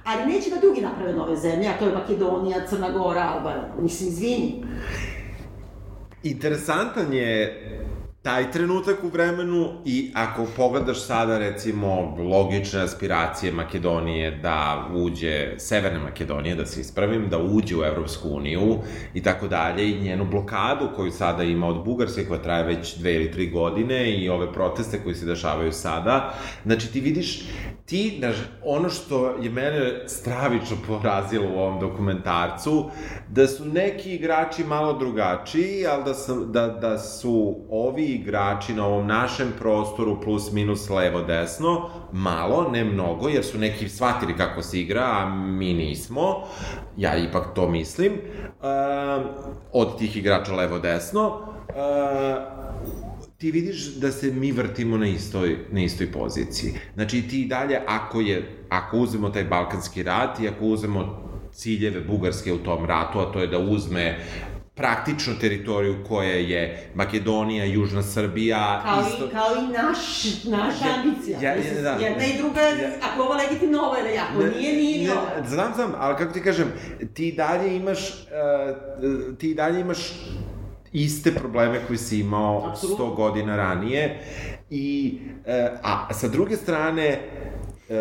ali 0.03 0.33
neće 0.33 0.49
da 0.49 0.59
drugi 0.59 0.81
naprave 0.81 1.13
nove 1.13 1.35
zemlje, 1.35 1.67
a 1.67 1.77
to 1.79 1.85
je 1.85 1.93
Makedonija, 1.93 2.67
Crna 2.67 2.89
Gora, 2.91 3.33
Albanija. 3.35 3.73
Mislim, 3.79 4.09
izvini. 4.09 4.63
Interesantan 6.23 7.13
je 7.13 7.59
taj 8.23 8.51
trenutak 8.51 9.03
u 9.03 9.07
vremenu 9.07 9.69
i 9.85 10.11
ako 10.13 10.45
pogledaš 10.57 11.05
sada 11.05 11.37
recimo 11.37 12.15
logične 12.17 12.81
aspiracije 12.81 13.51
Makedonije 13.51 14.31
da 14.31 14.87
uđe, 14.93 15.55
Severne 15.57 15.99
Makedonije, 15.99 16.55
da 16.55 16.65
se 16.65 16.81
ispravim, 16.81 17.29
da 17.29 17.37
uđe 17.37 17.75
u 17.75 17.83
Evropsku 17.83 18.29
uniju 18.29 18.77
i 19.13 19.23
tako 19.23 19.47
dalje 19.47 19.89
i 19.89 19.99
njenu 20.01 20.25
blokadu 20.25 20.89
koju 20.95 21.11
sada 21.11 21.43
ima 21.43 21.67
od 21.67 21.83
Bugarske 21.85 22.25
koja 22.25 22.41
traje 22.41 22.63
već 22.63 22.97
dve 22.97 23.13
ili 23.15 23.31
tri 23.31 23.49
godine 23.49 24.11
i 24.11 24.29
ove 24.29 24.53
proteste 24.53 25.03
koji 25.03 25.15
se 25.15 25.25
dešavaju 25.25 25.71
sada, 25.71 26.33
znači 26.63 26.91
ti 26.91 26.99
vidiš 26.99 27.43
ti, 27.85 28.15
znaš, 28.19 28.35
ono 28.65 28.89
što 28.89 29.35
je 29.41 29.49
mene 29.49 30.07
stravično 30.07 30.77
porazilo 30.87 31.49
u 31.49 31.59
ovom 31.59 31.79
dokumentarcu, 31.79 32.89
da 33.29 33.47
su 33.47 33.65
neki 33.65 34.15
igrači 34.15 34.63
malo 34.63 34.93
drugačiji, 34.93 35.87
ali 35.87 36.03
da, 36.03 36.13
sam, 36.13 36.51
da, 36.51 36.67
da 36.67 36.97
su 36.97 37.55
ovi 37.69 38.12
igrači 38.15 38.73
na 38.73 38.85
ovom 38.85 39.07
našem 39.07 39.53
prostoru 39.59 40.21
plus 40.21 40.51
minus 40.51 40.89
levo 40.89 41.21
desno, 41.21 41.89
malo, 42.11 42.69
ne 42.71 42.83
mnogo, 42.83 43.29
jer 43.29 43.43
su 43.45 43.57
neki 43.57 43.89
shvatili 43.89 44.37
kako 44.37 44.61
se 44.61 44.79
igra, 44.79 45.03
a 45.03 45.35
mi 45.35 45.73
nismo, 45.73 46.43
ja 46.97 47.17
ipak 47.17 47.53
to 47.55 47.69
mislim, 47.69 48.13
uh, 48.13 49.25
od 49.71 49.97
tih 49.97 50.17
igrača 50.17 50.55
levo 50.55 50.79
desno, 50.79 51.27
uh, 51.27 52.53
ti 53.37 53.51
vidiš 53.51 53.95
da 53.95 54.11
se 54.11 54.31
mi 54.31 54.51
vrtimo 54.51 54.97
na 54.97 55.07
istoj, 55.07 55.57
na 55.71 55.81
istoj 55.83 56.11
poziciji. 56.11 56.73
Znači 56.93 57.21
ti 57.21 57.45
dalje, 57.45 57.81
ako 57.87 58.21
je, 58.21 58.65
ako 58.69 58.97
uzmemo 58.97 59.29
taj 59.29 59.43
balkanski 59.43 60.03
rat 60.03 60.39
i 60.39 60.47
ako 60.47 60.65
uzmemo 60.65 61.23
ciljeve 61.53 62.01
Bugarske 62.01 62.53
u 62.53 62.57
tom 62.57 62.85
ratu, 62.85 63.19
a 63.19 63.31
to 63.31 63.39
je 63.39 63.47
da 63.47 63.59
uzme 63.59 64.19
praktično 64.75 65.33
teritoriju 65.35 66.03
koja 66.07 66.31
je 66.31 66.61
Makedonija, 66.95 67.65
Južna 67.65 68.03
Srbija, 68.03 68.81
Kao, 68.83 69.01
isto... 69.03 69.25
i, 69.25 69.29
kao 69.29 69.47
i 69.55 69.73
naš, 69.73 69.97
naša 70.45 70.87
Ja- 70.87 70.95
ambicija. 70.95 71.39
ja- 71.41 71.55
Mislim, 71.57 71.83
da. 71.83 71.89
Jedna 71.91 72.25
i 72.25 72.37
druga, 72.37 72.61
Ja- 72.61 72.91
ako 73.03 73.23
ovo 73.23 73.33
legitimno, 73.35 73.79
ovo 73.79 73.95
je, 73.95 74.19
ako 74.19 74.39
nije, 74.39 74.73
nije 74.73 74.99
ni 74.99 75.05
ne, 75.05 75.11
ovo. 75.11 75.21
Znam, 75.47 75.71
znam, 75.75 75.93
ali 75.97 76.17
kako 76.17 76.33
ti 76.33 76.41
kažem, 76.41 76.67
ti 77.13 77.31
dalje 77.31 77.75
imaš, 77.75 77.99
uh, 78.09 78.17
ti 79.37 79.53
dalje 79.53 79.79
imaš 79.81 79.99
iste 80.93 81.31
probleme 81.31 81.81
koje 81.87 81.97
si 81.97 82.19
imao 82.19 82.67
Apsolutno. 82.67 83.05
100 83.05 83.15
godina 83.15 83.55
ranije 83.55 84.19
i, 84.69 85.17
uh, 85.37 85.53
a 85.83 86.13
sa 86.13 86.27
druge 86.27 86.55
strane, 86.55 87.19
uh, 87.89 87.95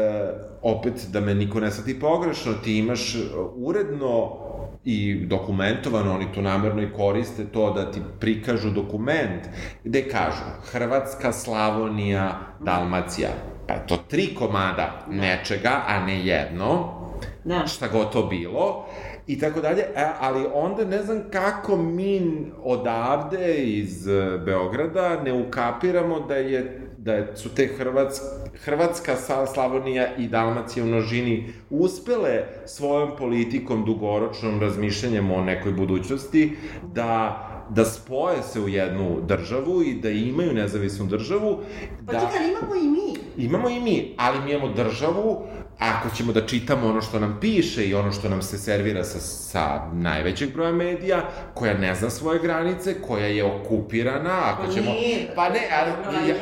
opet 0.65 0.93
da 1.09 1.21
me 1.21 1.35
niko 1.35 1.61
ne 1.61 1.71
shvati 1.71 2.01
pogrešno, 2.01 2.53
ti 2.55 2.79
imaš 2.79 3.17
uredno 3.57 4.39
i 4.85 5.27
dokumentovano, 5.27 6.15
oni 6.15 6.27
to 6.35 6.43
namerno 6.43 6.83
i 6.83 6.93
koriste 6.97 7.45
to 7.45 7.73
da 7.73 7.91
ti 7.91 8.01
prikažu 8.21 8.71
dokument 8.71 9.43
gde 9.85 10.09
kažu 10.09 10.43
Hrvatska, 10.73 11.33
Slavonija, 11.33 12.41
Dalmacija. 12.61 13.29
Pa 13.69 13.75
je 13.75 13.87
to 13.87 13.97
tri 13.97 14.35
komada 14.35 15.07
nečega, 15.09 15.83
a 15.87 16.07
ne 16.07 16.27
jedno, 16.27 16.99
Da. 17.45 17.67
šta 17.67 17.89
god 17.89 18.13
to 18.13 18.23
bilo, 18.23 18.87
i 19.27 19.39
tako 19.39 19.61
dalje, 19.61 19.81
e, 19.81 20.09
ali 20.21 20.47
onda 20.55 20.85
ne 20.85 21.03
znam 21.03 21.23
kako 21.33 21.77
mi 21.77 22.47
odavde 22.63 23.55
iz 23.55 24.09
e, 24.09 24.39
Beograda 24.45 25.23
ne 25.23 25.33
ukapiramo 25.33 26.21
da 26.21 26.35
je 26.35 26.81
da 27.05 27.37
su 27.37 27.49
te 27.49 27.67
Hrvatska, 27.67 28.27
Hrvatska, 28.65 29.17
Slavonija 29.55 30.17
i 30.17 30.29
Dalmacija 30.29 30.85
u 30.85 30.87
množini 30.87 31.53
uspele 31.71 32.45
svojom 32.67 33.11
politikom, 33.19 33.85
dugoročnom 33.85 34.61
razmišljanjem 34.61 35.31
o 35.31 35.45
nekoj 35.45 35.73
budućnosti 35.73 36.57
da 36.95 37.49
da 37.71 37.85
spoje 37.85 38.43
se 38.43 38.61
u 38.61 38.69
jednu 38.69 39.21
državu 39.29 39.83
i 39.83 39.95
da 39.95 40.11
imaju 40.11 40.53
nezavisnu 40.53 41.07
državu. 41.07 41.59
Pa 42.07 42.13
da... 42.13 42.21
čekaj, 42.21 42.49
imamo 42.49 42.75
i 42.75 42.89
mi. 42.89 43.45
Imamo 43.45 43.69
i 43.69 43.81
mi, 43.81 44.15
ali 44.19 44.45
mi 44.45 44.53
imamo 44.53 44.75
državu, 44.75 45.43
ako 45.83 46.17
ćemo 46.17 46.33
da 46.33 46.47
čitamo 46.47 46.89
ono 46.89 47.01
što 47.01 47.21
nam 47.21 47.39
piše 47.41 47.85
i 47.85 47.95
ono 47.95 48.13
što 48.13 48.29
nam 48.29 48.43
se 48.43 48.59
servira 48.59 49.05
sa, 49.05 49.19
sa 49.21 49.81
najvećeg 49.93 50.53
broja 50.53 50.73
medija, 50.73 51.23
koja 51.55 51.75
ne 51.75 51.95
zna 51.95 52.11
svoje 52.11 52.39
granice, 52.39 52.95
koja 53.03 53.27
je 53.27 53.45
okupirana, 53.45 54.39
ako 54.45 54.63
Pa 54.63 54.73
ćemo... 54.73 54.91
nije. 54.91 55.33
Pa 55.35 55.49
ne, 55.49 55.61
ali... 55.73 56.29
Ja, 56.29 56.37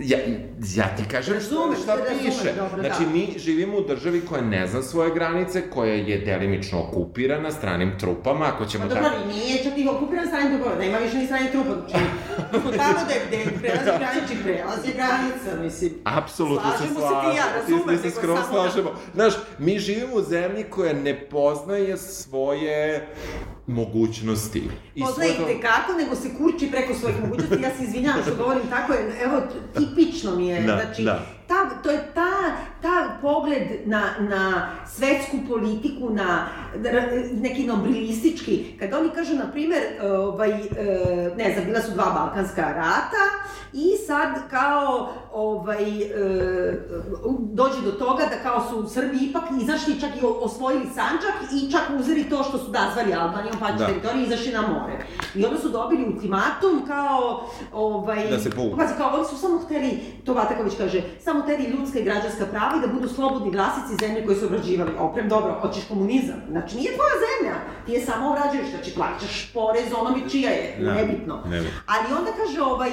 ja, 0.00 0.18
ja 0.74 0.96
ti 0.96 1.02
kažem 1.10 1.34
Razumem, 1.34 1.74
šta, 1.74 1.82
šta 1.82 1.94
razumem, 1.94 2.18
piše. 2.24 2.52
dobro, 2.56 2.80
znači, 2.82 3.04
da. 3.04 3.10
mi 3.10 3.34
živimo 3.38 3.76
u 3.76 3.84
državi 3.84 4.20
koja 4.28 4.42
ne 4.42 4.66
zna 4.66 4.82
svoje 4.82 5.14
granice, 5.14 5.70
koja 5.70 5.94
je 5.94 6.18
delimično 6.18 6.80
okupirana 6.80 7.50
stranim 7.50 7.98
trupama, 7.98 8.46
ako 8.54 8.64
ćemo 8.64 8.84
Pa 8.88 8.88
da... 8.88 8.94
dobro, 8.94 9.10
ali 9.16 9.34
nije 9.34 9.64
čak 9.64 9.72
i 9.78 9.88
okupiran 9.88 10.26
stranim 10.26 10.52
trupama, 10.52 10.76
nema 10.76 10.98
više 10.98 11.16
ni 11.16 11.26
stranih 11.26 11.50
trupa. 11.50 11.70
Znači, 11.70 12.78
tamo 12.78 13.06
da 13.08 13.14
je, 13.14 13.20
gde 13.28 13.58
prelazi 13.60 13.90
granični 13.98 14.36
prelaz 14.44 14.84
je 14.86 14.92
granica, 14.94 15.62
mislim. 15.62 15.90
Apsolutno 16.04 16.70
se 16.70 16.78
Slažemo 16.78 17.00
se 17.00 17.30
ti 17.30 17.36
ja, 17.36 17.44
razumem, 17.56 17.96
da- 18.02 18.10
slažemo. 18.82 19.00
Znaš, 19.14 19.34
mi 19.58 19.78
živimo 19.78 20.14
u 20.14 20.22
zemlji 20.22 20.64
koja 20.64 20.92
ne 20.94 21.20
poznaje 21.20 21.96
svoje 21.96 23.06
mogućnosti. 23.66 24.62
I 24.94 25.00
Poznaje 25.00 25.34
svoje- 25.34 25.60
kako, 25.60 25.92
nego 25.94 26.14
se 26.14 26.28
kurči 26.38 26.70
preko 26.70 26.94
svojih 26.94 27.20
mogućnosti. 27.20 27.62
Ja 27.62 27.70
se 27.70 27.84
izvinjavam 27.84 28.22
što 28.22 28.34
govorim 28.34 28.62
tako, 28.70 28.92
evo, 29.24 29.40
tipično 29.74 30.36
mi 30.36 30.48
je. 30.48 30.62
Da, 30.62 30.82
znači, 30.84 31.02
da. 31.02 31.26
Ta, 31.50 31.82
to 31.82 31.90
je 31.90 32.00
ta, 32.14 32.30
ta 32.82 32.94
pogled 33.22 33.62
na, 33.86 34.02
na 34.18 34.44
svetsku 34.86 35.36
politiku, 35.48 36.10
na 36.10 36.46
r- 36.84 37.10
neki 37.40 37.66
nobilistički, 37.66 38.76
kad 38.78 38.92
oni 38.94 39.10
kažu, 39.10 39.34
na 39.34 39.46
primer, 39.52 39.78
ovaj, 40.02 40.50
e, 40.50 40.56
ne 41.36 41.52
znam, 41.52 41.64
bila 41.64 41.80
su 41.80 41.90
dva 41.92 42.04
balkanska 42.04 42.62
rata 42.62 43.24
i 43.72 43.96
sad 44.06 44.50
kao 44.50 45.08
ovaj, 45.32 46.02
e, 46.02 46.80
dođe 47.38 47.80
do 47.84 47.92
toga 47.92 48.22
da 48.24 48.50
kao 48.50 48.68
su 48.68 48.88
Srbi 48.88 49.16
ipak 49.20 49.42
izašli, 49.62 50.00
čak 50.00 50.10
i 50.10 50.24
osvojili 50.40 50.84
Sanđak 50.86 51.34
i 51.52 51.70
čak 51.72 51.82
uzeli 52.00 52.24
to 52.24 52.42
što 52.42 52.58
su 52.58 52.70
nazvali 52.70 53.14
Albanijom, 53.14 53.56
pa 53.60 53.72
Da. 53.72 53.86
teritoriji 53.86 54.22
i 54.22 54.26
izašli 54.26 54.52
na 54.52 54.60
more. 54.62 55.06
I 55.34 55.44
onda 55.44 55.58
su 55.58 55.68
dobili 55.68 56.04
ultimatum 56.06 56.86
kao, 56.86 57.46
ovaj... 57.72 58.30
Da 58.30 58.38
se 58.38 58.50
povuku. 58.50 58.76
Pazi, 58.76 58.94
kao 58.98 59.14
oni 59.14 59.24
su 59.24 59.36
samo 59.36 59.58
hteli, 59.58 59.90
to 60.24 60.34
Vataković 60.34 60.72
kaže, 60.78 61.02
samo 61.24 61.39
hteli 61.42 61.64
ljudska 61.64 61.98
i 61.98 62.04
građanska 62.04 62.46
prava 62.46 62.72
i 62.76 62.86
da 62.86 62.94
budu 62.94 63.08
slobodni 63.08 63.50
glasici 63.50 63.96
zemlje 64.00 64.26
koje 64.26 64.36
su 64.36 64.46
obrađivali. 64.46 64.90
Oprem, 64.98 65.28
dobro, 65.28 65.54
hoćeš 65.54 65.84
komunizam. 65.84 66.36
Znači, 66.50 66.76
nije 66.76 66.90
tvoja 66.90 67.16
zemlja, 67.24 67.54
ti 67.86 67.92
je 67.92 68.00
samo 68.00 68.30
obrađuješ, 68.30 68.70
znači 68.70 68.94
plaćaš 68.94 69.50
porez 69.54 69.88
onome 70.00 70.28
čija 70.28 70.50
je, 70.50 70.76
Da, 70.80 70.94
nebitno. 70.94 71.38
nebitno. 71.44 71.80
Ali 71.86 72.14
onda 72.14 72.30
kaže, 72.38 72.62
ovaj, 72.62 72.90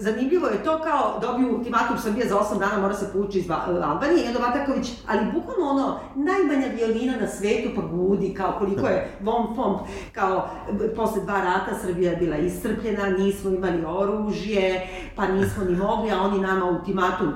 zanimljivo 0.00 0.46
je 0.48 0.64
to 0.64 0.80
kao 0.80 1.18
dobio 1.20 1.48
ultimatum 1.50 1.98
Srbija 1.98 2.26
za 2.28 2.36
8 2.36 2.58
dana 2.58 2.78
mora 2.78 2.94
se 2.94 3.12
povući 3.12 3.38
iz 3.38 3.48
Va- 3.48 3.64
Albanije 3.84 4.24
i 4.24 4.28
onda 4.28 4.38
Vataković, 4.40 4.86
ali 5.08 5.20
bukvalno 5.34 5.66
ono, 5.66 5.86
najmanja 6.16 6.66
violina 6.68 7.12
na 7.16 7.26
svetu 7.28 7.68
pa 7.76 7.82
gudi, 7.82 8.34
kao 8.34 8.52
koliko 8.52 8.86
je 8.86 9.10
von 9.20 9.46
font, 9.56 9.78
kao 10.12 10.48
posle 10.96 11.22
dva 11.22 11.38
rata 11.40 11.78
Srbija 11.82 12.10
je 12.10 12.16
bila 12.16 12.36
iscrpljena, 12.36 13.08
nismo 13.08 13.50
imali 13.50 13.84
oružje, 13.86 14.86
pa 15.16 15.26
nismo 15.28 15.64
ni 15.64 15.76
mogli, 15.76 16.10
a 16.10 16.20
oni 16.20 16.38
nama 16.40 16.64
ultimatum 16.66 17.32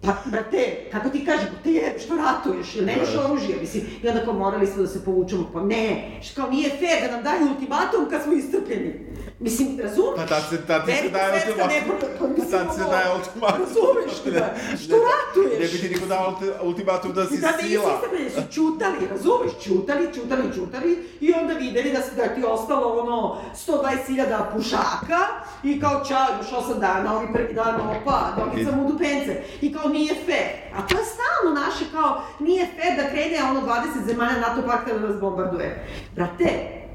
Pa, 0.00 0.16
brate, 0.30 0.76
kako 0.92 1.08
ti 1.08 1.24
kažem, 1.24 1.48
te 1.64 1.70
jebe, 1.72 1.98
što 1.98 2.16
ratuješ, 2.16 2.76
jel 2.76 2.84
nemaš 2.84 3.12
da. 3.12 3.24
oružje, 3.24 3.56
mislim, 3.60 3.84
i 4.02 4.08
onda 4.08 4.24
kao 4.24 4.34
morali 4.34 4.66
smo 4.66 4.82
da 4.82 4.88
se 4.88 5.04
povučemo, 5.04 5.50
pa 5.52 5.60
ne, 5.60 6.18
što 6.22 6.42
kao 6.42 6.50
nije 6.50 6.70
fair 6.70 7.02
da 7.06 7.14
nam 7.14 7.24
daju 7.24 7.48
ultimatum 7.48 8.10
kad 8.10 8.22
smo 8.22 8.32
iscrpljeni. 8.32 9.06
Mislim, 9.40 9.80
razumeš? 9.80 10.16
Pa 10.16 10.26
tad 10.26 10.42
se, 10.50 10.56
tad 10.62 10.82
se 10.86 11.08
daje 11.08 11.42
ultimatum. 11.48 12.08
pa 12.20 12.26
mislim, 12.28 12.50
Tad 12.50 12.74
se 12.76 12.82
ono, 12.82 12.90
daje 12.90 13.06
ultimatum. 13.14 13.60
Razumeš 13.60 14.12
da, 14.26 14.46
što 14.78 14.94
ratuješ? 15.08 15.58
Ne 15.62 15.68
bi 15.68 15.78
ti 15.80 15.88
niko 15.88 16.06
dao 16.06 16.30
ulti- 16.32 16.62
ultimatum 16.62 17.12
da 17.12 17.26
si 17.26 17.36
Da, 17.36 17.46
da 17.48 17.56
nisu 17.56 17.68
sila. 17.68 17.92
iscrpljeni, 17.94 18.30
su 18.30 18.42
čutali, 18.52 19.06
razumeš, 19.10 19.52
čutali, 19.64 20.08
čutali, 20.14 20.42
čutali 20.54 20.90
i 21.20 21.32
onda 21.32 21.52
videli 21.54 21.92
da, 21.92 22.02
se, 22.02 22.14
da 22.16 22.28
ti 22.28 22.44
ostalo 22.46 22.86
ono 22.94 23.36
120.000 23.56 24.26
pušaka 24.52 25.20
i 25.64 25.80
kao 25.80 26.04
čao, 26.04 26.26
još 26.38 26.50
8 26.64 26.80
dana, 26.80 27.16
ovi 27.16 27.26
prvi 27.32 27.54
dan, 27.54 27.74
opa, 27.82 28.18
dobit 28.38 28.66
sam 28.66 28.80
u 28.80 28.92
dupence 28.92 29.32
i 29.60 29.72
kao 29.72 29.88
nije 29.88 30.14
fair. 30.16 30.46
A 30.74 30.86
to 30.86 30.98
je 30.98 31.04
stalno 31.06 31.50
naše 31.56 31.84
kao, 31.92 32.10
nije 32.40 32.66
fair 32.66 32.96
da 32.96 33.10
krene 33.10 33.38
ono 33.44 33.60
20 33.62 33.72
zemalja 34.06 34.38
NATO 34.38 34.62
pakta 34.62 34.92
da 34.92 35.08
nas 35.08 35.20
bombarduje. 35.20 35.86
Brate, 36.14 36.48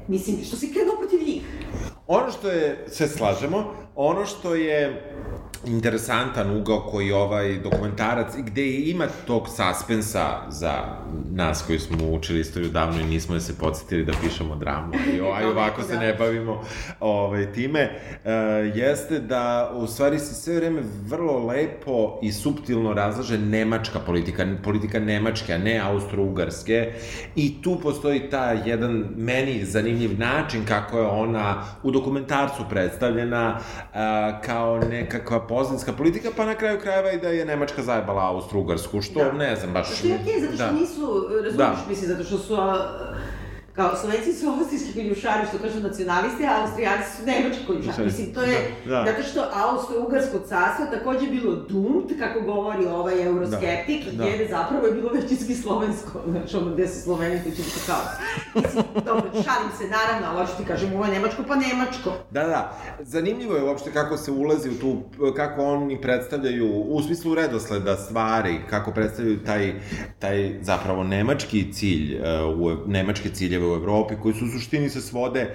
mislim, 0.08 0.44
što 0.44 0.56
si 0.56 0.72
krenuo 0.72 0.96
protiv 0.96 1.20
njih? 1.22 1.42
Ono 2.06 2.32
što 2.32 2.48
je, 2.48 2.84
sve 2.88 3.08
slažemo, 3.08 3.74
ono 3.96 4.26
što 4.26 4.54
je 4.54 5.10
interesantan 5.66 6.56
ugao 6.56 6.80
koji 6.80 7.12
ovaj 7.12 7.58
dokumentarac, 7.58 8.34
gde 8.38 8.66
ima 8.70 9.06
tog 9.26 9.48
suspensa 9.48 10.26
za 10.48 10.72
nas 11.30 11.64
koji 11.66 11.78
smo 11.78 12.10
učili 12.10 12.40
istoriju 12.40 12.70
davno 12.70 13.00
i 13.00 13.04
nismo 13.04 13.40
se 13.40 13.58
podsjetili 13.58 14.04
da 14.04 14.12
pišemo 14.22 14.56
dramu, 14.56 14.92
i, 15.16 15.20
o- 15.20 15.32
a 15.32 15.42
i 15.42 15.44
ovako 15.52 15.82
se 15.82 15.96
ne 15.96 16.14
bavimo 16.14 16.62
ovaj, 17.00 17.52
time, 17.52 17.90
uh, 18.24 18.30
jeste 18.76 19.18
da 19.18 19.70
u 19.74 19.86
stvari 19.86 20.18
se 20.18 20.34
sve 20.34 20.56
vreme 20.56 20.82
vrlo 21.06 21.46
lepo 21.46 22.18
i 22.22 22.32
suptilno 22.32 22.92
razlaže 22.92 23.38
nemačka 23.38 23.98
politika, 23.98 24.46
politika 24.64 24.98
Nemačke, 24.98 25.54
a 25.54 25.58
ne 25.58 25.80
Austro-Ugarske 25.80 26.92
i 27.36 27.62
tu 27.62 27.78
postoji 27.82 28.30
ta 28.30 28.52
jedan 28.52 29.04
meni 29.16 29.64
zanimljiv 29.64 30.18
način 30.18 30.64
kako 30.64 30.98
je 30.98 31.06
ona 31.06 31.62
u 31.82 31.90
dokumentarcu 31.90 32.62
predstavljena 32.70 33.58
a, 33.94 34.40
kao 34.40 34.78
nekakva 34.78 35.40
poznanska 35.40 35.92
politika, 35.92 36.28
pa 36.36 36.44
na 36.44 36.54
kraju 36.54 36.80
krajeva 36.80 37.12
i 37.12 37.18
da 37.18 37.28
je 37.28 37.44
Nemačka 37.44 37.82
zajebala 37.82 38.22
Austro-Ugarsku, 38.24 39.02
što 39.02 39.24
Da. 39.24 39.32
ne 39.32 39.56
znam 39.56 39.72
baš... 39.72 39.98
Što 39.98 40.08
je 40.08 40.14
okej, 40.14 40.40
zato 40.40 40.54
što 40.54 40.64
da. 40.64 40.72
nisu, 40.72 41.26
razumiješ, 41.34 41.56
Da. 41.56 41.76
mislim, 41.88 42.08
zato 42.10 42.24
što 42.24 42.38
su, 42.38 42.54
a, 42.54 42.88
kao 43.76 43.96
Slovenci 44.00 44.32
su 44.32 44.46
austrijski 44.48 44.92
konjušari, 44.92 45.46
što 45.48 45.58
kažu 45.58 45.80
nacionalisti, 45.80 46.46
a 46.46 46.60
Austrijanci 46.62 47.16
su 47.16 47.22
nemački 47.26 47.66
konjušari. 47.66 47.96
Konjušari. 47.96 48.06
Mislim, 48.06 48.34
to 48.34 48.42
je, 48.42 48.58
Da, 48.84 48.90
da. 48.90 49.04
zato 49.10 49.22
što 49.28 49.40
Austro-Ugarsko 49.40 50.38
carstvo 50.48 50.84
takođe 50.96 51.26
bilo 51.30 51.54
dumt, 51.54 52.08
kako 52.18 52.40
govori 52.40 52.86
ovaj 52.86 53.22
euroskeptik, 53.26 54.02
Da. 54.12 54.24
jer 54.24 54.48
zapravo 54.50 54.86
je 54.86 54.92
bilo 54.92 55.10
većinski 55.12 55.54
slovensko, 55.54 56.20
znači 56.30 56.56
ono 56.56 56.70
gde 56.74 56.88
su 56.88 57.02
Sloveni, 57.02 57.38
tu 57.44 57.50
će 57.50 57.62
biti 57.62 57.80
kao. 57.86 58.02
Mislim, 58.54 58.84
dobro, 58.94 59.30
šalim 59.32 59.70
se, 59.78 59.84
naravno, 59.96 60.26
ali 60.28 60.46
hoću 60.46 60.56
ti 60.58 60.64
kažem, 60.68 60.94
ovo 60.94 61.04
je 61.04 61.10
nemačko, 61.12 61.42
pa 61.48 61.54
nemačko. 61.56 62.10
Da, 62.30 62.42
da. 62.46 62.76
Zanimljivo 63.02 63.56
je 63.56 63.64
uopšte 63.64 63.92
kako 63.92 64.16
se 64.16 64.30
ulazi 64.30 64.70
u 64.70 64.78
tu, 64.80 65.02
kako 65.36 65.62
oni 65.64 66.00
predstavljaju, 66.00 66.66
u 66.88 67.02
smislu 67.02 67.34
redosleda 67.34 67.96
stvari, 67.96 68.58
kako 68.70 68.90
predstavljaju 68.92 69.44
taj, 69.44 69.74
taj 70.18 70.58
zapravo 70.62 71.04
nemački 71.04 71.72
cilj, 71.72 72.16
uh, 72.16 72.58
u, 72.60 72.70
nemačke 72.86 73.28
ciljeve 73.30 73.63
u 73.64 73.74
Evropi, 73.74 74.14
koji 74.22 74.34
su 74.34 74.44
u 74.44 74.48
suštini 74.48 74.90
se 74.90 75.00
svode 75.00 75.54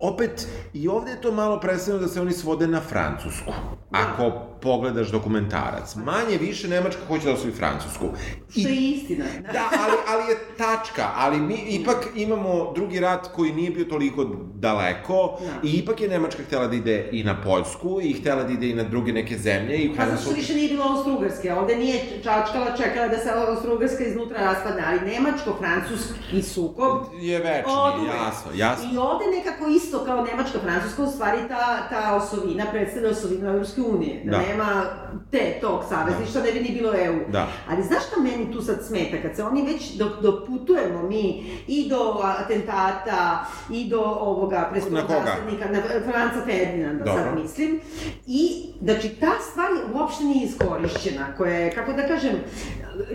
Opet, 0.00 0.48
i 0.74 0.88
ovde 0.88 1.10
je 1.10 1.20
to 1.20 1.32
malo 1.32 1.60
predstavljeno 1.60 2.06
da 2.06 2.12
se 2.12 2.20
oni 2.20 2.32
svode 2.32 2.66
na 2.66 2.80
Francusku. 2.80 3.52
Ako 3.90 4.32
pogledaš 4.60 5.10
dokumentarac, 5.10 5.94
manje 5.96 6.38
više 6.40 6.68
Nemačka 6.68 7.00
hoće 7.08 7.24
da 7.24 7.32
osvoji 7.32 7.54
Francusku. 7.54 8.06
I, 8.54 8.60
Što 8.60 8.68
je 8.68 8.76
istina. 8.76 9.24
Da, 9.46 9.52
da 9.52 9.68
ali, 9.84 9.96
ali 10.08 10.30
je 10.30 10.38
tačka, 10.58 11.10
ali 11.16 11.40
mi 11.40 11.54
ipak 11.68 12.08
imamo 12.14 12.72
drugi 12.74 13.00
rat 13.00 13.28
koji 13.34 13.52
nije 13.52 13.70
bio 13.70 13.84
toliko 13.84 14.24
daleko 14.54 15.38
da. 15.40 15.68
i 15.68 15.72
ipak 15.72 16.00
je 16.00 16.08
Nemačka 16.08 16.42
htela 16.42 16.66
da 16.66 16.76
ide 16.76 17.08
i 17.12 17.24
na 17.24 17.42
Poljsku 17.42 18.00
i 18.02 18.12
htela 18.12 18.42
da 18.44 18.52
ide 18.52 18.70
i 18.70 18.74
na 18.74 18.82
druge 18.82 19.12
neke 19.12 19.38
zemlje. 19.38 19.76
I 19.76 19.96
pa 19.96 20.06
zašto 20.06 20.30
više 20.30 20.54
nije 20.54 20.68
bilo 20.68 20.84
Austro-Ugrske, 20.84 21.52
ovde 21.52 21.76
nije 21.76 22.00
čačkala, 22.22 22.76
čekala 22.76 23.08
da 23.08 23.18
se 23.18 23.30
Austro-Ugrska 23.30 24.06
iznutra 24.06 24.40
raspadne, 24.40 24.82
ali 24.86 25.00
Nemačko-Francuski 25.00 26.42
sukob 26.42 26.98
je 27.20 27.38
večni, 27.38 28.06
jasno, 28.06 28.50
jasno. 28.54 28.90
I 28.92 28.96
ovde 28.96 29.24
nekako 29.36 29.70
isto 29.70 30.04
kao 30.04 30.26
Nemačka-Francuska, 30.26 31.02
u 31.02 31.10
stvari 31.10 31.38
ta, 31.48 31.88
ta 31.88 32.14
osovina 32.14 32.64
predstavlja 32.70 33.10
osovinu 33.10 33.48
Evropske 33.48 33.80
unije, 33.80 34.22
da, 34.24 34.30
da. 34.30 34.42
Nema 34.48 34.82
te, 35.30 35.58
tog 35.60 35.84
savezništva, 35.88 36.40
da. 36.40 36.46
ne 36.46 36.52
bi 36.52 36.60
ni 36.60 36.74
bilo 36.74 36.92
EU. 36.94 37.18
Da. 37.28 37.46
Ali 37.70 37.82
znaš 37.82 38.02
šta 38.06 38.20
meni 38.20 38.52
tu 38.52 38.62
sad 38.62 38.86
smeta, 38.86 39.16
kad 39.22 39.36
se 39.36 39.44
oni 39.44 39.62
već, 39.62 39.92
dok 39.92 40.20
doputujemo 40.22 41.02
mi 41.02 41.44
i 41.66 41.88
do 41.88 42.20
atentata, 42.22 43.44
i 43.70 43.88
do 43.88 44.00
ovoga 44.00 44.68
presudnog 44.72 45.04
naslednika, 45.10 45.68
na 45.72 45.82
Franca 45.82 46.44
Ferdinanda, 46.46 47.04
Dobro. 47.04 47.22
sad 47.22 47.42
mislim, 47.42 47.80
i, 48.26 48.66
znači, 48.82 49.08
ta 49.08 49.30
stvar 49.50 49.70
uopšte 49.94 50.24
nije 50.24 50.46
iskorišćena, 50.46 51.26
koja 51.36 51.54
je, 51.54 51.74
kako 51.74 51.92
da 51.92 52.06
kažem, 52.06 52.32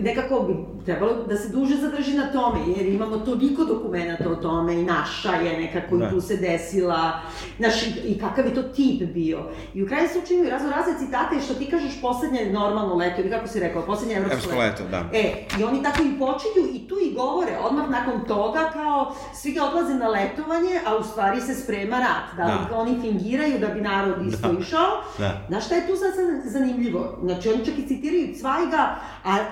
nekako 0.00 0.40
bi 0.40 0.73
trebalo 0.84 1.12
da 1.28 1.36
se 1.36 1.48
duže 1.48 1.76
zadrži 1.76 2.16
na 2.16 2.32
tome, 2.32 2.60
jer 2.76 2.86
imamo 2.86 3.16
toliko 3.18 3.64
dokumenta 3.64 4.30
o 4.30 4.36
tome 4.36 4.74
i 4.74 4.84
naša 4.84 5.32
je 5.32 5.60
nekako 5.60 5.96
da. 5.96 6.06
i 6.06 6.10
tu 6.10 6.20
se 6.20 6.36
desila, 6.36 7.20
znaš, 7.58 7.86
i 7.86 8.18
kakav 8.20 8.46
je 8.46 8.54
to 8.54 8.62
tip 8.62 9.02
bio. 9.14 9.38
I 9.74 9.82
u 9.82 9.86
kraju 9.86 10.08
slučaju 10.12 10.50
razno 10.50 10.70
razne 10.70 10.94
citate 10.98 11.40
što 11.44 11.54
ti 11.54 11.70
kažeš 11.70 12.00
poslednje 12.00 12.52
normalno 12.52 12.94
leto, 12.94 13.20
ili 13.20 13.30
kako 13.30 13.48
si 13.48 13.60
rekao, 13.60 13.82
poslednje 13.82 14.14
evropsko, 14.14 14.34
evropsko 14.34 14.58
leto. 14.58 14.84
leto. 14.84 14.90
da. 14.90 15.18
E, 15.18 15.46
i 15.60 15.64
oni 15.64 15.82
tako 15.82 16.02
i 16.02 16.18
počinju 16.18 16.74
i 16.74 16.88
tu 16.88 16.94
i 17.02 17.14
govore, 17.14 17.58
odmah 17.62 17.90
nakon 17.90 18.24
toga 18.28 18.70
kao 18.72 19.14
svi 19.34 19.52
ga 19.52 19.64
odlaze 19.64 19.94
na 19.94 20.08
letovanje, 20.08 20.80
a 20.86 20.96
u 20.96 21.02
stvari 21.02 21.40
se 21.40 21.54
sprema 21.54 21.98
rat. 21.98 22.36
Da, 22.36 22.44
da. 22.44 22.76
oni 22.76 23.00
fingiraju 23.00 23.58
da 23.58 23.66
bi 23.66 23.80
narod 23.80 24.26
isto 24.26 24.52
da. 24.52 24.58
išao. 24.60 25.02
Da. 25.18 25.40
Znaš 25.48 25.66
šta 25.66 25.74
je 25.74 25.86
tu 25.86 25.96
sad 25.96 26.12
zanimljivo? 26.44 27.18
Znači, 27.22 27.48
oni 27.48 27.64
čak 27.64 27.78
i 27.78 27.88
citiraju 27.88 28.34
Cvajga, 28.40 28.96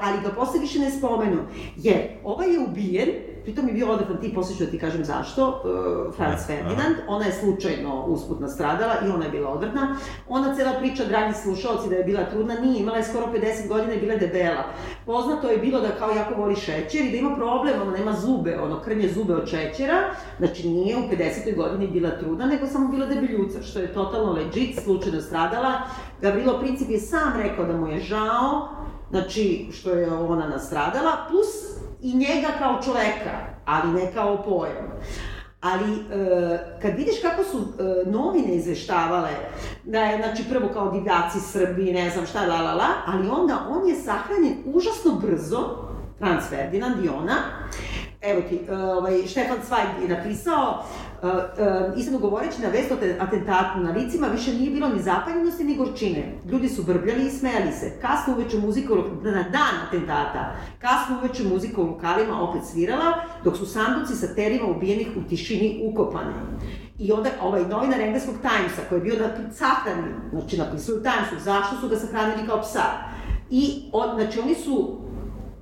ali 0.03 0.20
ga 0.22 0.30
posle 0.30 0.61
više 0.61 0.78
ne 0.78 0.91
spomenu. 0.91 1.22
Jer 1.77 1.99
ovaj 2.25 2.53
je 2.53 2.61
ubijen, 2.61 3.09
pritom 3.43 3.68
je 3.68 3.75
bio 3.75 3.91
odvratan 3.91 4.20
tip, 4.20 4.35
posle 4.35 4.57
ću 4.57 4.64
da 4.64 4.70
ti 4.70 4.79
kažem 4.79 5.05
zašto, 5.05 5.49
uh, 5.49 6.14
Franz 6.16 6.47
Ferdinand, 6.47 6.97
ona 7.09 7.25
je 7.25 7.33
slučajno 7.33 8.05
usput 8.07 8.41
nastradala 8.41 8.95
i 9.07 9.11
ona 9.11 9.25
je 9.25 9.31
bila 9.31 9.51
odvrtna. 9.51 9.97
Ona 10.29 10.55
cela 10.55 10.73
priča, 10.73 11.05
dragi 11.05 11.35
slušalci, 11.35 11.89
da 11.89 11.97
je 11.97 12.05
bila 12.05 12.25
trudna, 12.25 12.55
nije, 12.55 12.81
imala 12.81 12.97
je 12.97 13.05
skoro 13.05 13.27
50 13.27 13.68
godina 13.68 13.95
i 13.95 14.01
bila 14.01 14.12
je 14.12 14.18
debela. 14.18 14.64
Poznato 15.07 15.49
je 15.49 15.59
bilo 15.59 15.81
da 15.81 15.97
kao 15.99 16.11
jako 16.11 16.35
voli 16.35 16.57
šećer 16.57 17.05
i 17.05 17.11
da 17.11 17.16
ima 17.16 17.37
problem, 17.37 17.83
ona 17.83 17.91
nema 17.91 18.12
zube, 18.12 18.59
ono 18.61 18.81
krnje 18.81 19.09
zube 19.09 19.35
od 19.35 19.49
šećera, 19.49 20.14
znači 20.39 20.68
nije 20.68 20.97
u 20.97 21.01
50. 21.01 21.57
godini 21.57 21.87
bila 21.87 22.11
trudna, 22.11 22.47
nego 22.47 22.66
samo 22.66 22.89
bila 22.89 23.07
debeljuca, 23.07 23.62
što 23.62 23.79
je 23.79 23.95
totalno 23.95 24.33
legit, 24.33 24.79
slučajno 24.85 25.20
stradala. 25.20 25.73
Gavrilo 26.20 26.59
Princip 26.61 26.91
je 26.91 26.99
sam 26.99 27.33
rekao 27.43 27.64
da 27.64 27.77
mu 27.77 27.87
je 27.87 28.01
žao, 28.01 28.68
znači 29.13 29.69
što 29.73 29.91
je 29.91 30.13
ona 30.13 30.49
nastradala, 30.49 31.27
plus 31.31 31.49
i 32.03 32.17
njega 32.17 32.49
kao 32.59 32.83
čoveka, 32.83 33.39
ali 33.65 33.93
ne 33.93 34.13
kao 34.13 34.43
pojam. 34.43 34.93
Ali, 35.61 35.93
e, 35.93 36.59
kad 36.83 36.97
vidiš 36.97 37.15
kako 37.23 37.45
su 37.45 37.59
e, 37.59 38.11
novine 38.11 38.55
izveštavale, 38.55 39.31
da 39.85 40.01
je, 40.01 40.23
znači, 40.23 40.45
prvo 40.51 40.69
kao 40.73 40.91
divljaci 40.91 41.41
Srbi, 41.41 41.93
ne 41.93 42.11
znam 42.11 42.27
šta, 42.27 42.47
la, 42.47 42.61
la, 42.61 42.75
la, 42.75 42.89
ali 43.07 43.29
onda 43.29 43.67
on 43.69 43.89
je 43.89 43.95
sahranjen 43.95 44.57
užasno 44.65 45.13
brzo, 45.13 45.89
Franz 46.19 46.43
Ferdinand 46.51 47.05
i 47.05 47.09
ona, 47.09 47.37
evo 48.21 48.41
ti, 48.49 48.61
e, 48.69 48.77
ovaj, 48.77 49.27
Štefan 49.27 49.59
Zweig 49.69 50.03
je 50.03 50.17
napisao, 50.17 50.85
iskreno 51.97 52.18
govoreći 52.18 52.62
na 52.62 52.68
vest 52.68 52.93
o 52.93 52.95
atentatu 53.20 53.81
na 53.81 53.91
licima 53.91 54.27
više 54.27 54.53
nije 54.53 54.70
bilo 54.70 54.89
ni 54.89 55.03
zapaljenosti 55.03 55.64
ni 55.64 55.77
gorčine. 55.77 56.35
Ljudi 56.51 56.68
su 56.68 56.83
brbljali 56.83 57.27
i 57.27 57.31
smejali 57.31 57.73
se. 57.73 57.93
Kasno 58.01 58.35
uveče 58.35 58.59
muzika 58.59 58.95
na 59.23 59.43
dan 59.43 59.75
atentata. 59.89 60.55
Kasno 60.79 61.18
uveče 61.18 61.45
muzika 61.45 61.81
u 61.81 61.87
lokalima 61.87 62.43
opet 62.43 62.62
svirala, 62.64 63.12
dok 63.45 63.57
su 63.57 63.66
sanduci 63.66 64.14
sa 64.14 64.35
terima 64.35 64.66
ubijenih 64.66 65.09
u 65.16 65.29
tišini 65.29 65.83
ukopani. 65.85 66.33
I 66.99 67.12
onda 67.12 67.31
ovaj 67.43 67.62
novinar 67.62 68.01
engleskog 68.01 68.35
Timesa, 68.35 68.83
koji 68.89 68.99
je 68.99 69.03
bio 69.03 69.16
na 69.18 69.51
sahrani, 69.53 70.09
znači 70.31 70.59
napisao 70.59 70.95
u 70.95 71.01
Timesu, 71.01 71.45
zašto 71.45 71.77
su 71.81 71.89
ga 71.89 71.97
sahranili 71.97 72.47
kao 72.47 72.61
psa. 72.61 72.83
I, 73.51 73.89
on, 73.93 74.14
znači, 74.14 74.41
oni 74.41 74.55
su, 74.55 74.99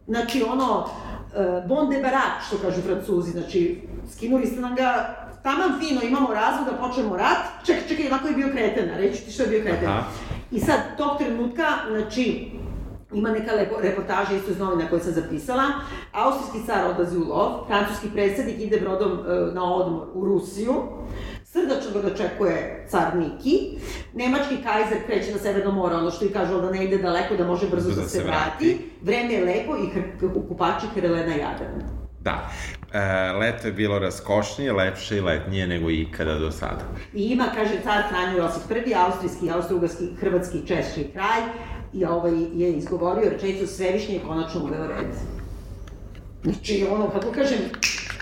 znači, 0.06 0.42
ono, 0.42 0.78
uh, 0.80 1.68
bon 1.68 1.90
de 1.90 2.02
barak, 2.02 2.42
što 2.46 2.56
kažu 2.56 2.80
francuzi, 2.80 3.30
znači, 3.30 3.82
skinuli 4.12 4.46
ste 4.46 4.60
nam 4.60 4.74
ga 4.74 5.16
taman 5.42 5.80
fino 5.80 6.00
imamo 6.02 6.34
razlog 6.34 6.66
da 6.66 6.86
počnemo 6.86 7.16
rat, 7.16 7.66
čekaj, 7.66 7.88
čekaj, 7.88 8.06
onako 8.06 8.28
je 8.28 8.34
bio 8.34 8.48
kreten, 8.52 8.90
reći 8.96 9.24
ti 9.24 9.32
što 9.32 9.42
je 9.42 9.48
bio 9.48 9.60
kreten. 9.60 9.88
Aha. 9.88 10.02
I 10.50 10.60
sad, 10.60 10.80
tog 10.96 11.18
trenutka, 11.18 11.66
znači, 11.88 12.50
ima 13.12 13.30
neka 13.30 13.52
lepo, 13.52 13.80
reportaža 13.80 14.34
isto 14.36 14.50
iz 14.50 14.58
novina 14.58 14.88
koju 14.88 15.00
sam 15.00 15.12
zapisala. 15.12 15.62
Austrijski 16.12 16.66
car 16.66 16.86
odlazi 16.86 17.16
u 17.18 17.24
lov, 17.28 17.66
francuski 17.66 18.08
predsednik 18.10 18.60
ide 18.60 18.80
brodom 18.80 19.12
e, 19.12 19.54
na 19.54 19.74
odmor 19.74 20.06
u 20.14 20.24
Rusiju, 20.24 20.74
srdačno 21.44 21.90
ga 21.92 22.08
dočekuje 22.08 22.86
car 22.90 23.16
Niki, 23.16 23.78
nemački 24.14 24.56
kajzer 24.62 25.06
kreće 25.06 25.32
na 25.32 25.38
severno 25.38 25.72
more, 25.72 25.94
ono 25.94 26.10
što 26.10 26.24
i 26.24 26.32
kažu 26.32 26.60
da 26.60 26.70
ne 26.70 26.84
ide 26.84 26.98
daleko, 26.98 27.36
da 27.36 27.46
može 27.46 27.68
brzo 27.68 27.90
da, 27.90 28.02
da 28.02 28.08
se 28.08 28.22
vrati, 28.24 28.90
vreme 29.02 29.32
je 29.32 29.44
lepo 29.44 29.76
i 29.76 29.88
kupači 30.48 30.86
Hrelena 30.94 31.34
Jadran. 31.34 31.82
Da. 32.20 32.50
E, 32.92 33.32
leto 33.32 33.66
je 33.66 33.72
bilo 33.72 33.98
raskošnije, 33.98 34.72
lepše 34.72 35.16
i 35.16 35.20
letnije 35.20 35.66
nego 35.66 35.90
ikada 35.90 36.38
do 36.38 36.50
sada. 36.50 36.84
I 37.14 37.22
ima, 37.22 37.44
kaže, 37.54 37.80
car 37.82 38.02
Franjo 38.08 38.38
Josip 38.38 38.86
I, 38.86 38.94
austrijski, 38.94 39.50
austrougarski, 39.50 40.04
hrvatski, 40.20 40.66
češki 40.66 41.04
kraj, 41.12 41.40
i 41.92 42.04
ovaj 42.04 42.32
je 42.54 42.72
izgovorio 42.72 43.30
rečenicu 43.30 43.66
svevišnje 43.66 44.14
je 44.14 44.20
konačno 44.20 44.60
uveo 44.64 44.86
red. 44.86 45.06
Znači, 46.42 46.86
ono, 46.90 47.10
kako 47.10 47.32
kažem, 47.32 47.58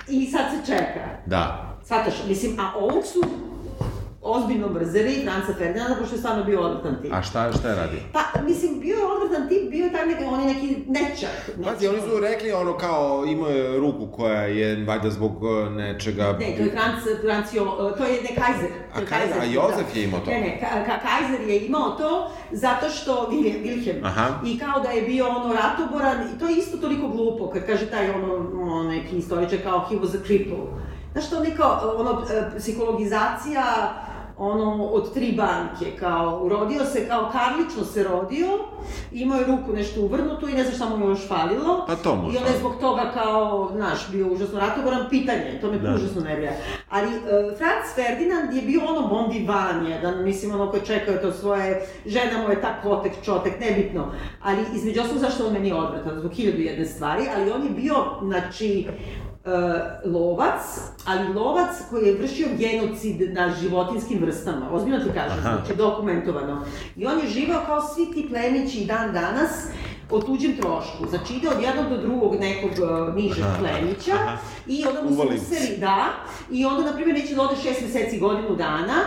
i 0.09 0.27
sad 0.27 0.45
se 0.51 0.73
čeka. 0.73 1.09
Da. 1.27 1.75
Svataš, 1.85 2.14
mislim, 2.29 2.61
a 2.61 2.73
ovog 2.77 3.05
su 3.05 3.23
ozbiljno 4.29 4.68
mrzeli 4.68 5.22
Franca 5.24 5.53
Ferdinanda, 5.59 5.97
pošto 6.01 6.14
je 6.14 6.18
stvarno 6.18 6.45
bio 6.45 6.61
odvrtan 6.61 6.97
tip. 7.03 7.12
A 7.12 7.22
šta, 7.22 7.53
šta 7.53 7.68
je 7.68 7.74
radio? 7.76 7.99
Pa, 8.12 8.20
mislim, 8.47 8.81
bio 8.81 8.97
je 8.97 9.05
odvrtan 9.05 9.49
tip, 9.49 9.70
bio 9.70 9.85
je 9.85 9.93
taj 9.93 10.07
neki, 10.07 10.24
on 10.24 10.41
je 10.41 10.47
neki 10.47 10.76
nečak. 10.87 11.51
Pazi, 11.64 11.89
oni 11.89 12.01
su 12.01 12.20
rekli 12.20 12.53
ono 12.53 12.76
kao, 12.76 13.24
imao 13.26 13.49
je 13.49 13.79
ruku 13.81 14.07
koja 14.16 14.43
je, 14.43 14.85
valjda 14.85 15.11
zbog 15.11 15.33
e, 15.45 15.70
nečega... 15.70 16.37
Ne, 16.41 16.57
to 16.57 16.62
je 16.62 16.70
Franc, 16.70 17.20
Francio, 17.22 17.62
e, 17.62 17.99
to 17.99 18.05
je 18.05 18.22
ne 18.22 18.29
Kaiser. 18.41 18.70
A, 18.95 19.05
Kaiser, 19.09 19.41
a 19.41 19.45
Jozef 19.45 19.95
da. 19.95 20.01
je 20.01 20.05
imao 20.05 20.20
to? 20.20 20.31
Ne, 20.31 20.41
ne, 20.41 20.61
ka, 20.61 20.85
ka, 20.87 20.99
Kaiser 21.09 21.49
je 21.49 21.66
imao 21.66 21.91
to 21.91 22.31
zato 22.53 22.91
što, 22.91 23.29
Wilhelm, 23.31 23.62
Wilhelm 23.64 24.07
Aha. 24.07 24.29
i 24.45 24.59
kao 24.59 24.81
da 24.81 24.91
je 24.91 25.03
bio 25.03 25.29
ono 25.29 25.55
ratoboran, 25.55 26.16
i 26.35 26.39
to 26.39 26.49
je 26.49 26.57
isto 26.57 26.76
toliko 26.76 27.09
glupo, 27.09 27.51
kad 27.51 27.66
kaže 27.66 27.87
taj 27.87 28.11
ono, 28.11 28.35
ono 28.62 28.91
neki 28.91 29.16
istoričar 29.16 29.59
kao 29.62 29.87
he 29.89 29.97
was 29.97 30.20
a 30.20 30.26
cripple. 30.26 30.59
Znaš, 31.12 31.31
to 31.31 31.41
neka, 31.41 31.81
ono, 31.97 32.22
e, 32.31 32.59
psihologizacija 32.59 33.95
ono, 34.39 34.84
od 34.84 35.14
tri 35.14 35.32
banke, 35.32 35.97
kao, 36.01 36.49
rodio 36.49 36.84
se, 36.84 37.09
kao 37.09 37.30
Karlično 37.32 37.84
se 37.84 38.03
rodio, 38.03 38.49
imao 39.12 39.39
je 39.39 39.47
ruku 39.47 39.72
nešto 39.72 40.01
uvrnutu 40.01 40.49
i 40.49 40.53
ne 40.53 40.64
znaš 40.64 40.76
šta 40.76 40.89
mu 40.89 41.05
je 41.05 41.11
još 41.11 41.28
falilo. 41.28 41.84
Pa 41.86 41.97
to 41.97 42.16
može. 42.16 42.34
I 42.34 42.39
onda 42.39 42.51
je 42.51 42.59
zbog 42.59 42.72
toga 42.80 43.11
kao, 43.14 43.70
znaš, 43.76 44.11
bio 44.12 44.26
užasno 44.26 44.61
ratoboran, 44.61 45.07
pitanje, 45.11 45.59
to 45.61 45.70
me 45.70 45.78
da. 45.78 45.95
užasno 45.95 46.20
nervira. 46.20 46.53
Ali 46.91 47.07
uh, 47.07 47.22
Franz 47.59 47.95
Ferdinand 47.95 48.55
je 48.55 48.62
bio 48.62 48.80
ono 48.89 49.09
bon 49.09 49.30
divan 49.30 49.86
jedan, 49.86 50.24
mislim, 50.24 50.55
ono 50.55 50.70
koji 50.70 50.82
čekao 50.86 51.16
to 51.16 51.32
svoje, 51.32 51.86
žena 52.07 52.43
mu 52.43 52.51
je 52.51 52.61
tak 52.61 52.82
kotek, 52.82 53.12
čotek, 53.24 53.61
nebitno. 53.61 54.12
Ali 54.43 54.59
između 54.74 55.01
osnovu 55.01 55.20
zašto 55.20 55.47
on 55.47 55.53
meni 55.53 55.72
odvratan, 55.72 56.18
zbog 56.18 56.32
hiljadu 56.32 56.59
jedne 56.59 56.84
stvari, 56.84 57.22
ali 57.36 57.51
on 57.51 57.62
je 57.62 57.70
bio, 57.70 57.95
znači, 58.22 58.86
lovac, 60.05 60.62
ali 61.05 61.34
lovac 61.34 61.70
koji 61.90 62.07
je 62.07 62.18
vršio 62.18 62.49
genocid 62.59 63.32
na 63.32 63.55
životinskim 63.61 64.18
vrstama, 64.20 64.70
ozbiljno 64.72 64.99
ti 64.99 65.11
kažem, 65.14 65.38
Aha. 65.38 65.57
znači 65.57 65.76
dokumentovano. 65.76 66.64
I 66.96 67.07
on 67.07 67.18
je 67.18 67.28
živao 67.28 67.62
kao 67.66 67.80
svi 67.80 68.12
ti 68.12 68.28
plemići 68.28 68.84
dan 68.84 69.12
danas, 69.12 69.51
o 70.11 70.20
tuđem 70.20 70.57
trošku. 70.57 71.07
Znači 71.09 71.34
ide 71.34 71.49
od 71.49 71.62
jednog 71.62 71.88
do 71.88 71.96
drugog 71.96 72.34
nekog 72.40 72.70
uh, 72.70 73.14
nižeg 73.14 73.44
plemića 73.59 74.14
aha. 74.14 74.36
i 74.66 74.84
onda 74.88 75.03
mu 75.03 75.11
se 75.11 75.34
useli, 75.34 75.76
da, 75.78 76.07
i 76.51 76.64
onda, 76.64 76.82
na 76.90 76.92
primjer, 76.92 77.18
neće 77.18 77.34
da 77.34 77.42
ode 77.42 77.57
šest 77.57 77.80
meseci, 77.80 78.18
godinu 78.18 78.57
dana, 78.57 79.03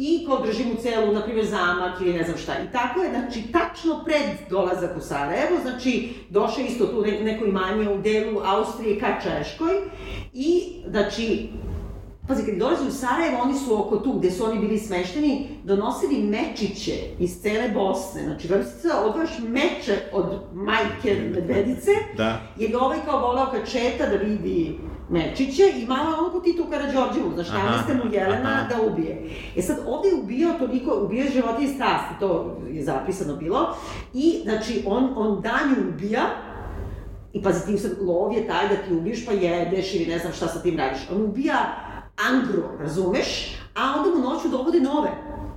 i 0.00 0.26
kao 0.26 0.46
drži 0.46 0.64
mu 0.64 0.74
celu, 0.82 1.12
na 1.12 1.22
primjer, 1.22 1.46
zamak 1.46 2.00
ili 2.00 2.12
ne 2.12 2.24
znam 2.24 2.36
šta. 2.36 2.52
I 2.52 2.72
tako 2.72 3.00
je, 3.00 3.10
znači, 3.10 3.42
tačno 3.52 4.04
pred 4.04 4.50
dolazak 4.50 4.96
u 4.96 5.00
Sarajevo, 5.00 5.56
znači, 5.62 6.08
došao 6.28 6.64
isto 6.64 6.86
tu 6.86 7.04
neko 7.22 7.44
imanje 7.44 7.90
u 7.90 7.98
delu 7.98 8.40
Austrije 8.44 9.00
ka 9.00 9.20
Češkoj 9.22 9.74
i, 10.32 10.72
znači, 10.88 11.48
Pazi, 12.30 12.46
kad 12.46 12.54
dolazi 12.54 12.88
u 12.88 12.90
Sarajevo, 12.90 13.42
oni 13.42 13.54
su 13.58 13.80
oko 13.80 13.96
tu 13.96 14.12
gde 14.12 14.30
su 14.30 14.44
oni 14.44 14.58
bili 14.58 14.78
smešteni, 14.78 15.48
donosili 15.64 16.22
mečiće 16.22 16.92
iz 17.18 17.40
cele 17.42 17.68
Bosne. 17.74 18.22
Znači, 18.22 18.48
vrsti 18.48 18.80
se 18.80 18.88
odvaš 19.04 19.30
meče 19.48 19.98
od 20.12 20.24
majke 20.52 21.30
medvedice, 21.34 21.90
Da. 22.16 22.40
jer 22.58 22.70
je 22.70 22.78
ovaj 22.78 22.98
kao 23.06 23.20
volao 23.20 23.46
kad 23.50 23.70
četa 23.70 24.06
da 24.06 24.16
vidi 24.16 24.78
mečiće 25.08 25.62
i 25.76 25.86
malo 25.86 26.16
ono 26.18 26.30
ko 26.30 26.40
Tito 26.40 26.66
Karadžorđevu, 26.70 27.30
znaš, 27.34 27.48
nameste 27.50 27.94
mu 27.94 28.14
Jelena 28.14 28.50
aha. 28.50 28.68
da 28.68 28.86
ubije. 28.92 29.30
E 29.56 29.62
sad, 29.62 29.76
ovde 29.86 30.08
je 30.08 30.14
ubio 30.14 30.48
toliko, 30.58 31.08
je 31.12 31.30
životinje 31.30 31.68
strasti, 31.68 32.14
to 32.20 32.56
je 32.70 32.82
zapisano 32.82 33.36
bilo, 33.36 33.74
i, 34.14 34.40
znači, 34.42 34.82
on, 34.86 35.12
on 35.16 35.40
danju 35.40 35.88
ubija, 35.94 36.22
I 37.32 37.42
pazi, 37.42 37.66
ti 37.66 37.78
sad, 37.78 37.92
lov 38.02 38.32
je 38.32 38.46
taj 38.46 38.68
da 38.68 38.74
ti 38.74 38.94
ubiješ 38.94 39.26
pa 39.26 39.32
jedeš 39.32 39.94
ili 39.94 40.06
ne 40.06 40.18
znam 40.18 40.32
šta 40.32 40.48
sa 40.48 40.62
tim 40.62 40.76
radiš. 40.76 41.00
On 41.12 41.22
ubija 41.22 41.89
angro, 42.28 42.62
razumeš? 42.80 43.56
A 43.74 43.94
onda 43.98 44.16
mu 44.16 44.30
noću 44.30 44.48
dovode 44.48 44.80
nove 44.80 45.10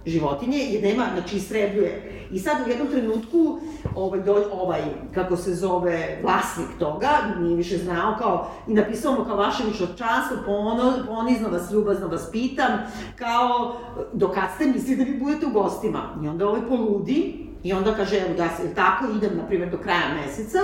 životinje, 0.06 0.58
jer 0.58 0.84
nema, 0.84 1.06
znači 1.14 1.38
istrebljuje. 1.38 2.10
I 2.32 2.40
sad 2.40 2.58
u 2.66 2.70
jednom 2.70 2.88
trenutku, 2.88 3.60
ovaj, 3.96 4.22
do, 4.22 4.44
ovaj, 4.52 4.82
kako 5.14 5.38
se 5.38 5.56
zove, 5.56 6.20
vlasnik 6.24 6.68
toga, 6.80 7.10
nije 7.40 7.56
više 7.56 7.78
znao, 7.78 8.16
kao, 8.20 8.52
i 8.68 8.74
napisao 8.74 9.14
mu 9.14 9.26
kao 9.26 9.38
vaše 9.38 9.64
višočanstvo, 9.64 10.38
pono, 10.46 10.94
ponizno 11.08 11.50
vas, 11.50 11.72
ljubazno 11.72 12.08
vas 12.08 12.32
pitam, 12.32 12.72
kao, 13.16 13.76
do 14.14 14.28
kad 14.28 14.50
ste 14.56 14.66
mislili 14.66 14.98
da 14.98 15.12
vi 15.12 15.20
budete 15.20 15.46
u 15.46 15.50
gostima? 15.50 16.20
I 16.24 16.28
onda 16.28 16.48
ovaj 16.48 16.62
poludi, 16.70 17.43
I 17.64 17.74
onda 17.74 17.96
kaže, 17.96 18.18
evo 18.18 18.34
da 18.38 18.50
se, 18.50 18.76
tako 18.76 19.06
idem, 19.18 19.38
na 19.38 19.48
primjer, 19.48 19.72
do 19.72 19.78
kraja 19.78 20.16
meseca, 20.16 20.60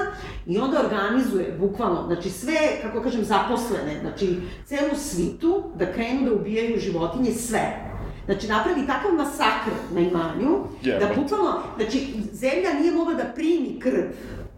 i 0.46 0.60
onda 0.60 0.80
organizuje, 0.80 1.58
bukvalno, 1.60 2.04
znači 2.08 2.30
sve, 2.30 2.58
kako 2.82 3.02
kažem, 3.02 3.24
zaposlene, 3.24 4.00
znači 4.02 4.38
celu 4.66 4.96
svitu, 4.96 5.64
da 5.76 5.94
krenu 5.94 6.26
da 6.26 6.34
ubijaju 6.34 6.80
životinje, 6.80 7.32
sve. 7.32 7.90
Znači, 8.26 8.48
napravi 8.48 8.88
takav 8.88 9.14
masakr 9.14 9.72
na 9.94 10.00
imanju, 10.00 10.58
da 10.84 10.90
Jebote. 10.90 11.22
bukvalno, 11.22 11.54
znači, 11.78 12.08
zemlja 12.32 12.74
nije 12.80 12.92
mogla 12.92 13.14
da 13.14 13.24
primi 13.36 13.80
krv 13.80 14.02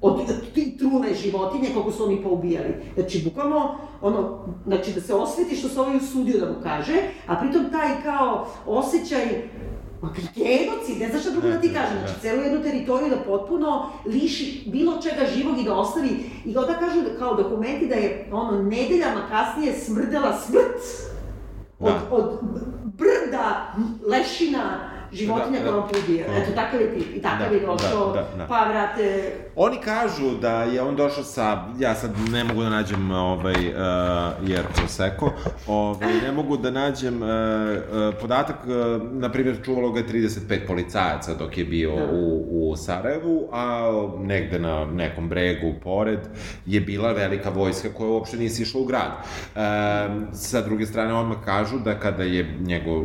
od 0.01 0.21
ti 0.53 0.77
trune 0.77 1.13
životinje 1.13 1.69
koliko 1.73 1.91
su 1.91 2.05
oni 2.05 2.23
poubijali. 2.23 2.73
Znači, 2.95 3.21
bukvalno, 3.23 3.75
ono, 4.01 4.45
znači, 4.65 4.93
da 4.93 5.01
se 5.01 5.13
osveti 5.13 5.55
što 5.55 5.69
se 5.69 5.79
ovaj 5.79 5.97
usudio 5.97 6.39
da 6.39 6.45
mu 6.45 6.55
kaže, 6.63 6.93
a 7.27 7.35
pritom 7.35 7.65
taj 7.71 8.03
kao 8.03 8.47
osjećaj 8.65 9.49
Ma 10.01 10.09
genocid, 10.35 10.99
ne 10.99 11.09
znaš 11.09 11.21
šta 11.21 11.31
drugo 11.31 11.47
da 11.47 11.61
ti 11.61 11.73
kažem, 11.73 11.97
znači 11.99 12.19
celu 12.21 12.41
jednu 12.41 12.63
teritoriju 12.63 13.09
da 13.09 13.23
potpuno 13.23 13.89
liši 14.05 14.63
bilo 14.65 15.01
čega 15.01 15.25
živog 15.35 15.59
i 15.59 15.63
da 15.63 15.73
ostavi, 15.75 16.09
i 16.45 16.57
onda 16.57 16.73
kažu 16.73 17.01
da, 17.01 17.19
kao 17.19 17.35
dokumenti 17.35 17.87
da 17.87 17.95
je 17.95 18.27
ono 18.31 18.61
nedeljama 18.63 19.21
kasnije 19.29 19.73
smrdela 19.73 20.37
smrt 20.37 20.81
od, 21.79 21.87
Da. 21.93 22.15
od 22.15 22.39
brda 22.83 23.73
lešina 24.07 24.79
životinja 25.11 25.59
Da, 25.59 25.71
koja 25.71 25.81
da. 25.81 25.87
pobija. 25.87 26.27
Da. 26.27 26.33
Eto, 26.33 26.51
takav 26.55 26.81
je 26.81 26.93
tip. 26.95 27.15
I 27.15 27.21
takav 27.21 27.49
Da, 27.49 27.55
je 27.55 27.65
došao, 27.65 28.07
da, 28.07 28.13
da, 28.13 28.37
da. 28.37 28.45
pa 28.47 28.65
vrate, 28.69 29.33
Oni 29.55 29.77
kažu 29.77 30.37
da 30.41 30.63
je 30.63 30.81
on 30.81 30.95
došao 30.95 31.23
sa, 31.23 31.65
ja 31.79 31.95
sad 31.95 32.11
ne 32.31 32.43
mogu 32.43 32.63
da 32.63 32.69
nađem 32.69 33.11
ovaj, 33.11 33.53
uh, 33.53 34.49
jer 34.49 34.61
Prosecco, 34.75 35.31
ovaj, 35.67 36.13
ne 36.21 36.31
mogu 36.31 36.57
da 36.57 36.71
nađem 36.71 37.21
uh, 37.21 37.29
uh, 37.29 38.13
podatak, 38.21 38.55
uh, 38.65 39.11
na 39.11 39.31
primjer, 39.31 39.57
čuvalo 39.65 39.91
ga 39.91 39.99
je 39.99 40.07
35 40.07 40.67
policajaca 40.67 41.33
dok 41.33 41.57
je 41.57 41.65
bio 41.65 41.95
Da. 41.95 42.05
u, 42.11 42.71
u 42.71 42.75
Sarajevu, 42.75 43.49
a 43.51 43.91
negde 44.19 44.59
na 44.59 44.85
nekom 44.85 45.29
bregu 45.29 45.73
pored 45.83 46.19
je 46.65 46.81
bila 46.81 47.11
velika 47.11 47.49
vojska 47.49 47.89
koja 47.97 48.09
uopšte 48.09 48.37
nisi 48.37 48.61
išla 48.61 48.81
u 48.81 48.85
grad. 48.85 49.11
Um, 49.11 50.27
sa 50.33 50.61
druge 50.61 50.85
strane, 50.85 51.13
odmah 51.13 51.37
kažu 51.45 51.79
da 51.79 51.99
kada 51.99 52.23
je 52.23 52.55
njegov, 52.59 53.03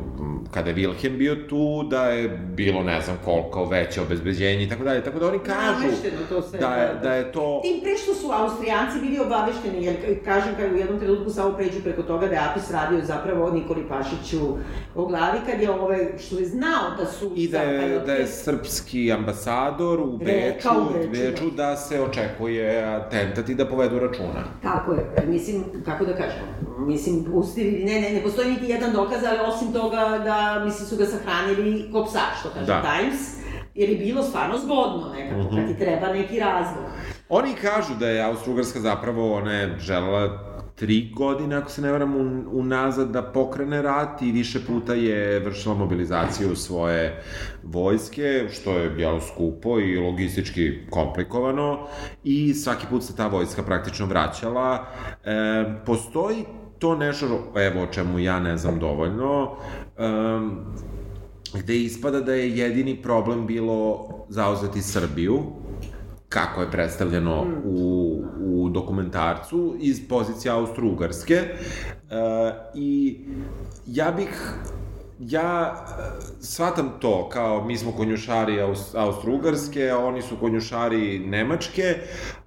kada 0.51 0.71
je 0.71 0.77
Wilhelm 0.77 1.17
bio 1.19 1.35
tu, 1.35 1.83
da 1.91 2.05
je 2.05 2.29
bilo 2.29 2.83
ne 2.83 3.01
znam 3.01 3.17
koliko 3.25 3.65
veće 3.65 4.01
obezbeđenje 4.01 4.65
i 4.65 4.69
tako 4.69 4.85
dalje, 4.85 5.05
tako 5.05 5.19
da 5.19 5.29
oni 5.29 5.39
kažu 5.39 5.83
namešteno 5.83 6.23
to 6.29 6.36
sve. 6.43 6.59
da 6.59 6.75
je, 6.75 6.95
da 7.03 7.13
je 7.15 7.33
to... 7.33 7.61
Tim 7.63 7.81
pre 7.83 7.97
što 7.97 8.15
su 8.15 8.31
Austrijanci 8.33 9.01
bili 9.01 9.19
obavešteni, 9.21 9.85
jer 9.85 9.97
ka- 9.97 10.25
kažem 10.25 10.55
kad 10.61 10.73
u 10.73 10.77
jednom 10.77 10.99
trenutku 10.99 11.31
samo 11.31 11.53
pređu 11.53 11.81
preko 11.83 12.03
toga 12.03 12.27
da 12.27 12.35
je 12.35 12.41
Apis 12.51 12.71
radio 12.71 13.05
zapravo 13.05 13.51
Nikoli 13.51 13.89
Pašiću 13.89 14.41
o 14.95 15.07
glavi, 15.07 15.39
kad 15.51 15.61
je 15.63 15.71
ovaj, 15.71 16.09
što 16.19 16.39
je 16.39 16.47
znao 16.47 16.85
da 16.99 17.07
su... 17.07 17.33
I 17.37 17.49
da 17.49 17.61
je, 17.61 17.99
da 17.99 18.13
je 18.13 18.27
srpski 18.27 19.13
ambasador 19.13 20.01
u 20.01 20.17
Beču, 20.17 20.69
u 20.69 20.83
u 20.83 20.93
Beču, 20.93 21.11
Beču 21.11 21.51
da 21.51 21.77
se 21.77 22.01
očekuje 22.01 22.85
atentat 22.85 23.49
i 23.49 23.55
da 23.55 23.67
povedu 23.67 23.99
računa. 23.99 24.45
Tako 24.63 24.93
je, 24.93 25.05
mislim, 25.27 25.65
kako 25.85 26.05
da 26.05 26.13
kažem, 26.13 26.43
mislim, 26.79 27.25
pustili, 27.25 27.85
ne, 27.85 28.01
ne, 28.01 28.11
ne 28.11 28.23
postoji 28.23 28.51
niti 28.51 28.65
jedan 28.67 28.93
dokaz, 28.93 29.19
ali 29.25 29.39
osim 29.49 29.73
toga 29.73 29.97
da, 30.25 30.63
mislim, 30.65 30.89
su 30.89 30.97
ga 30.97 31.05
sahranili 31.07 31.89
ko 31.93 32.05
psa, 32.05 32.21
što 32.41 32.49
kaže 32.51 32.67
Da. 32.67 32.83
Times, 32.83 33.36
jer 33.77 33.91
je 33.91 33.97
bilo 33.97 34.23
stvarno 34.23 34.59
zgodno 34.59 35.13
nekako, 35.17 35.41
Mhm. 35.43 35.57
kad 35.57 35.69
ti 35.69 35.79
treba 35.79 36.13
neki 36.13 36.39
razlog. 36.41 36.85
Oni 37.29 37.55
kažu 37.55 37.95
da 37.95 38.09
je 38.09 38.25
Austro-Ugarska 38.25 38.79
zapravo, 38.79 39.33
ona 39.35 39.53
je 39.53 39.79
želela 39.79 40.43
tri 40.75 41.11
godine, 41.15 41.57
ako 41.57 41.71
se 41.71 41.83
ne 41.83 41.93
varam, 41.93 42.17
un, 42.17 42.47
unazad 42.53 43.09
da 43.09 43.23
pokrene 43.23 43.83
rat 43.83 44.23
i 44.23 44.33
više 44.33 44.67
puta 44.67 44.95
je 44.95 45.41
vršila 45.41 45.75
mobilizaciju 45.75 46.57
svoje 46.57 47.23
vojske, 47.63 48.23
što 48.53 48.71
je 48.73 48.91
bilo 48.91 49.21
skupo 49.21 49.81
i 49.81 49.97
logistički 49.99 50.79
komplikovano 50.91 51.79
i 52.25 52.55
svaki 52.55 52.87
put 52.91 53.03
se 53.03 53.17
ta 53.17 53.27
vojska 53.27 53.63
praktično 53.63 54.07
vraćala. 54.07 54.87
E, 55.25 55.35
postoji 55.87 56.45
to 56.79 56.97
nešto, 56.97 57.27
evo 57.57 57.83
o 57.83 57.87
čemu 57.87 58.19
ja 58.19 58.41
ne 58.41 58.57
znam 58.57 58.79
dovoljno, 58.79 59.51
um, 59.99 60.65
gde 61.59 61.77
ispada 61.77 62.21
da 62.21 62.35
je 62.35 62.57
jedini 62.57 63.03
problem 63.03 63.47
bilo 63.47 64.09
zauzeti 64.29 64.83
Srbiju, 64.83 65.43
kako 66.29 66.61
je 66.61 66.71
predstavljeno 66.71 67.47
u, 67.65 68.23
u 68.41 68.69
dokumentarcu 68.69 69.77
iz 69.81 70.09
pozicije 70.09 70.53
Austro-Ugarske. 70.53 71.35
E, 71.35 71.49
i 72.75 73.21
ja 73.87 74.11
bih 74.11 74.29
ja 75.21 75.75
e, 75.75 76.03
shvatam 76.41 76.93
to 77.01 77.29
kao 77.29 77.65
mi 77.65 77.77
smo 77.77 77.93
konjušari 77.93 78.61
Aus, 78.61 78.95
Austro-Ugarske, 78.95 79.93
oni 79.93 80.23
su 80.23 80.37
konjušari 80.41 81.19
Nemačke, 81.19 81.97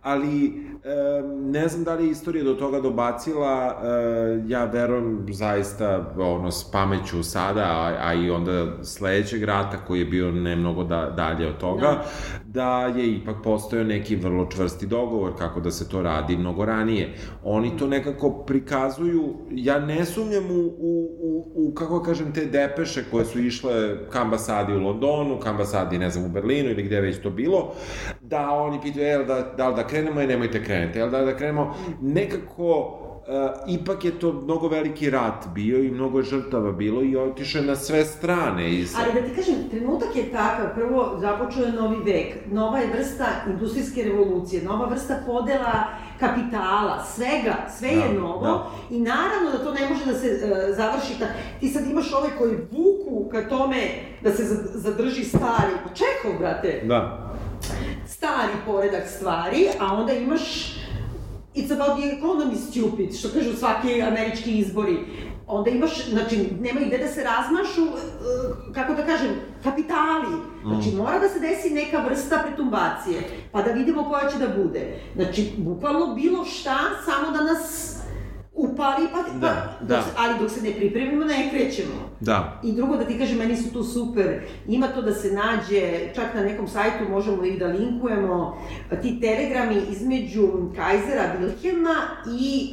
ali 0.01 0.65
e, 0.83 1.21
ne 1.51 1.67
znam 1.67 1.83
da 1.83 1.93
li 1.93 2.05
je 2.05 2.11
istorija 2.11 2.43
do 2.43 2.53
toga 2.53 2.81
dobacila, 2.81 3.81
e, 3.83 4.43
ja 4.47 4.65
verujem 4.65 5.25
zaista 5.31 6.13
ono, 6.17 6.51
s 6.51 6.71
pameću 6.71 7.23
sada, 7.23 7.61
a, 7.61 7.97
a 8.01 8.13
i 8.13 8.29
onda 8.29 8.83
sledećeg 8.83 9.43
rata 9.43 9.77
koji 9.87 9.99
je 9.99 10.05
bio 10.05 10.31
ne 10.31 10.55
mnogo 10.55 10.83
da, 10.83 11.13
dalje 11.15 11.47
od 11.47 11.57
toga, 11.57 11.81
da. 11.81 12.05
da 12.45 12.99
je 12.99 13.15
ipak 13.15 13.35
postojao 13.43 13.85
neki 13.85 14.15
vrlo 14.15 14.47
čvrsti 14.51 14.87
dogovor 14.87 15.37
kako 15.37 15.59
da 15.59 15.71
se 15.71 15.89
to 15.89 16.01
radi 16.01 16.37
mnogo 16.37 16.65
ranije. 16.65 17.13
Oni 17.43 17.77
to 17.77 17.87
nekako 17.87 18.29
prikazuju, 18.31 19.33
ja 19.51 19.79
ne 19.79 20.05
sumnjam 20.05 20.51
u, 20.51 20.59
u, 20.77 21.17
u, 21.21 21.51
u 21.55 21.73
kako 21.73 22.03
kažem, 22.03 22.33
te 22.33 22.45
depeše 22.45 23.03
koje 23.11 23.25
su 23.25 23.39
išle 23.39 23.97
ka 24.09 24.21
ambasadi 24.21 24.73
u 24.73 24.79
Londonu, 24.79 25.39
ka 25.39 25.49
ambasadi, 25.49 25.97
ne 25.97 26.09
znam, 26.09 26.25
u 26.25 26.29
Berlinu 26.29 26.69
ili 26.69 26.83
gde 26.83 27.01
već 27.01 27.21
to 27.21 27.29
bilo, 27.29 27.73
da 28.21 28.51
oni 28.51 28.79
pitaju, 28.81 29.05
jel 29.05 29.25
da, 29.25 29.53
da 29.57 29.69
li 29.69 29.75
da 29.75 29.87
krenemo 29.87 30.21
i 30.21 30.27
nemojte 30.27 30.63
krenete, 30.79 30.99
jel 30.99 31.09
da 31.09 31.21
da 31.21 31.37
krenemo, 31.37 31.75
nekako 32.01 32.95
Uh, 33.19 33.35
ipak 33.69 34.05
je 34.05 34.11
to 34.11 34.33
mnogo 34.33 34.67
veliki 34.67 35.09
rat 35.09 35.47
bio 35.47 35.79
i 35.79 35.91
mnogo 35.91 36.21
žrtava 36.21 36.71
bilo 36.71 37.03
i 37.03 37.17
otišao 37.17 37.61
je 37.61 37.67
na 37.67 37.75
sve 37.75 38.05
strane. 38.05 38.71
I 38.71 38.85
sa... 38.85 38.97
Ali 39.01 39.21
da 39.21 39.27
ti 39.27 39.35
kažem, 39.35 39.55
trenutak 39.71 40.15
je 40.15 40.31
takav, 40.31 40.75
prvo 40.75 41.17
započeo 41.19 41.65
je 41.65 41.71
novi 41.71 41.97
vek, 42.05 42.35
nova 42.51 42.79
je 42.79 42.87
vrsta 42.87 43.25
industrijske 43.47 44.03
revolucije, 44.03 44.63
nova 44.63 44.85
vrsta 44.85 45.15
podela 45.25 45.83
kapitala, 46.19 47.03
svega, 47.05 47.55
sve 47.79 47.89
Da, 47.89 48.01
je 48.01 48.13
novo 48.13 48.41
da. 48.41 48.65
i 48.89 48.99
naravno 48.99 49.51
da 49.51 49.63
to 49.63 49.73
ne 49.73 49.89
može 49.89 50.05
da 50.05 50.13
se 50.13 50.27
uh, 50.27 50.75
završi, 50.75 51.19
ta, 51.19 51.25
ti 51.59 51.67
sad 51.67 51.87
imaš 51.87 52.13
ove 52.13 52.29
koji 52.37 52.51
vuku 52.51 53.29
ka 53.31 53.49
tome 53.49 53.77
da 54.23 54.31
se 54.31 54.43
za- 54.43 54.79
zadrži 54.79 55.23
stari, 55.23 55.73
pa 55.83 55.89
brate, 56.39 56.81
Da. 56.85 57.28
Stari 58.19 58.53
poredak 58.65 59.07
stvari, 59.07 59.67
a 59.79 59.93
onda 59.93 60.13
imaš 60.13 60.75
It's 61.55 61.71
about 61.71 61.99
the 61.99 62.17
economy 62.17 62.55
stupid, 62.55 63.19
što 63.19 63.29
kažu 63.29 63.53
svaki 63.57 64.01
američki 64.01 64.57
izbori. 64.57 64.97
Onda 65.47 65.69
imaš, 65.69 66.09
znači, 66.09 66.49
nema 66.61 66.79
gde 66.79 66.97
da 66.97 67.07
se 67.07 67.23
razmašu, 67.23 67.81
e, 67.81 68.73
kako 68.73 68.93
da 68.93 69.05
kažem, 69.05 69.29
kapitali. 69.63 70.35
Znači, 70.65 70.95
mora 70.95 71.19
da 71.19 71.29
se 71.29 71.39
desi 71.39 71.69
neka 71.69 72.03
vrsta 72.09 72.43
pretumbacije, 72.47 73.21
pa 73.51 73.61
da 73.61 73.71
vidimo 73.71 74.03
koja 74.03 74.29
će 74.29 74.37
da 74.37 74.63
bude. 74.63 74.99
Znači, 75.15 75.51
bukvalno 75.57 76.15
bilo 76.15 76.45
šta, 76.45 76.77
samo 77.05 77.31
da 77.31 77.43
nas 77.43 77.95
upali, 78.53 79.07
pa, 79.11 79.39
Da, 79.39 79.47
pa, 79.79 79.85
da. 79.85 79.95
Dok, 79.95 80.05
se- 80.05 80.11
ali 80.17 80.39
dok 80.39 80.51
se 80.51 80.61
ne 80.61 80.71
pripremimo, 80.71 81.25
ne 81.25 81.49
krećemo. 81.51 82.09
Da. 82.19 82.59
I 82.63 82.71
drugo 82.71 82.97
da 82.97 83.05
ti 83.05 83.17
kažem, 83.17 83.37
meni 83.37 83.57
su 83.57 83.73
tu 83.73 83.83
super, 83.83 84.39
ima 84.67 84.87
to 84.87 85.01
da 85.01 85.13
se 85.13 85.31
nađe, 85.31 85.81
čak 86.15 86.33
na 86.35 86.41
nekom 86.41 86.67
sajtu 86.67 87.09
možemo 87.09 87.45
ih 87.45 87.59
da 87.59 87.67
linkujemo, 87.67 88.57
ti 89.01 89.19
telegrami 89.21 89.81
između 89.91 90.47
Kajzera 90.75 91.35
Wilhelma 91.35 91.95
i 92.39 92.71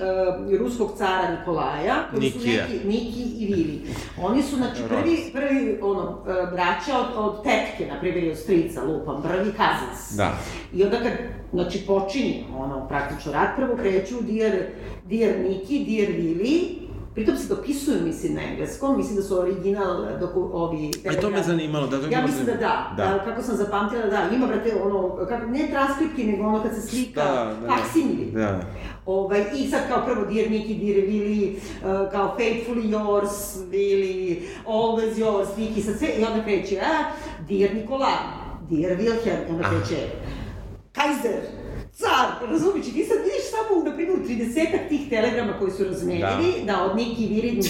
e, 0.52 0.58
ruskog 0.58 0.92
cara 0.98 1.30
Nikolaja, 1.30 1.94
koji 2.10 2.30
su 2.30 2.38
Nikija. 2.38 2.64
neki, 2.64 2.88
Niki 2.88 3.22
i 3.38 3.46
Vili. 3.46 3.80
Oni 4.22 4.42
su, 4.42 4.56
znači, 4.56 4.82
prvi, 4.88 5.30
prvi, 5.32 5.78
ono, 5.82 6.18
e, 6.28 6.50
braća 6.52 6.98
od, 6.98 7.06
od 7.16 7.42
tetke, 7.42 7.86
na 7.94 8.00
primjer, 8.00 8.24
i 8.24 8.30
od 8.30 8.38
strica, 8.38 8.82
lupam, 8.82 9.22
prvi 9.22 9.52
cousins. 9.52 10.16
Da. 10.16 10.32
I 10.74 10.84
onda 10.84 10.96
kad, 10.98 11.12
znači, 11.52 11.86
počinje, 11.86 12.44
ono, 12.58 12.88
praktično 12.88 13.32
rat, 13.32 13.56
prvo 13.56 13.76
kreću 13.76 14.14
Dear, 14.20 14.52
Dear 15.04 15.38
Niki, 15.40 15.84
Dear 15.84 16.12
Willy, 16.12 16.86
Pritom 17.16 17.36
se 17.36 17.54
dopisuju, 17.54 18.02
mislim, 18.04 18.34
na 18.34 18.42
engleskom, 18.42 18.96
mislim 18.96 19.16
da 19.16 19.22
su 19.22 19.38
original 19.38 20.18
doku, 20.20 20.50
ovi... 20.52 20.86
I 20.86 21.20
to 21.20 21.30
me 21.30 21.42
zanimalo, 21.42 21.86
da 21.86 22.00
to 22.00 22.06
Ja 22.10 22.22
mislim 22.26 22.46
da 22.46 22.52
da, 22.52 22.94
Da. 22.96 23.04
da. 23.04 23.24
kako 23.24 23.42
sam 23.42 23.56
zapamtila, 23.56 24.06
da, 24.06 24.28
ima, 24.34 24.46
brate, 24.46 24.72
ono, 24.84 25.26
kako, 25.28 25.46
ne 25.46 25.68
transkripti, 25.70 26.24
nego 26.24 26.48
ono 26.48 26.62
kad 26.62 26.74
se 26.74 26.80
slika, 26.80 27.24
Da, 27.24 27.44
da, 27.44 27.66
da. 27.66 27.72
faksimili. 27.72 28.30
Da. 28.32 28.60
Ovaj, 29.06 29.44
I 29.56 29.66
sad 29.68 29.80
kao 29.88 30.04
prvo 30.06 30.24
Dear 30.24 30.50
Niki, 30.50 30.74
Dear 30.74 31.06
Willy, 31.08 31.54
uh, 31.54 32.12
kao 32.12 32.36
Faithfully 32.38 32.90
Yours, 32.90 33.56
Willy, 33.70 34.36
Always 34.66 35.18
Yours, 35.18 35.48
Niki, 35.58 35.82
sad 35.82 35.98
sve, 35.98 36.08
i 36.08 36.24
onda 36.24 36.44
kreće, 36.44 36.78
a, 36.80 37.04
Dear 37.48 37.74
Nikola, 37.74 38.12
Dear 38.70 38.98
Wilhelm, 38.98 39.50
onda 39.50 39.68
kreće, 39.70 40.02
Kaiser, 40.96 41.40
car, 41.92 42.48
razumiješ, 42.50 42.86
i 42.86 42.92
ti 42.92 43.04
sad 43.04 43.18
vidiš 43.18 43.44
samo, 43.50 43.84
na 43.84 43.96
primjer, 43.96 44.18
u 44.20 44.24
30 44.24 44.88
tih 44.88 45.08
telegrama 45.10 45.58
koji 45.58 45.72
su 45.72 45.84
razmenjeni, 45.84 46.52
da, 46.66 46.72
da 46.72 46.84
od 46.84 46.96
Niki 46.96 47.26
Viri 47.26 47.60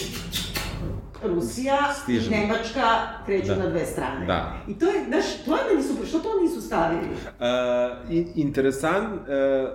Rusija 1.34 1.76
Stižemo. 2.02 2.36
i 2.36 2.40
Nemačka 2.40 2.82
kreću 3.26 3.46
Da. 3.48 3.56
na 3.56 3.66
dve 3.66 3.86
strane. 3.86 4.26
Da. 4.26 4.56
I 4.68 4.78
to 4.78 4.86
je, 4.86 5.04
znaš, 5.08 5.24
to 5.44 5.56
je 5.56 5.62
meni 5.70 5.82
super, 5.82 6.06
što 6.06 6.18
to 6.18 6.28
nisu 6.42 6.60
stavili? 6.60 7.02
Uh, 7.02 8.10
in, 8.10 8.28
interesant, 8.34 9.08
uh, 9.08 9.68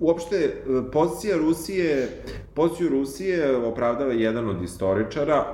uopšte, 0.00 0.36
uh, 0.68 0.84
pozicija 0.92 1.36
Rusije, 1.36 2.08
poziciju 2.54 2.88
Rusije 2.88 3.56
opravdava 3.56 4.12
jedan 4.12 4.48
od 4.48 4.62
istoričara 4.62 5.44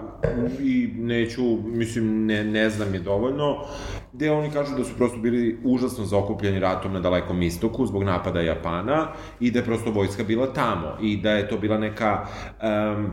i 0.61 0.91
neću, 0.97 1.43
mislim, 1.65 2.27
ne, 2.27 2.45
ne 2.45 2.71
znam 2.71 2.95
je 2.95 3.01
dovoljno, 3.01 3.57
gde 4.13 4.31
oni 4.31 4.51
kažu 4.51 4.77
da 4.77 4.85
su 4.85 4.95
prosto 4.97 5.17
bili 5.19 5.59
užasno 5.65 6.05
zaokupljeni 6.05 6.61
ratom 6.61 6.93
na 6.93 7.01
dalekom 7.01 7.43
istoku 7.43 7.87
zbog 7.87 8.03
napada 8.03 8.41
Japana 8.41 9.09
i 9.41 9.51
da 9.51 9.59
je 9.59 9.65
prosto 9.65 9.91
vojska 9.91 10.25
bila 10.25 10.53
tamo 10.53 10.97
i 11.03 11.17
da 11.17 11.31
je 11.31 11.49
to 11.49 11.59
bila 11.59 11.79
neka 11.79 12.27
um, 12.63 13.13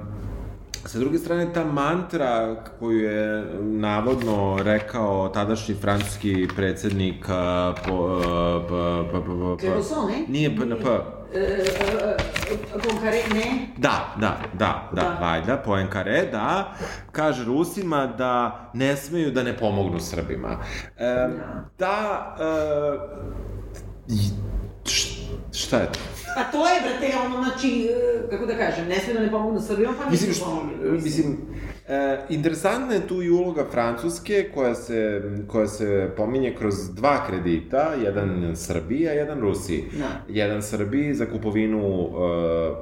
Sa 0.86 1.00
druge 1.00 1.18
strane, 1.18 1.54
ta 1.54 1.64
mantra 1.64 2.56
koju 2.80 3.00
je 3.00 3.46
navodno 3.62 4.60
rekao 4.64 5.30
tadašnji 5.30 5.76
francuski 5.76 6.48
predsednik 6.56 7.26
a, 7.30 7.74
po, 7.88 8.22
Clemenceau, 9.60 10.08
ne? 10.08 10.26
Nije 10.28 10.56
P 10.56 10.66
na 10.66 10.76
P. 10.76 10.82
E, 11.34 11.40
e, 11.40 11.42
e, 11.42 12.80
Ponkare, 12.84 13.22
ne? 13.34 13.68
Da, 13.78 14.16
da, 14.20 14.38
da, 14.54 14.90
da, 14.94 15.02
Da. 15.02 15.18
valjda, 15.22 15.58
Poenkare, 15.58 16.30
da, 16.32 16.74
kaže 17.12 17.46
Rusima 17.46 18.08
da 18.08 18.70
ne 18.74 18.96
smeju 18.96 19.32
da 19.32 19.44
ne 19.44 19.58
pomognu 19.58 20.00
Srbima. 20.00 20.58
E, 20.98 21.28
da, 21.80 22.36
e, 22.40 24.16
šta 25.52 25.78
je 25.78 25.92
to? 25.92 26.00
Pa 26.36 26.44
to 26.44 26.68
je, 26.68 26.82
brate, 26.82 27.18
ono, 27.26 27.44
znači, 27.44 27.90
e, 28.26 28.30
kako 28.30 28.46
da 28.46 28.58
kažem, 28.58 28.88
ne 28.88 28.96
sve 28.96 29.14
da 29.14 29.20
ne 29.20 29.32
pomognu 29.32 29.62
Srbima, 29.62 29.94
pa 30.04 30.10
Mislim, 30.10 30.34
što, 30.34 30.46
pomogli. 30.46 30.92
mislim, 30.92 31.38
e, 31.88 32.20
interesantna 32.30 32.94
je 32.94 33.08
tu 33.08 33.24
i 33.24 33.30
uloga 33.30 33.66
Francuske, 33.72 34.52
koja 34.54 34.76
se, 34.76 35.22
koja 35.48 35.68
se 35.68 36.10
pominje 36.18 36.56
kroz 36.58 36.90
dva 36.94 37.28
kredita, 37.28 37.94
jedan 38.04 38.54
Srbiji, 38.56 39.08
a 39.08 39.12
jedan 39.12 39.40
Rusiji. 39.40 39.84
Da. 39.98 40.08
Jedan 40.30 40.62
Srbiji 40.64 41.14
za 41.14 41.26
kupovinu 41.26 41.80
e, 41.80 42.10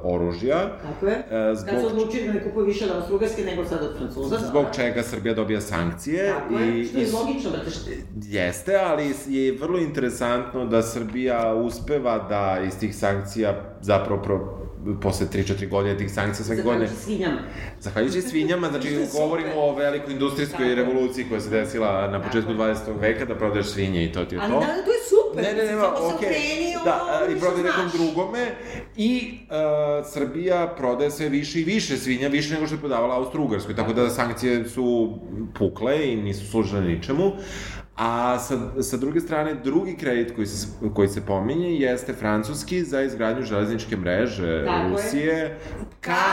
oružja, 0.04 0.78
Tako 0.84 1.08
je. 1.08 1.14
e, 1.14 1.24
Kad 1.30 1.58
su 1.58 1.64
zbog, 1.80 1.86
odlučili 1.92 2.28
da 2.28 2.34
ne 2.34 2.44
kupuju 2.44 2.66
više 2.66 2.86
od 2.86 2.92
Austrougarske 2.92 3.44
nego 3.44 3.66
sad 3.66 3.80
od 3.84 3.98
Francuza. 3.98 4.38
zbog 4.38 4.66
čega 4.76 5.04
Srbija 5.04 5.34
dobija 5.34 5.62
sankcije. 5.62 6.34
Tako 6.40 6.60
je, 6.60 6.86
što 6.86 7.00
je 7.00 7.08
logično, 7.14 7.52
brate, 7.52 7.70
što... 7.70 7.90
Jeste, 8.24 8.76
ali 8.76 9.14
je 9.28 9.52
vrlo 9.52 9.80
interesantno 9.80 10.66
da 10.66 10.82
Srbija 10.82 11.54
uspeva 11.56 12.18
da 12.30 12.60
iz 12.68 12.80
tih 12.80 12.96
sankcija 12.96 13.43
zapravo 13.82 14.22
pro, 14.22 14.64
posle 15.02 15.28
3-4 15.34 15.70
godine 15.70 15.98
tih 15.98 16.12
sankcija 16.12 16.46
svake 16.46 16.62
godine 16.62 16.88
Zahvaljujući 16.88 17.06
svinjama. 17.06 17.40
Zahvaljujući 17.80 18.22
svinjama, 18.22 18.70
znači 18.70 18.88
super. 18.90 19.22
govorimo 19.22 19.52
o 19.56 19.76
velikoj 19.76 20.14
industrijskoj 20.14 20.76
Tako. 20.76 20.76
revoluciji 20.76 21.26
koja 21.30 21.42
se 21.42 21.50
desila 21.50 22.08
na 22.08 22.22
početku 22.22 22.52
Tako 22.52 22.66
je. 22.66 22.76
20. 22.76 23.00
veka, 23.00 23.26
da 23.26 23.36
prodaješ 23.36 23.68
svinje 23.68 24.06
i 24.06 24.12
to 24.12 24.26
ti 24.26 24.36
je 24.36 24.42
Ali 24.42 24.52
to. 24.52 24.60
da, 24.60 24.66
to 24.66 24.92
je 24.92 25.00
super. 25.10 25.44
Ne, 25.44 25.54
ne, 25.54 25.64
ne, 25.64 25.82
samo 25.82 26.16
okreni, 26.16 26.76
da, 26.86 27.28
i 27.36 27.40
prodaje 27.40 27.64
nekom 27.64 27.90
drugome 27.94 28.48
i 28.98 29.40
uh, 29.50 30.06
Srbija 30.14 30.74
prodaje 30.78 31.12
sve 31.12 31.30
više 31.30 31.60
i 31.60 31.64
više 31.64 31.98
svinja, 31.98 32.28
više 32.28 32.54
nego 32.54 32.66
što 32.66 32.76
je 32.76 32.80
prodavala 32.80 33.16
Austro-Ugarskoj, 33.16 33.76
tako 33.76 33.94
da 33.94 34.10
sankcije 34.10 34.70
su 34.70 35.18
pukle 35.60 36.12
i 36.12 36.16
nisu 36.16 36.48
služile 36.48 36.82
ničemu. 36.82 37.32
A 37.98 38.40
sa, 38.40 38.56
sa 38.82 38.98
druge 38.98 39.20
strane, 39.22 39.54
drugi 39.54 39.96
kredit 39.98 40.36
koji 40.36 40.48
se, 40.48 40.68
koji 40.96 41.08
se 41.08 41.26
pominje 41.26 41.70
jeste 41.76 42.14
francuski 42.14 42.84
za 42.84 43.02
izgradnju 43.02 43.44
železničke 43.46 43.98
mreže 43.98 44.66
Tako 44.66 44.80
je. 44.80 44.90
Rusije 44.90 45.60
Ka 46.02 46.26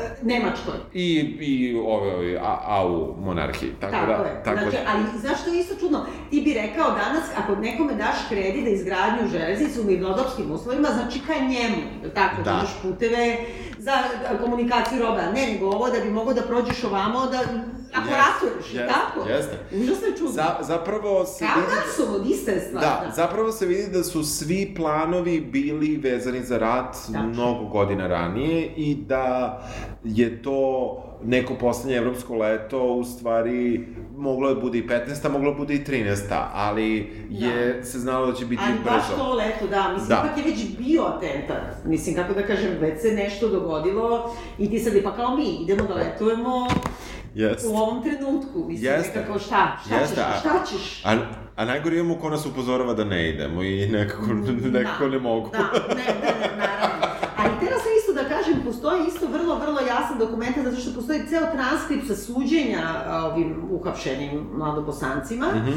e, 0.00 0.10
Nemačkoj. 0.22 0.74
i, 0.94 1.06
i 1.40 1.76
ove, 1.86 2.14
ove 2.14 2.36
a, 2.42 2.58
AU 2.66 3.14
monarhiji. 3.20 3.72
Tako, 3.80 3.92
Tako, 3.92 4.06
da, 4.06 4.28
je. 4.28 4.42
tako 4.44 4.60
znači, 4.60 4.76
da, 4.76 4.82
ali 4.92 5.18
znaš 5.20 5.40
što 5.40 5.50
je 5.50 5.60
isto 5.60 5.74
čudno? 5.80 6.06
Ti 6.30 6.40
bi 6.40 6.54
rekao 6.54 6.90
danas, 6.90 7.24
ako 7.36 7.54
nekome 7.56 7.94
daš 7.94 8.16
kredit 8.28 8.64
da 8.64 8.70
izgradnju 8.70 9.28
železnicu 9.28 9.80
u 9.80 9.84
mirnodopskim 9.84 10.50
uslovima, 10.50 10.88
znači 10.88 11.20
ka 11.26 11.34
njemu, 11.34 11.76
tako, 12.14 12.36
da, 12.36 12.42
Da. 12.42 12.50
imaš 12.50 12.70
puteve 12.82 13.36
za 13.78 13.92
komunikaciju 14.40 14.98
roba, 15.02 15.22
ne, 15.34 15.46
nego 15.52 15.66
ovo 15.66 15.90
da 15.90 16.00
bi 16.04 16.10
mogao 16.10 16.34
da 16.34 16.42
prođeš 16.42 16.84
ovamo, 16.84 17.26
da, 17.26 17.38
ako 17.92 18.08
ratuješ, 18.10 18.74
jeste, 18.74 18.88
tako? 18.88 19.28
jeste. 19.28 19.58
Užasno 19.72 20.06
je 20.06 20.12
čudno. 20.14 20.32
za, 20.32 20.56
zapravo 20.62 21.24
se 21.26 21.44
Kao 21.44 21.54
vidi... 21.56 21.72
gasovod, 21.76 22.26
ista 22.26 22.50
je 22.50 22.60
stvar. 22.60 22.82
Da, 22.82 23.12
zapravo 23.12 23.52
se 23.52 23.66
vidi 23.66 23.88
da 23.88 24.04
su 24.04 24.24
svi 24.24 24.74
planovi 24.76 25.40
bili 25.42 25.96
vezani 25.98 26.42
za 26.42 26.58
rat 26.58 26.92
Tačno. 26.92 27.22
mnogo 27.24 27.64
godina 27.64 28.06
ranije 28.06 28.66
i 28.66 28.94
da 28.96 29.60
je 30.04 30.42
to 30.42 30.96
neko 31.24 31.54
poslednje 31.54 31.96
evropsko 31.96 32.36
leto 32.36 32.82
u 32.84 33.04
stvari 33.04 33.86
moglo 34.16 34.54
da 34.54 34.60
bude 34.60 34.78
i 34.78 34.88
15. 34.88 35.30
moglo 35.30 35.50
da 35.50 35.56
bude 35.56 35.74
i 35.74 35.84
13. 35.84 36.16
ali 36.52 36.88
je 37.30 37.84
se 37.84 37.98
znalo 37.98 38.26
da 38.26 38.32
će 38.32 38.46
biti 38.46 38.62
Ali 38.66 38.74
baš 38.84 39.08
brzo. 39.08 39.18
to 39.18 39.34
leto, 39.34 39.66
da, 39.66 39.88
mislim, 39.88 40.08
Da. 40.08 40.24
ipak 40.26 40.38
je 40.38 40.52
već 40.52 40.60
bio 40.78 41.02
atentat. 41.04 41.84
Mislim, 41.84 42.14
kako 42.16 42.34
da 42.34 42.42
kažem, 42.42 42.70
već 42.80 43.00
se 43.02 43.08
nešto 43.08 43.48
dogodilo 43.48 44.30
i 44.58 44.70
ti 44.70 44.78
sad 44.78 44.94
je 44.94 45.02
pa 45.02 45.12
kao 45.12 45.36
mi, 45.36 45.48
idemo 45.54 45.82
da 45.84 45.94
letujemo 45.94 46.66
Jeste. 47.34 47.68
u 47.68 47.76
ovom 47.76 48.02
trenutku. 48.02 48.64
Mislim, 48.68 48.92
Jeste. 48.92 49.18
nekako 49.18 49.38
šta, 49.38 49.78
šta 49.86 49.94
Jeste, 49.94 50.14
ćeš, 50.14 50.40
šta 50.40 50.64
ćeš? 50.70 51.02
A, 51.04 51.16
a 51.56 51.64
najgore 51.64 51.96
imamo 51.96 52.14
ko 52.14 52.30
nas 52.30 52.46
upozorava 52.46 52.94
da 52.94 53.04
ne 53.04 53.28
idemo 53.28 53.62
i 53.62 53.86
nekako, 53.86 54.26
nekako 54.72 55.08
ne 55.08 55.18
mogu. 55.18 55.50
Da, 55.50 55.58
ne, 55.58 55.94
ne, 55.94 56.40
ne, 56.40 56.56
naravno. 56.58 57.06
Ali 57.36 57.50
htela 57.56 57.78
sam 57.78 57.92
isto 57.98 58.12
da 58.12 58.28
kažem, 58.28 58.59
postoji 58.70 59.00
isto 59.08 59.26
vrlo, 59.26 59.54
vrlo 59.58 59.80
jasan 59.80 60.18
dokument, 60.18 60.56
zato 60.64 60.76
što 60.76 60.94
postoji 60.94 61.26
ceo 61.28 61.46
transkript 61.52 62.06
sa 62.06 62.16
suđenja 62.16 62.82
ovim 63.32 63.64
uhapšenim 63.70 64.46
mladobosancima. 64.54 65.46
Mhm. 65.46 65.70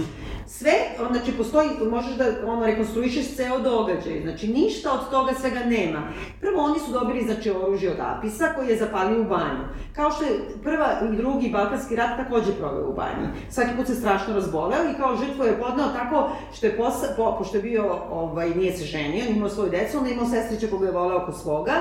Sve, 0.48 0.72
znači, 1.12 1.32
postoji, 1.38 1.70
možeš 1.92 2.16
da 2.16 2.26
ono, 2.46 2.66
rekonstruišeš 2.66 3.36
ceo 3.36 3.60
događaj, 3.60 4.22
znači 4.22 4.48
ništa 4.48 4.94
od 4.94 5.10
toga 5.10 5.34
svega 5.34 5.60
nema. 5.60 6.02
Prvo, 6.42 6.64
oni 6.64 6.80
su 6.80 6.92
dobili, 6.92 7.26
znači, 7.26 7.52
oružje 7.52 7.92
od 7.92 8.00
Apisa, 8.00 8.54
koji 8.56 8.68
je 8.70 8.78
zapalio 8.78 9.22
u 9.22 9.24
banju. 9.24 9.64
Kao 9.96 10.12
što 10.12 10.24
je 10.24 10.40
prva 10.64 10.88
i 11.12 11.16
drugi 11.16 11.50
Balkanski 11.50 11.96
rat 11.96 12.18
takođe 12.18 12.52
proveo 12.52 12.90
u 12.90 12.94
banji. 12.94 13.28
Svaki 13.50 13.70
put 13.78 13.88
se 13.88 13.96
strašno 13.96 14.34
razboleo 14.34 14.84
i 14.92 14.98
kao 15.00 15.18
žrtvo 15.18 15.46
je 15.46 15.60
podneo 15.60 15.88
tako 15.88 16.30
što 16.54 16.66
je 16.66 16.78
posa, 16.78 17.08
po, 17.18 17.36
pošto 17.38 17.58
je 17.58 17.64
bio, 17.64 18.00
ovaj, 18.12 18.50
nije 18.50 18.78
se 18.78 18.86
ženio, 18.86 19.12
nije 19.12 19.30
imao 19.30 19.50
svoju 19.50 19.70
decu, 19.70 19.98
onda 19.98 20.10
je 20.10 20.14
imao 20.14 20.26
sestrića 20.26 20.68
koga 20.68 20.86
je 20.86 20.92
voleo 20.92 21.24
oko 21.24 21.32
svoga 21.32 21.74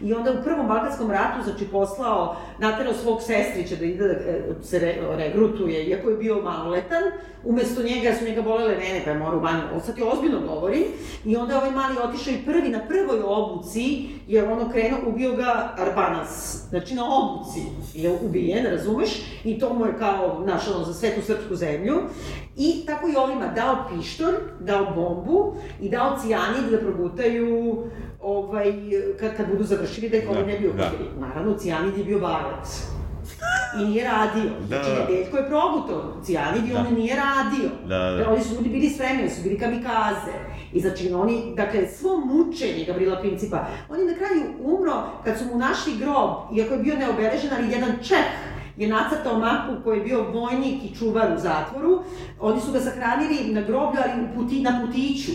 i 0.00 0.14
onda 0.14 0.32
u 0.32 0.42
prvom 0.44 0.57
Balkanskom 0.66 1.10
ratu, 1.10 1.44
znači, 1.44 1.64
poslao, 1.64 2.36
naterao 2.58 2.94
svog 2.94 3.22
sestrića 3.22 3.76
da 3.76 3.84
ide 3.84 4.08
da 4.08 4.62
se 4.62 4.78
re, 4.78 4.96
regrutuje, 5.16 5.84
iako 5.84 6.10
je 6.10 6.16
bio 6.16 6.42
maloletan, 6.42 7.02
umesto 7.44 7.82
njega 7.82 8.14
su 8.18 8.24
njega 8.24 8.42
bolele 8.42 8.74
vene, 8.74 9.02
pa 9.04 9.10
je 9.10 9.18
morao 9.18 9.38
u 9.38 9.74
on 9.74 9.80
sad 9.80 9.98
je 9.98 10.04
ozbiljno 10.04 10.40
govori, 10.46 10.86
i 11.24 11.36
onda 11.36 11.52
je 11.52 11.58
ovaj 11.58 11.70
mali 11.70 11.96
otišao 12.04 12.32
i 12.34 12.44
prvi 12.44 12.68
na 12.68 12.80
prvoj 12.88 13.22
obuci, 13.24 14.08
jer 14.26 14.44
ono 14.44 14.70
krenuo, 14.70 15.00
ubio 15.06 15.36
ga 15.36 15.74
Arbanas, 15.78 16.62
znači 16.68 16.94
na 16.94 17.02
obuci 17.04 17.60
je 17.94 18.18
ubijen, 18.22 18.66
razumeš, 18.66 19.10
i 19.44 19.58
to 19.58 19.74
mu 19.74 19.86
je 19.86 19.98
kao, 19.98 20.40
znaš, 20.44 20.68
ono, 20.68 20.84
za 20.84 20.94
svetu 20.94 21.22
srpsku 21.22 21.56
zemlju, 21.56 22.00
i 22.56 22.86
tako 22.86 23.08
i 23.08 23.16
ovima 23.16 23.46
dao 23.46 23.76
pištolj, 23.90 24.34
dao 24.60 24.86
bombu 24.94 25.54
i 25.80 25.88
dao 25.88 26.18
cijanid 26.22 26.70
da 26.70 26.78
progutaju 26.78 27.76
ovaj, 28.20 28.72
kad, 29.20 29.36
kad 29.36 29.46
budu 29.50 29.64
završili 29.64 30.08
da 30.08 30.16
ih 30.16 30.30
ovaj 30.30 30.46
ne 30.46 30.58
bi 30.58 30.68
uhvatili. 30.68 31.08
Da. 31.14 31.26
Naravno, 31.26 31.58
cijanid 31.58 31.98
je 31.98 32.04
bio 32.04 32.18
barac. 32.18 32.82
I 33.80 33.84
nije 33.84 34.04
radio. 34.04 34.50
Da, 34.60 34.66
znači, 34.66 34.90
da. 34.90 35.00
Nedeljko 35.00 35.36
je 35.36 35.48
progutao 35.48 36.22
cijanid 36.24 36.66
i 36.66 36.72
da. 36.72 36.78
on 36.78 36.94
nije 36.94 37.16
radio. 37.16 37.68
Da, 37.88 37.98
da. 37.98 38.16
da. 38.16 38.30
Oni 38.30 38.44
su 38.44 38.54
ljudi 38.54 38.68
bili 38.68 38.90
spremni, 38.90 39.30
su 39.30 39.42
bili 39.42 39.58
kamikaze. 39.58 40.32
I 40.72 40.80
znači, 40.80 41.12
oni, 41.12 41.52
dakle, 41.56 41.88
svo 41.88 42.16
mučenje 42.16 42.84
Gabriela 42.86 43.20
Principa, 43.20 43.66
on 43.88 43.98
je 43.98 44.04
na 44.04 44.14
kraju 44.14 44.42
umro 44.60 45.02
kad 45.24 45.38
su 45.38 45.44
mu 45.44 45.58
našli 45.58 45.92
grob, 45.96 46.30
iako 46.56 46.74
je 46.74 46.82
bio 46.82 46.96
neobeležen, 46.96 47.50
ali 47.58 47.72
jedan 47.72 47.92
čeh 48.02 48.26
je 48.76 48.88
nacrtao 48.88 49.38
mapu 49.38 49.84
koji 49.84 49.98
je 49.98 50.04
bio 50.04 50.30
vojnik 50.32 50.84
i 50.84 50.94
čuvar 50.94 51.32
u 51.36 51.40
zatvoru. 51.40 52.02
Oni 52.40 52.60
su 52.60 52.72
ga 52.72 52.80
sahranili 52.80 53.54
na 53.54 53.60
groblju, 53.60 54.00
ali 54.04 54.22
u 54.22 54.34
puti, 54.34 54.62
na 54.62 54.82
putiću 54.86 55.32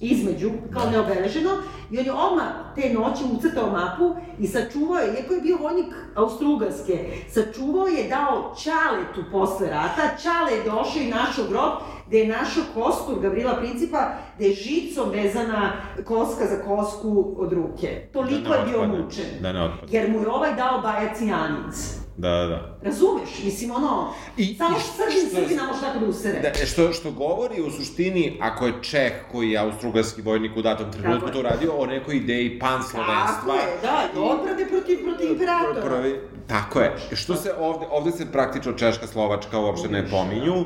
između, 0.00 0.50
kao 0.72 0.84
da. 0.84 0.90
neobeleženo, 0.90 1.50
i 1.90 1.98
on 1.98 2.04
je 2.04 2.12
odmah 2.12 2.46
te 2.74 2.92
noći 2.92 3.24
ucrtao 3.36 3.70
mapu 3.70 4.14
i 4.38 4.46
sačuvao 4.46 4.98
je, 4.98 5.14
iako 5.14 5.34
je 5.34 5.40
bio 5.40 5.58
vojnik 5.60 5.94
Austrugarske, 6.14 7.08
sačuvao 7.30 7.86
je, 7.86 8.08
dao 8.08 8.54
Čaletu 8.62 9.30
posle 9.32 9.70
rata, 9.70 10.02
Čale 10.22 10.52
je 10.52 10.64
došao 10.64 11.02
i 11.02 11.10
našao 11.10 11.44
grob, 11.48 11.72
gde 12.06 12.18
je 12.18 12.28
našao 12.28 12.62
kostur 12.74 13.20
Gavrila 13.20 13.56
Principa, 13.56 14.08
gde 14.36 14.48
je 14.48 14.54
žicom 14.54 15.10
vezana 15.10 15.72
koska 16.04 16.46
za 16.46 16.62
kosku 16.62 17.34
od 17.38 17.52
ruke. 17.52 18.08
Toliko 18.12 18.48
da 18.48 18.54
je 18.54 18.64
bio 18.64 18.86
mučen. 18.86 19.24
Da. 19.40 19.72
Jer 19.90 20.10
mu 20.10 20.20
je 20.20 20.28
ovaj 20.28 20.54
dao 20.54 20.80
bajac 20.80 21.20
Janic. 21.20 22.07
Da, 22.18 22.30
da, 22.30 22.46
da. 22.46 22.76
Razumeš? 22.82 23.28
Mislim, 23.44 23.70
ono, 23.70 24.12
I, 24.36 24.54
samo 24.54 24.76
i 24.76 24.80
Srbin, 24.80 25.30
Srbina 25.34 25.62
može 25.66 25.80
tako 25.80 25.98
da 25.98 26.06
usere. 26.06 26.40
Da, 26.40 26.66
što, 26.66 26.92
što 26.92 27.10
govori 27.10 27.62
u 27.62 27.70
suštini, 27.70 28.38
ako 28.40 28.66
je 28.66 28.72
Čeh 28.82 29.12
koji 29.32 29.50
je 29.50 29.58
austrugarski 29.58 30.22
vojnik 30.22 30.56
u 30.56 30.62
datom 30.62 30.92
trenutku 30.92 31.30
to 31.32 31.42
radio, 31.42 31.72
o 31.72 31.86
nekoj 31.86 32.16
ideji 32.16 32.58
panslovenstva. 32.58 33.26
Tako 33.26 33.52
je, 33.52 33.78
da, 33.82 34.08
i 34.14 34.18
odbrade 34.18 34.66
protiv, 34.66 34.98
protiv 35.04 35.32
imperatora. 35.32 35.86
Pravi, 35.86 36.20
tako 36.46 36.80
je. 36.80 36.92
Što 37.12 37.34
se 37.34 37.52
ovde, 37.58 37.86
ovde 37.90 38.12
se 38.12 38.32
praktično 38.32 38.72
Češka, 38.72 39.06
Slovačka 39.06 39.58
uopšte 39.58 39.88
ne 39.88 40.08
pominju. 40.10 40.54
E, 40.60 40.64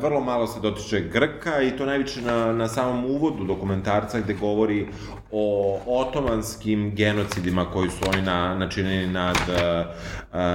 vrlo 0.00 0.20
malo 0.20 0.46
se 0.46 0.60
dotiče 0.60 1.00
Grka 1.00 1.62
i 1.62 1.76
to 1.76 1.86
najviše 1.86 2.22
na, 2.22 2.52
na 2.52 2.68
samom 2.68 3.04
uvodu 3.04 3.44
dokumentarca 3.44 4.20
gde 4.20 4.34
govori 4.34 4.88
o 5.30 5.78
otomanskim 5.86 6.94
genocidima 6.94 7.70
koji 7.72 7.90
su 7.90 8.04
oni 8.12 8.22
na, 8.22 8.54
načinjeni 8.54 9.06
nad, 9.06 9.36
e, 9.36 9.84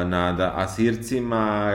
nad 0.06 0.40
Asircima, 0.40 1.74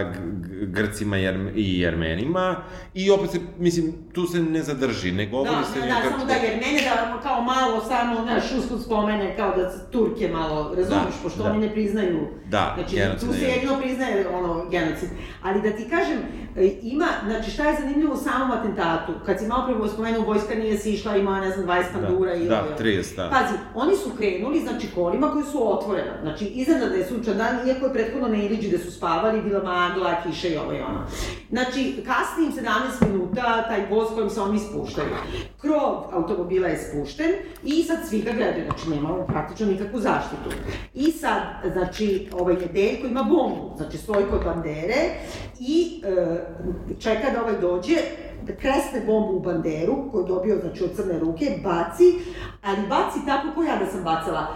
Grcima 0.62 1.18
i 1.54 1.80
Jermenima 1.80 2.56
i 2.94 3.10
opet 3.10 3.30
se, 3.30 3.40
mislim, 3.58 3.92
tu 4.12 4.26
se 4.26 4.42
ne 4.42 4.62
zadrži, 4.62 5.12
ne 5.12 5.26
govori 5.26 5.50
da, 5.50 5.64
se... 5.64 5.80
Da, 5.80 5.86
da, 5.86 6.10
samo 6.10 6.24
da 6.24 6.32
Jermene 6.34 6.82
da 6.82 7.20
kao 7.22 7.42
malo 7.42 7.84
samo, 7.88 8.22
znaš, 8.22 8.52
usput 8.58 8.82
spomene 8.82 9.36
kao 9.36 9.56
da 9.56 9.90
Turke 9.90 10.28
malo, 10.28 10.74
razumiješ, 10.76 11.14
da, 11.14 11.22
pošto 11.22 11.42
da. 11.42 11.50
oni 11.50 11.58
ne 11.58 11.72
priznaju 11.72 12.28
Da, 12.48 12.74
znači, 12.78 12.96
genocid. 12.96 13.28
tu 13.28 13.34
se 13.34 13.44
jedino 13.44 13.80
priznaje 13.80 14.28
ono, 14.28 14.68
genocid. 14.70 15.08
Ali 15.42 15.62
da 15.62 15.70
ti 15.70 15.88
kažem, 15.90 16.18
ima, 16.82 17.06
znači 17.26 17.50
šta 17.50 17.68
je 17.68 17.76
zanimljivo 17.80 18.14
u 18.14 18.16
samom 18.16 18.50
atentatu, 18.50 19.12
kad 19.26 19.38
si 19.38 19.46
malo 19.46 19.66
prvo 19.66 19.88
spomenuo, 19.88 20.24
vojska 20.24 20.54
nije 20.54 20.78
si 20.78 20.92
išla, 20.92 21.16
ima, 21.16 21.40
ne 21.40 21.50
znam, 21.50 21.66
20 21.66 21.84
pandura 21.92 22.30
da, 22.30 22.38
i... 22.38 22.48
Da, 22.48 22.64
30, 22.78 23.16
da. 23.16 23.30
Pazi, 23.30 23.54
oni 23.74 23.96
su 23.96 24.10
krenuli, 24.18 24.60
znači, 24.60 24.86
kolima 24.94 25.32
koji 25.32 25.44
su 25.44 25.72
otvorena. 25.72 26.12
Znači, 26.22 26.44
iznenada 26.44 26.94
je 26.94 27.04
sunčan 27.04 27.36
dan, 27.36 27.68
iako 27.68 27.86
je 27.86 27.92
prethodno 27.92 28.28
ne 28.28 28.46
iliđi 28.46 28.70
da 28.70 28.78
su 28.78 28.92
spavali, 28.92 29.42
bila 29.42 29.62
magla, 29.62 30.22
kiša 30.22 30.48
i 30.48 30.56
ovo 30.56 30.72
i 30.72 30.80
ono. 30.80 31.06
Znači, 31.50 32.02
kasni 32.06 32.44
im 32.46 32.52
17 32.52 33.12
minuta, 33.12 33.64
taj 33.68 33.86
voz 33.90 34.08
kojim 34.14 34.30
se 34.30 34.40
oni 34.40 34.58
spuštaju. 34.58 35.08
Krov 35.60 36.04
automobila 36.12 36.68
je 36.68 36.78
spušten 36.78 37.30
i 37.64 37.82
sad 37.82 37.98
svi 38.08 38.22
ga 38.22 38.32
gledaju, 38.32 38.64
znači 38.64 38.90
nema 38.90 39.26
praktično 39.26 39.66
nikakvu 39.66 40.00
zaštitu. 40.00 40.50
I 40.94 41.12
sad, 41.12 41.42
znači, 41.72 42.28
ovaj 42.32 42.56
Nedeljko 42.72 43.06
ima 43.06 43.22
bombu, 43.22 43.74
znači 43.76 43.98
stoji 43.98 44.24
kod 44.30 44.44
bandere 44.44 45.00
i 45.60 46.02
e, 46.04 46.41
čeka 47.00 47.30
da 47.30 47.42
ovaj 47.42 47.58
dođe, 47.60 47.96
da 48.46 48.52
kresne 48.56 49.00
bombu 49.06 49.36
u 49.36 49.40
banderu, 49.40 50.10
koju 50.12 50.22
je 50.22 50.28
dobio, 50.28 50.58
znači, 50.60 50.84
od 50.84 50.96
crne 50.96 51.18
ruke, 51.18 51.58
baci, 51.64 52.04
ali 52.62 52.88
baci 52.88 53.18
tako 53.26 53.48
ko 53.54 53.62
ja 53.62 53.76
da 53.76 53.86
sam 53.86 54.04
bacala. 54.04 54.46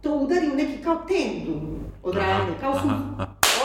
To 0.00 0.14
udari 0.14 0.50
u 0.52 0.56
neki 0.56 0.82
kao 0.82 0.96
tendu 0.96 1.60
od 2.02 2.16
rajanja, 2.16 2.54
kao 2.60 2.74
su 2.74 2.88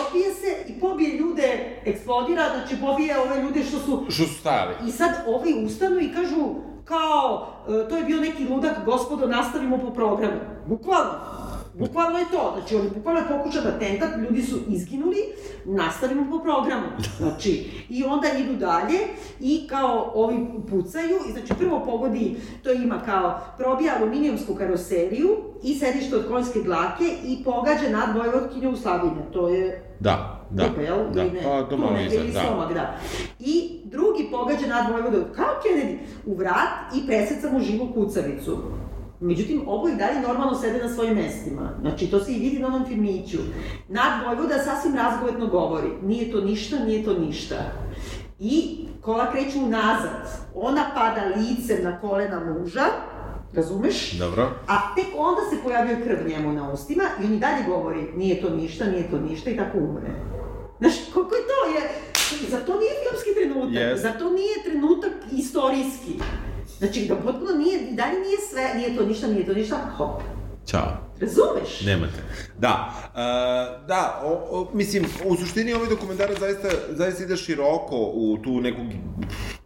odbije 0.05 0.33
se 0.33 0.65
i 0.67 0.79
pobije 0.79 1.17
ljude, 1.17 1.79
eksplodira, 1.85 2.43
znači 2.55 2.81
pobije 2.81 3.19
ove 3.19 3.41
ljude 3.41 3.63
što 3.63 3.79
su... 3.79 4.05
Što 4.09 4.23
su 4.23 4.39
stajali. 4.39 4.75
I 4.87 4.91
sad 4.91 5.11
ovi 5.27 5.65
ustanu 5.65 5.99
i 5.99 6.13
kažu, 6.13 6.55
kao, 6.85 7.47
e, 7.67 7.89
to 7.89 7.97
je 7.97 8.03
bio 8.03 8.21
neki 8.21 8.47
ludak, 8.49 8.85
gospodo, 8.85 9.27
nastavimo 9.27 9.77
po 9.77 9.91
programu. 9.91 10.39
Bukvalno. 10.67 11.11
Bukvalno 11.79 12.19
je 12.19 12.25
to, 12.31 12.53
znači 12.57 12.75
on 12.75 12.89
bukvalno 12.95 13.19
je 13.19 13.27
pokušan 13.27 13.67
atentat, 13.67 14.09
ljudi 14.17 14.41
su 14.41 14.57
izginuli, 14.67 15.17
nastavimo 15.65 16.31
po 16.31 16.43
programu. 16.43 16.87
Znači, 17.17 17.71
i 17.89 18.03
onda 18.03 18.27
idu 18.39 18.55
dalje 18.55 18.99
i 19.39 19.67
kao 19.67 20.11
ovi 20.15 20.47
pucaju, 20.69 21.17
i 21.29 21.31
znači 21.31 21.53
prvo 21.59 21.85
pogodi, 21.85 22.35
to 22.63 22.71
ima 22.71 23.01
kao, 23.05 23.39
probija 23.57 23.93
aluminijumsku 23.97 24.55
karoseriju 24.55 25.37
i 25.63 25.75
sedište 25.75 26.15
od 26.15 26.27
konjske 26.27 26.59
dlake 26.59 27.05
i 27.25 27.43
pogađa 27.43 27.89
nad 27.89 28.17
Vojvodkinju 28.17 28.71
u 28.71 28.75
Slavine, 28.75 29.25
to 29.33 29.49
je 29.49 29.85
Da, 29.99 30.45
da. 30.49 30.63
Jel? 30.63 31.11
Da, 31.13 31.23
ne, 31.23 31.41
pa 31.43 31.63
to 31.63 31.77
malo 31.77 31.99
iza, 31.99 32.23
da. 32.33 32.47
Somak, 32.47 32.73
da. 32.73 32.97
I 33.39 33.81
drugi 33.83 34.27
pogađa 34.31 34.67
nad 34.67 34.91
Vojvodom, 34.91 35.23
kao 35.35 35.61
Kennedy, 35.63 35.97
u 36.25 36.35
vrat 36.35 36.95
i 36.95 37.07
preseca 37.07 37.51
mu 37.51 37.59
živu 37.59 37.93
kucavicu. 37.93 38.57
Međutim, 39.19 39.61
oboji 39.67 39.95
dalje 39.95 40.21
normalno 40.27 40.55
sede 40.55 40.83
na 40.83 40.89
svojim 40.89 41.15
mestima. 41.15 41.73
Znači, 41.81 42.07
to 42.07 42.19
se 42.19 42.31
i 42.31 42.39
vidi 42.39 42.59
na 42.59 42.67
onom 42.67 42.85
filmiću. 42.85 43.37
Nad 43.87 44.25
Vojvoda 44.25 44.57
sasvim 44.57 44.95
razgovetno 44.95 45.47
govori. 45.47 45.89
Nije 46.03 46.31
to 46.31 46.41
ništa, 46.41 46.79
nije 46.79 47.03
to 47.05 47.13
ništa. 47.13 47.55
I 48.39 48.85
kola 49.01 49.31
kreću 49.31 49.59
nazad. 49.59 50.47
Ona 50.55 50.91
pada 50.95 51.21
licem 51.35 51.83
na 51.83 51.99
kolena 51.99 52.39
muža, 52.39 52.85
razumeš? 53.53 54.11
Dobro. 54.11 54.49
A 54.67 54.95
tek 54.95 55.05
onda 55.17 55.41
se 55.49 55.63
pojavljuje 55.63 56.03
krv 56.03 56.29
njemu 56.29 56.53
na 56.53 56.71
ustima 56.71 57.03
i 57.21 57.25
on 57.25 57.33
i 57.33 57.39
dalje 57.39 57.63
govori 57.67 58.11
nije 58.15 58.41
to 58.41 58.49
ništa, 58.49 58.85
nije 58.85 59.11
to 59.11 59.19
ništa 59.19 59.49
i 59.49 59.57
tako 59.57 59.77
umre. 59.77 60.11
Znaš, 60.79 60.93
koliko 61.13 61.35
je 61.35 61.41
to? 61.41 61.59
Je, 61.75 61.81
za 62.49 62.57
to 62.57 62.79
nije 62.79 62.91
filmski 63.01 63.29
trenutak, 63.35 63.73
yes. 63.73 63.95
za 63.95 64.11
to 64.11 64.29
nije 64.29 64.63
trenutak 64.65 65.11
istorijski. 65.31 66.13
Znači, 66.79 67.05
da 67.07 67.15
potpuno 67.15 67.51
nije, 67.57 67.91
dalje 67.91 68.19
nije 68.19 68.37
sve, 68.49 68.73
nije 68.75 68.97
to 68.97 69.05
ništa, 69.05 69.27
nije 69.27 69.45
to 69.45 69.53
ništa, 69.53 69.77
hop. 69.97 70.21
Ćao. 70.65 71.08
Razumeš? 71.21 71.81
Nemate. 71.85 72.23
Da, 72.57 72.93
uh, 73.05 73.87
da, 73.87 74.21
o, 74.23 74.31
o, 74.51 74.67
mislim, 74.73 75.05
u 75.25 75.35
suštini 75.35 75.73
ovaj 75.73 75.89
dokumentarac 75.89 76.39
zaista, 76.39 76.67
zaista 76.89 77.23
ide 77.23 77.37
široko 77.37 77.95
u 78.13 78.37
tu 78.43 78.61
neku 78.61 78.81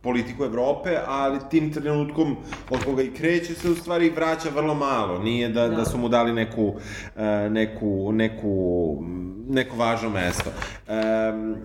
politiku 0.01 0.43
Evrope, 0.43 0.97
ali 1.07 1.39
tim 1.49 1.73
trenutkom 1.73 2.35
od 2.69 2.83
koga 2.85 3.01
i 3.01 3.13
kreće 3.13 3.53
se 3.53 3.69
u 3.69 3.75
stvari 3.75 4.09
vraća 4.09 4.49
vrlo 4.55 4.73
malo. 4.75 5.19
Nije 5.19 5.49
da, 5.49 5.67
da. 5.67 5.75
da 5.75 5.85
su 5.85 5.97
mu 5.97 6.09
dali 6.09 6.33
neku, 6.33 6.65
uh, 6.65 7.21
neku, 7.51 8.11
neku, 8.11 8.97
neko 9.49 9.75
važno 9.75 10.09
mesto. 10.09 10.49
Um, 10.49 11.55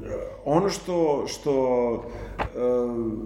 ono 0.44 0.68
što, 0.68 1.24
što, 1.26 2.04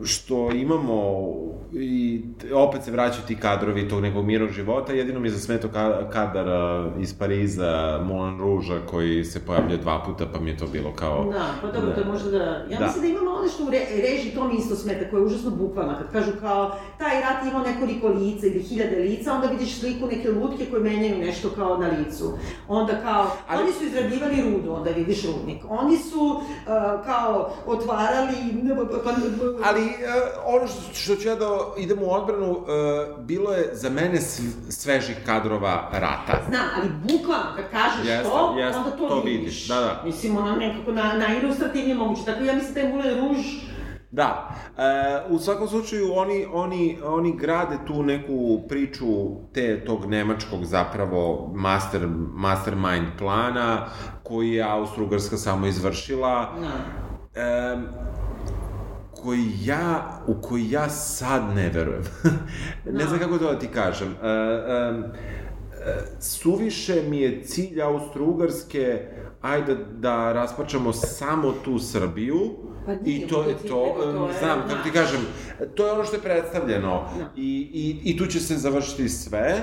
što 0.04 0.50
imamo 0.52 1.28
i 1.72 2.22
opet 2.54 2.82
se 2.82 2.90
vraćaju 2.90 3.26
ti 3.26 3.36
kadrovi 3.36 3.88
tog 3.88 4.02
nekog 4.02 4.24
mirnog 4.24 4.50
života, 4.50 4.92
jedino 4.92 5.20
mi 5.20 5.28
je 5.28 5.32
zasmeto 5.32 5.68
kadar 6.12 6.48
iz 6.98 7.14
Pariza, 7.18 8.00
Moulin 8.04 8.38
Rouge, 8.40 8.80
koji 8.90 9.24
se 9.24 9.46
pojavlja 9.46 9.76
dva 9.76 10.02
puta, 10.06 10.26
pa 10.32 10.40
mi 10.40 10.50
je 10.50 10.56
to 10.56 10.66
bilo 10.66 10.92
kao... 10.92 11.24
Da, 11.32 11.46
pa 11.62 11.66
dobro, 11.66 11.88
da. 11.88 11.94
to 11.94 12.00
je 12.00 12.06
možda 12.06 12.30
da... 12.30 12.44
Ja 12.70 12.78
da. 12.78 12.86
mislim 12.86 13.02
da 13.02 13.08
imamo 13.08 13.31
što 13.48 13.64
u 13.64 13.70
re, 13.70 13.86
reži 13.96 14.30
to 14.34 14.48
mi 14.48 14.54
isto 14.56 14.76
smeta, 14.76 15.10
koje 15.10 15.20
je 15.20 15.24
užasno 15.24 15.50
bukvalno, 15.50 15.94
kad 15.98 16.12
kažu 16.12 16.32
kao 16.40 16.76
taj 16.98 17.20
rat 17.20 17.46
ima 17.50 17.62
nekoliko 17.62 18.08
lica 18.08 18.46
ili 18.46 18.62
hiljade 18.62 18.96
lica, 18.96 19.32
onda 19.32 19.46
vidiš 19.46 19.80
sliku 19.80 20.06
neke 20.06 20.30
lutke 20.30 20.66
koje 20.70 20.82
menjaju 20.82 21.18
nešto 21.18 21.48
kao 21.50 21.78
na 21.78 21.88
licu. 21.98 22.38
Onda 22.68 23.00
kao, 23.02 23.30
Ali... 23.48 23.62
oni 23.62 23.72
su 23.72 23.84
izrabljivali 23.84 24.42
rudu, 24.42 24.72
onda 24.72 24.90
vidiš 24.90 25.22
rudnik. 25.26 25.62
Oni 25.68 25.96
su 25.98 26.24
uh, 26.24 27.04
kao 27.04 27.52
otvarali... 27.66 28.34
Ali 29.64 29.82
uh, 29.82 29.92
ono 30.44 30.66
što, 30.66 30.94
što 30.94 31.16
ću 31.16 31.28
ja 31.28 31.34
da 31.34 31.46
idem 31.78 32.02
u 32.02 32.12
odbranu, 32.12 32.50
uh, 32.50 32.66
bilo 33.24 33.52
je 33.52 33.70
za 33.72 33.90
mene 33.90 34.20
svežih 34.68 35.16
kadrova 35.26 35.88
rata. 35.92 36.42
Znam, 36.48 36.66
ali 36.76 36.88
bukvalno, 37.02 37.46
kad 37.56 37.70
kažeš 37.70 38.06
jeste, 38.06 38.28
to, 38.28 38.54
jeste, 38.58 38.78
onda 38.78 38.90
to, 38.90 39.08
to 39.08 39.22
vidiš. 39.24 39.40
vidiš. 39.40 39.68
Da, 39.68 39.80
da. 39.80 40.02
Mislim, 40.04 40.36
ono 40.36 40.56
nekako 40.56 40.92
na, 40.92 41.12
na 41.12 41.26
ilustrativnije 41.42 41.94
moguće. 41.94 42.24
Tako 42.24 42.44
ja 42.44 42.54
mislim 42.54 42.74
da 42.74 42.80
je 42.80 42.88
Moulin 42.88 43.18
Rouge 43.32 43.72
Da, 44.12 44.48
e, 44.78 44.82
u 45.28 45.38
svakom 45.38 45.68
slučaju 45.68 46.12
oni, 46.14 46.46
oni, 46.52 46.98
oni 47.04 47.36
grade 47.36 47.78
tu 47.86 48.02
neku 48.02 48.62
priču 48.68 49.06
te, 49.52 49.84
tog 49.84 50.06
nemačkog 50.06 50.64
zapravo 50.64 51.52
master, 51.54 52.08
mastermind 52.34 53.06
plana 53.18 53.86
koji 54.22 54.50
je 54.50 54.64
Austro-Ugrska 54.64 55.36
samo 55.36 55.66
izvršila. 55.66 56.52
Da. 56.60 57.42
E, 57.42 57.78
koji 59.22 59.50
ja, 59.64 60.20
u 60.26 60.34
koji 60.42 60.70
ja 60.70 60.88
sad 60.88 61.42
ne 61.54 61.68
verujem. 61.68 62.02
ne 62.98 63.04
znam 63.04 63.18
Da. 63.18 63.24
kako 63.24 63.38
to 63.38 63.52
da 63.52 63.58
ti 63.58 63.68
kažem. 63.68 64.16
E, 64.22 64.28
e, 64.28 64.92
suviše 66.20 67.02
mi 67.08 67.20
je 67.20 67.42
cilj 67.42 67.82
Austro-Ugarske 67.82 69.00
ajde 69.42 69.76
da 69.92 70.32
raspačamo 70.32 70.92
samo 70.92 71.52
tu 71.64 71.78
Srbiju 71.78 72.50
Pa 72.86 72.92
nije 72.94 73.16
i 73.16 73.28
to 73.28 73.42
je 73.42 73.54
to, 73.58 73.68
to 73.68 74.26
je, 74.28 74.32
znam, 74.34 74.58
kako 74.60 74.82
ti 74.82 74.90
znaš. 74.90 75.04
kažem, 75.04 75.20
to 75.74 75.86
je 75.86 75.92
ono 75.92 76.04
što 76.04 76.16
je 76.16 76.22
predstavljeno 76.22 77.04
Da. 77.18 77.24
I, 77.36 77.50
i, 77.74 77.84
i 78.04 78.18
tu 78.18 78.26
će 78.26 78.40
se 78.40 78.56
završiti 78.56 79.08
sve 79.08 79.56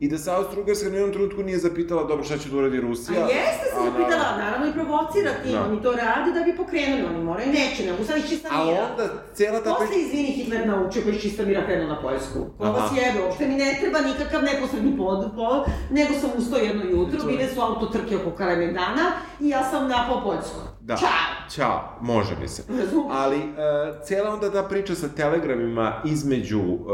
i 0.00 0.08
da 0.08 0.18
se 0.18 0.30
Austro-Ugarska 0.30 0.84
ni 0.84 0.90
u 0.90 0.94
jednom 0.94 1.12
trenutku 1.12 1.42
nije 1.42 1.58
zapitala 1.58 2.04
dobro 2.04 2.24
šta 2.24 2.38
će 2.38 2.48
da 2.48 2.56
uradi 2.56 2.78
A 2.78 2.80
Rusija. 2.80 3.20
jeste 3.20 3.64
se 3.66 3.78
a, 3.78 3.84
zapitala, 3.84 4.36
naravno 4.38 4.66
i 4.66 4.72
provocirati, 4.72 5.52
Da. 5.52 5.64
oni 5.64 5.82
to 5.82 5.92
rade 5.92 6.32
da 6.32 6.40
bi 6.42 6.56
pokrenuli, 6.56 7.04
oni 7.04 7.24
moraju 7.24 7.48
neće, 7.48 7.84
ne 7.86 7.92
mogu 7.92 8.04
sad 8.04 8.28
čista 8.28 8.48
Ali 8.52 8.70
mira. 8.70 8.86
onda 8.86 9.04
cijela 9.34 9.60
ta 9.60 9.70
Posle, 9.70 9.96
izvini, 9.98 10.28
Hitler 10.28 10.66
naučio 10.66 11.02
koji 11.02 11.18
čista 11.18 11.42
mira 11.42 11.66
krenuo 11.66 11.88
na 11.88 12.02
Poljsku. 12.02 12.38
Ko 12.58 12.64
vas 12.64 12.90
jebe, 12.96 13.24
uopšte 13.24 13.46
mi 13.46 13.54
ne 13.54 13.76
treba 13.80 13.98
nikakav 14.00 14.42
neposredni 14.42 14.96
pod, 14.96 15.30
pod, 15.36 15.60
nego 15.90 16.14
sam 16.14 16.30
ustao 16.38 16.58
jedno 16.58 16.84
jutro, 16.84 17.26
bile 17.26 17.48
su 17.48 17.60
autotrke 17.60 18.16
oko 18.16 18.30
Kalemegdana 18.30 19.06
i 19.40 19.48
ja 19.48 19.70
sam 19.70 19.88
napao 19.88 20.24
Poljsku. 20.24 20.60
Da. 20.90 20.96
Ćao! 20.96 21.08
Ćao, 21.50 21.80
može 22.00 22.36
mi 22.40 22.48
se. 22.48 22.62
Ali, 23.10 23.36
uh, 23.38 23.44
cijela 24.04 24.30
onda 24.30 24.52
ta 24.52 24.62
priča 24.62 24.94
sa 24.94 25.08
telegramima 25.08 25.92
između 26.04 26.60
uh, 26.60 26.86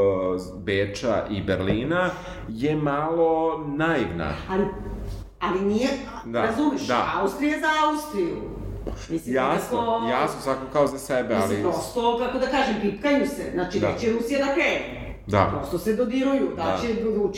Beča 0.58 1.24
i 1.30 1.42
Berlina 1.42 2.10
je 2.48 2.76
malo 2.76 3.58
naivna. 3.66 4.32
Ali, 4.50 4.64
ali 5.40 5.60
nije, 5.60 5.88
Da, 6.24 6.42
razumeš, 6.42 6.86
da. 6.86 7.12
Austrija 7.16 7.58
za 7.58 7.66
Austriju. 7.86 8.36
Mislim, 9.10 9.34
Jasno, 9.34 9.80
nekako- 9.80 10.08
jasno, 10.10 10.40
svako 10.40 10.60
kao 10.72 10.86
za 10.86 10.98
sebe, 10.98 11.34
ali... 11.34 11.42
Mislim, 11.48 11.62
prosto, 11.62 12.18
kako 12.18 12.38
da 12.38 12.46
kažem, 12.46 12.74
pipkaju 12.82 13.26
se. 13.26 13.50
Znači, 13.54 13.80
Da. 13.80 13.88
neće 13.92 14.12
Rusija 14.12 14.46
da 14.46 14.54
krene. 14.54 15.14
Da. 15.26 15.52
Prosto 15.58 15.78
se 15.78 15.96
dodiruju. 15.96 16.48
Da, 16.56 16.62
Da. 16.62 16.78
će, 16.80 16.88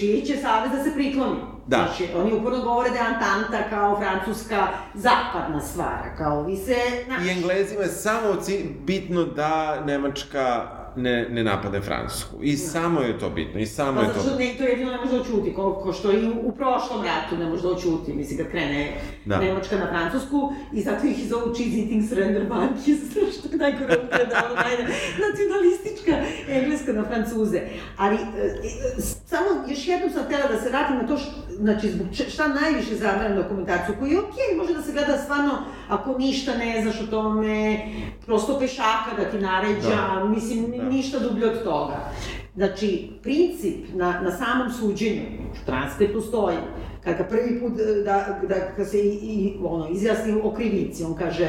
čiji 0.01 0.23
će 0.23 0.37
savez 0.37 0.73
da 0.73 0.83
se 0.85 0.95
prikloni. 0.95 1.41
Da. 1.69 1.77
Znači, 1.77 2.09
oni 2.17 2.33
uporno 2.33 2.63
govore 2.63 2.91
da 2.91 2.97
je 2.97 3.07
Antanta 3.07 3.71
kao 3.71 4.01
francuska 4.01 4.69
zapadna 4.95 5.61
stvar. 5.61 5.99
Kao 6.19 6.43
vi 6.43 6.57
se... 6.57 6.77
Znači, 7.07 7.27
I 7.27 7.31
Englezima 7.31 7.83
je 7.83 7.89
samo 7.89 8.35
bitno 8.81 9.25
da 9.25 9.81
Nemačka 9.85 10.67
ne, 10.99 11.29
ne 11.31 11.45
napade 11.45 11.81
Francusku. 11.81 12.37
I 12.43 12.57
samo 12.57 13.01
je 13.01 13.19
to 13.19 13.31
bitno, 13.31 13.61
i 13.61 13.67
samo 13.67 14.01
Pa 14.01 14.01
je 14.01 14.07
zato 14.09 14.21
to... 14.21 14.29
što 14.29 14.39
ne, 14.39 14.55
to 14.59 14.65
jedino 14.65 14.91
ne 14.91 14.99
može 14.99 15.13
da 15.13 15.21
očuti, 15.21 15.55
ko, 15.55 15.75
ko 15.75 15.93
što 15.93 16.13
i 16.13 16.29
u, 16.29 16.53
prošlom 16.53 17.05
ratu 17.05 17.37
ne 17.39 17.47
može 17.47 17.63
da 17.63 17.69
očuti, 17.69 18.13
mislim, 18.13 18.39
kad 18.39 18.51
krene 18.51 18.93
Da. 19.25 19.39
Nemačka 19.39 19.77
na 19.77 19.87
Francusku, 19.87 20.53
i 20.73 20.81
zato 20.81 21.07
ih 21.07 21.29
zovu 21.29 21.55
cheese 21.55 21.79
eating 21.81 22.09
surrender 22.09 22.43
monkeys, 22.49 22.99
što 23.39 23.57
najgore 23.57 23.97
upredalo, 24.05 24.55
najde, 24.55 24.83
nacionalistička 25.27 26.13
engleska 26.49 26.93
na 26.93 27.05
Francuze. 27.05 27.61
Ali, 27.97 28.17
e, 28.17 28.19
e, 28.19 29.01
samo 29.27 29.47
još 29.69 29.89
jednom 29.89 30.11
sam 30.11 30.25
htela 30.25 30.47
da 30.49 30.61
se 30.61 30.69
vratim 30.69 30.97
na 30.97 31.07
to 31.07 31.17
što, 31.19 31.33
znači, 31.59 31.91
zbog 31.91 32.07
šta 32.29 32.49
najviše 32.49 32.95
zameram 32.97 33.37
dokumentaciju, 33.37 33.95
koji 33.99 34.11
je 34.11 34.19
okej, 34.19 34.57
može 34.57 34.75
da 34.75 34.83
se 34.83 34.93
gleda 34.93 35.19
stvarno, 35.19 35.53
ako 35.89 36.19
ništa 36.19 36.55
ne 36.57 36.83
znaš 36.83 37.01
o 37.01 37.07
tome, 37.07 37.79
prosto 38.27 38.59
pešaka 38.59 39.11
da 39.17 39.25
ti 39.31 39.39
naređa, 39.39 39.89
Da. 39.89 40.25
mislim, 40.25 40.71
Da. 40.71 40.83
Ništa 40.89 41.19
dublje 41.19 41.47
od 41.47 41.65
toga. 41.65 42.13
Znači, 42.57 43.11
princip 43.23 43.77
na, 43.95 44.21
na 44.21 44.31
samom 44.31 44.71
suđenju, 44.71 45.23
u 45.63 45.67
transkritu 45.67 46.21
stoji, 46.21 46.57
kad 47.05 47.17
ga 47.17 47.25
prvi 47.25 47.61
put 47.61 47.73
e, 47.81 48.03
da, 48.03 48.41
da 48.49 48.55
kad 48.77 48.91
se 48.91 48.99
i, 48.99 49.09
i, 49.09 49.59
ono, 49.63 49.89
izjasni 49.89 50.41
o 50.43 50.53
krivici, 50.55 51.05
on 51.05 51.15
kaže, 51.15 51.49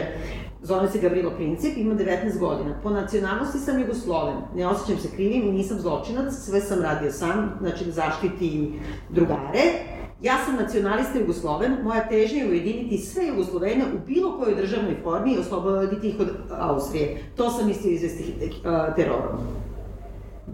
zove 0.62 0.90
se 0.90 1.00
Gavrilo 1.00 1.32
Princip, 1.32 1.78
ima 1.78 1.96
19 1.96 2.40
godina. 2.40 2.80
Po 2.84 2.90
nacionalnosti 2.90 3.58
sam 3.58 3.80
Jugosloven, 3.80 4.36
ne 4.56 4.68
osjećam 4.68 4.98
se 4.98 5.16
krivim 5.16 5.48
i 5.48 5.52
nisam 5.52 5.80
zločinac, 5.80 6.34
sve 6.34 6.62
sam 6.62 6.82
radio 6.82 7.12
sam, 7.12 7.58
znači 7.62 7.86
da 7.86 7.92
zaštiti 7.92 8.74
drugare. 9.10 9.99
Ja 10.22 10.38
sam 10.46 10.56
nacionalista 10.56 11.20
Jugosloven, 11.20 11.78
moja 11.84 12.08
težnja 12.08 12.44
je 12.44 12.50
ujediniti 12.50 12.98
sve 12.98 13.28
Jugoslovene 13.28 13.86
u 13.86 14.08
bilo 14.08 14.38
kojoj 14.40 14.56
državnoj 14.56 14.98
formi 15.04 15.34
i 15.34 15.38
osloboditi 15.38 16.10
ih 16.10 16.20
od 16.20 16.30
Austrije. 16.52 17.24
To 17.36 17.50
sam 17.50 17.68
mislio 17.68 17.92
izvesti 17.92 18.34
uh, 18.40 18.96
terorom. 18.96 19.38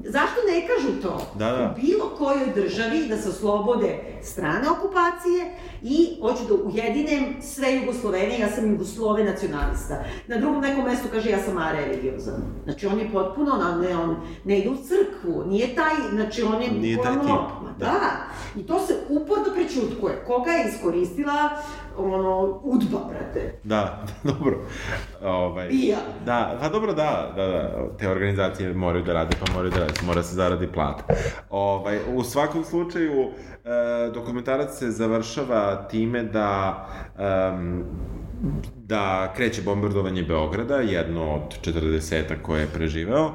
Zašto 0.03 0.35
ne 0.51 0.67
kažu 0.67 1.01
to? 1.01 1.27
Da, 1.39 1.51
da. 1.51 1.75
U 1.77 1.81
bilo 1.81 2.09
kojoj 2.17 2.53
državi 2.55 3.07
da 3.07 3.17
se 3.17 3.29
oslobode 3.29 3.99
strane 4.25 4.69
okupacije 4.69 5.55
i 5.81 6.17
hoću 6.21 6.43
da 6.47 6.53
ujedinem 6.53 7.41
sve 7.41 7.75
Jugoslovene, 7.75 8.39
ja 8.39 8.49
sam 8.49 8.71
Jugoslove 8.71 9.23
nacionalista. 9.23 10.03
Na 10.27 10.37
drugom 10.37 10.61
nekom 10.61 10.83
mestu 10.83 11.07
kaže 11.11 11.29
ja 11.29 11.39
sam 11.39 11.57
areligiozan. 11.57 12.41
Znači 12.63 12.87
on 12.87 12.99
je 12.99 13.09
potpuno, 13.11 13.51
on, 13.51 13.81
ne, 13.81 13.97
on 13.97 14.15
ne 14.43 14.59
ide 14.59 14.69
u 14.69 14.75
crkvu, 14.75 15.43
nije 15.47 15.75
taj, 15.75 15.95
znači 16.13 16.43
on 16.43 16.61
je 16.61 16.71
Nije 16.71 17.01
taj 17.03 17.13
tip, 17.13 17.65
da. 17.79 17.85
Da. 17.85 18.25
I 18.55 18.67
to 18.67 18.79
se 18.79 18.93
uporno 19.09 19.45
prećutkuje. 19.55 20.23
Koga 20.27 20.51
je 20.51 20.69
iskoristila, 20.69 21.49
ono, 21.97 22.59
udba, 22.63 22.99
brate. 23.09 23.59
Da, 23.63 24.05
dobro. 24.39 24.59
Ovaj, 25.23 25.67
Bija. 25.67 25.97
Da, 26.25 26.57
pa 26.61 26.69
dobro, 26.69 26.93
da, 26.93 27.33
da, 27.35 27.47
da, 27.47 27.97
te 27.97 28.09
organizacije 28.09 28.73
moraju 28.73 29.03
da 29.03 29.13
rade, 29.13 29.35
pa 29.45 29.53
moraju 29.53 29.71
da 29.71 29.79
rade, 29.79 29.93
mora 30.05 30.23
se 30.23 30.35
zaradi 30.35 30.67
plata. 30.67 31.03
Ovaj, 31.49 31.99
u 32.15 32.23
svakom 32.23 32.63
slučaju, 32.63 33.29
e, 33.65 34.11
dokumentarac 34.15 34.73
se 34.77 34.91
završava 34.91 35.87
time 35.91 36.23
da 36.23 36.85
em, 37.19 37.83
da 38.87 39.33
kreće 39.35 39.61
bombardovanje 39.61 40.23
Beograda, 40.23 40.75
jedno 40.75 41.33
od 41.35 41.59
40 41.61 42.23
koje 42.41 42.61
je 42.61 42.67
preživeo. 42.67 43.31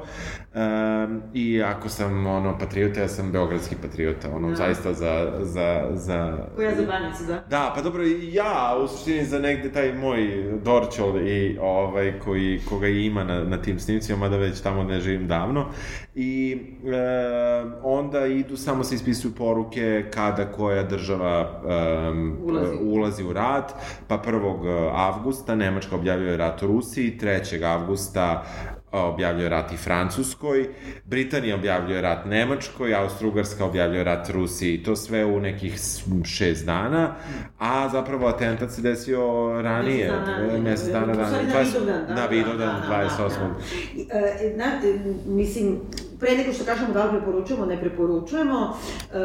Um, 0.53 1.21
I 1.33 1.63
ako 1.63 1.89
sam 1.89 2.25
ono 2.25 2.57
patriota, 2.59 2.99
ja 3.01 3.07
sam 3.07 3.31
beogradski 3.31 3.75
patriota, 3.81 4.29
ono 4.35 4.49
Da. 4.49 4.55
zaista 4.55 4.93
za, 4.93 5.31
za, 5.39 5.89
za... 5.93 6.37
Koja 6.55 6.75
za 6.75 6.81
banjicu, 6.87 7.23
da? 7.27 7.43
Da, 7.49 7.71
pa 7.75 7.81
dobro, 7.81 8.03
ja, 8.31 8.77
u 8.83 8.87
suštini 8.87 9.25
za 9.25 9.39
negde 9.39 9.71
taj 9.71 9.93
moj 9.93 10.43
Dorčol 10.63 11.27
i 11.27 11.57
ovaj, 11.61 12.19
koji, 12.19 12.61
koga 12.69 12.87
ima 12.87 13.23
na, 13.23 13.43
na 13.43 13.61
tim 13.61 13.79
snimcima, 13.79 14.17
mada 14.19 14.37
već 14.37 14.61
tamo 14.61 14.83
ne 14.83 14.99
živim 14.99 15.27
davno. 15.27 15.65
I 16.15 16.57
e, 16.85 16.97
onda 17.83 18.25
idu, 18.25 18.57
samo 18.57 18.83
se 18.83 18.95
ispisuju 18.95 19.31
poruke 19.35 20.05
kada 20.13 20.51
koja 20.51 20.83
država 20.83 21.61
em, 22.09 22.37
Ulazi. 22.43 22.75
ulazi 22.81 23.23
u 23.23 23.33
rat, 23.33 23.73
pa 24.07 24.17
1. 24.17 24.91
avgusta 24.95 25.40
Nemačka 25.47 25.95
objavljuje 25.95 26.37
rat 26.37 26.63
u 26.63 26.67
Rusiji, 26.67 27.17
3. 27.21 27.63
avgusta 27.63 28.43
objavljuje 28.91 29.49
rat 29.49 29.71
i 29.71 29.77
Francuskoj, 29.77 30.69
Britanija 31.05 31.55
objavljuje 31.55 32.01
rat 32.01 32.25
Nemačkoj, 32.25 32.95
Austro-Ugarska 32.95 33.65
objavljuje 33.65 34.03
rat 34.03 34.29
Rusiji, 34.29 34.83
to 34.83 34.95
sve 34.95 35.25
u 35.25 35.39
nekih 35.39 35.79
šest 36.25 36.65
dana, 36.65 37.15
a 37.59 37.89
zapravo 37.89 38.27
atentat 38.27 38.71
se 38.71 38.81
desio 38.81 39.21
ranije, 39.61 40.11
mesec 40.63 40.91
dana 40.91 41.13
ranije, 41.13 41.53
na 41.53 41.59
20 41.59 41.65
Vidovdan, 41.65 42.05
da, 42.07 42.15
na 42.15 42.25
Vidovdan, 42.25 42.81
da, 42.81 42.87
da, 42.87 43.09
28. 43.19 43.29
da. 43.29 43.55
I, 43.95 44.07
e, 44.11 44.53
na, 44.57 44.65
e, 44.65 44.99
mislim, 45.25 45.79
pre 46.21 46.37
nego 46.37 46.53
što 46.53 46.65
kažemo 46.65 46.93
da 46.93 47.03
li 47.03 47.11
preporučujemo, 47.11 47.65
ne 47.65 47.79
preporučujemo, 47.79 48.77
e, 49.13 49.17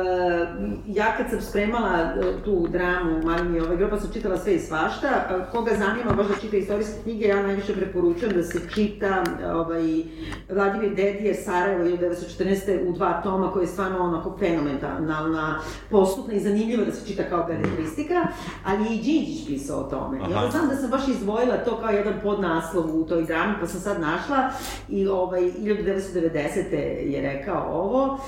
ja 0.87 1.17
kad 1.17 1.31
sam 1.31 1.41
spremala 1.41 1.99
e, 1.99 2.45
tu 2.45 2.69
dramu 2.69 3.23
Marini 3.25 3.61
ove 3.61 3.77
grupa 3.77 4.01
sam 4.01 4.13
čitala 4.13 4.37
sve 4.37 4.55
i 4.55 4.59
svašta, 4.59 5.09
koga 5.53 5.71
zanima 5.79 6.13
baš 6.13 6.27
da 6.27 6.35
čita 6.41 6.57
istorijske 6.57 6.95
knjige, 7.03 7.27
ja 7.27 7.43
najviše 7.43 7.73
preporučujem 7.73 8.35
da 8.35 8.43
se 8.43 8.61
čita 8.75 9.25
ovaj, 9.55 9.83
Vladimir 10.51 10.95
Dedije 10.95 11.35
Sarajevo 11.35 11.85
1914. 11.85 12.89
u 12.89 12.93
dva 12.93 13.21
toma, 13.23 13.53
koji 13.53 13.63
je 13.63 13.69
stvarno 13.69 13.99
onako 13.99 14.37
fenomenalna, 14.39 15.61
postupna 15.91 16.35
i 16.35 16.41
zanimljiva 16.41 16.85
da 16.85 16.93
se 16.93 17.07
čita 17.07 17.23
kao 17.23 17.45
beletristika, 17.47 18.27
ali 18.65 18.95
i 18.95 19.03
Đinđić 19.03 19.47
pisao 19.47 19.81
o 19.81 19.91
tome. 19.91 20.19
I 20.19 20.21
Aha. 20.21 20.45
onda 20.45 20.51
znam 20.51 20.69
da 20.69 20.77
sam 20.77 20.91
baš 20.91 21.09
izdvojila 21.09 21.57
to 21.57 21.77
kao 21.81 21.91
jedan 21.91 22.15
podnaslov 22.23 23.01
u 23.01 23.05
toj 23.05 23.23
drami, 23.23 23.55
pa 23.61 23.67
sam 23.67 23.81
sad 23.81 24.01
našla 24.01 24.51
i 24.89 25.09
ovaj, 25.09 25.43
1990. 25.43 26.86
je 26.87 27.23
rekao 27.23 27.63
ovo. 27.73 28.19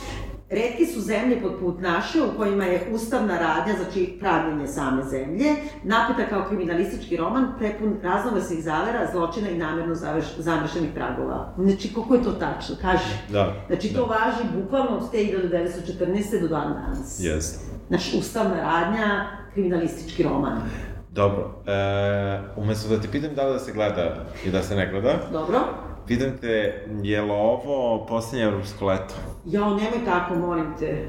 Retke 0.50 0.86
su 0.86 1.00
zemlje 1.00 1.42
poput 1.42 1.80
naše 1.80 2.18
u 2.22 2.36
kojima 2.36 2.64
je 2.64 2.88
ustavna 2.92 3.38
radnja, 3.38 3.74
znači 3.76 4.16
pravljenje 4.20 4.66
same 4.66 5.02
zemlje, 5.02 5.46
napeta 5.84 6.28
kao 6.30 6.44
kriminalistički 6.48 7.16
roman, 7.16 7.52
prepun 7.58 7.96
raznovrsnih 8.02 8.62
zavera, 8.62 9.08
zločina 9.12 9.50
i 9.50 9.58
namerno 9.58 9.94
zamršenih 10.38 10.94
tragova. 10.94 11.54
Znači, 11.58 11.94
koliko 11.94 12.14
je 12.14 12.22
to 12.22 12.32
tačno? 12.32 12.76
Kaži. 12.80 13.14
Da. 13.32 13.54
Znači, 13.66 13.94
to 13.94 14.06
važi 14.06 14.62
bukvalno 14.62 14.96
od 14.96 15.10
te 15.10 15.18
1914. 15.18 16.40
do 16.40 16.48
dan 16.48 16.72
danas. 16.72 17.20
Jeste. 17.20 17.64
Naš 17.88 18.14
ustavna 18.14 18.56
radnja, 18.60 19.26
kriminalistički 19.54 20.22
roman. 20.22 20.60
Dobro, 21.10 21.62
e, 21.66 22.40
umesto 22.56 22.88
da 22.88 23.00
ti 23.00 23.08
pitam 23.12 23.34
da 23.34 23.46
li 23.46 23.52
da 23.52 23.58
se 23.58 23.72
gleda 23.72 24.26
i 24.46 24.50
da 24.50 24.62
se 24.62 24.76
ne 24.76 24.90
gleda, 24.90 25.18
Dobro? 25.32 25.58
Vidim 26.08 26.38
te, 26.40 26.84
je 27.02 27.22
li 27.22 27.30
ovo 27.30 28.06
poslednje 28.06 28.44
evropsko 28.46 28.86
leto? 28.86 29.14
Jao, 29.44 29.70
nemoj 29.70 30.04
tako, 30.04 30.34
molim 30.34 30.74
te. 30.78 31.08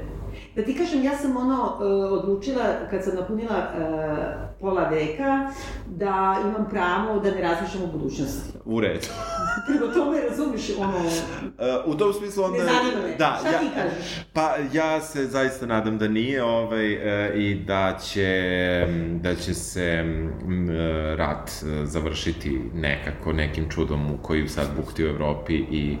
Da 0.56 0.64
ti 0.64 0.74
kažem, 0.74 1.04
ja 1.04 1.16
sam 1.16 1.36
ono 1.36 1.62
uh, 1.62 2.12
odlučila, 2.18 2.64
kad 2.90 3.04
sam 3.04 3.14
napunila 3.14 3.56
uh, 3.56 4.49
pola 4.60 4.88
veka, 4.88 5.50
da 5.86 6.36
imam 6.44 6.68
pravo 6.70 7.20
da 7.20 7.30
ne 7.30 7.40
razmišljam 7.40 7.82
o 7.82 7.86
budućnosti. 7.86 8.58
U 8.64 8.80
redu. 8.80 9.06
Prema 9.66 9.92
tome, 9.94 10.20
razumiš, 10.30 10.70
ono... 10.78 10.98
Uh, 10.98 11.94
u 11.94 11.94
tom 11.94 12.12
smislu 12.12 12.44
onda... 12.44 12.58
Ne 12.58 12.64
zanima 12.64 13.06
me. 13.06 13.16
Da, 13.18 13.36
Šta 13.40 13.50
ja, 13.50 13.58
ti 13.58 13.66
kažeš? 13.74 14.24
Pa 14.32 14.54
ja 14.72 15.00
se 15.00 15.26
zaista 15.26 15.66
nadam 15.66 15.98
da 15.98 16.08
nije 16.08 16.44
ovaj, 16.44 16.94
uh, 16.94 17.36
i 17.36 17.54
da 17.54 17.98
će, 17.98 18.86
da 19.20 19.34
će 19.34 19.54
se 19.54 20.04
um, 20.44 20.68
rat 21.16 21.50
uh, 21.50 21.68
završiti 21.84 22.60
nekako, 22.74 23.32
nekim 23.32 23.70
čudom 23.70 24.10
u 24.10 24.18
koji 24.22 24.48
sad 24.48 24.66
bukti 24.76 25.04
u 25.04 25.08
Evropi 25.08 25.54
i 25.54 25.96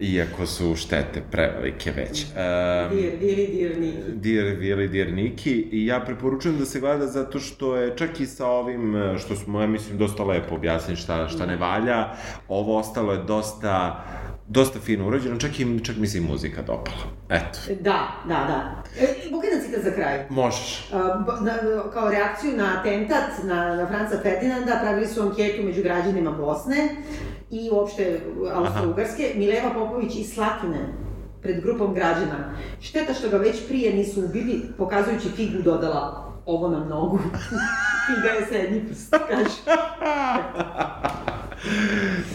iako 0.00 0.46
su 0.46 0.76
štete 0.76 1.22
prevelike 1.30 1.92
već. 1.92 2.24
Um, 2.24 2.96
dir, 2.96 3.18
diri, 3.20 3.46
dir, 3.46 3.78
Niki. 3.80 4.12
Dir, 4.12 4.44
vili, 4.44 4.88
dir, 4.88 5.12
Niki. 5.12 5.68
I 5.72 5.86
ja 5.86 6.00
preporučujem 6.00 6.58
da 6.58 6.64
se 6.64 6.80
gleda 6.80 7.06
zato 7.06 7.38
što 7.38 7.76
je 7.76 7.96
čak 7.96 8.20
i 8.20 8.26
sa 8.26 8.46
ovim, 8.46 8.94
što 9.18 9.36
smo, 9.36 9.60
ja 9.60 9.66
mislim, 9.66 9.98
dosta 9.98 10.24
lepo 10.24 10.54
objasnili 10.54 10.96
šta, 10.96 11.28
šta 11.28 11.46
ne 11.46 11.56
valja, 11.56 12.08
ovo 12.48 12.78
ostalo 12.78 13.12
je 13.12 13.22
dosta 13.22 14.04
dosta 14.50 14.80
fino 14.80 15.06
urađeno, 15.06 15.38
čak 15.38 15.60
i, 15.60 15.84
čak 15.84 15.96
mi 15.96 16.06
se 16.06 16.18
i 16.18 16.20
muzika 16.20 16.62
dopala. 16.62 17.04
Eto. 17.28 17.58
Da, 17.80 18.08
da, 18.28 18.34
da. 18.34 18.82
E, 19.00 19.06
da 19.30 19.62
citat 19.62 19.84
za 19.84 19.90
kraj? 19.90 20.26
Možeš. 20.30 20.90
Uh, 20.92 20.98
na, 21.44 21.52
kao 21.92 22.10
reakciju 22.10 22.56
na 22.56 22.76
atentat 22.78 23.44
na, 23.44 23.76
na 23.76 23.86
Franca 23.86 24.18
Ferdinanda 24.22 24.78
pravili 24.82 25.06
su 25.06 25.22
anketu 25.22 25.62
među 25.62 25.82
građanima 25.82 26.30
Bosne 26.30 26.88
i 27.50 27.68
uopšte 27.72 28.20
Austro-Ugarske. 28.54 29.32
Mileva 29.36 29.70
Popović 29.74 30.14
iz 30.16 30.34
Slatine 30.34 30.78
pred 31.42 31.60
grupom 31.62 31.94
građana. 31.94 32.54
Šteta 32.80 33.14
što 33.14 33.28
ga 33.28 33.36
već 33.36 33.68
prije 33.68 33.94
nisu 33.94 34.24
ubili, 34.24 34.62
pokazujući 34.78 35.28
figu 35.28 35.62
dodala 35.62 36.32
ovo 36.46 36.68
na 36.68 36.84
nogu. 36.84 37.18
Figa 38.06 38.28
je 38.28 38.46
srednji 38.48 38.86
prst, 38.88 39.14
kaže. 39.28 39.60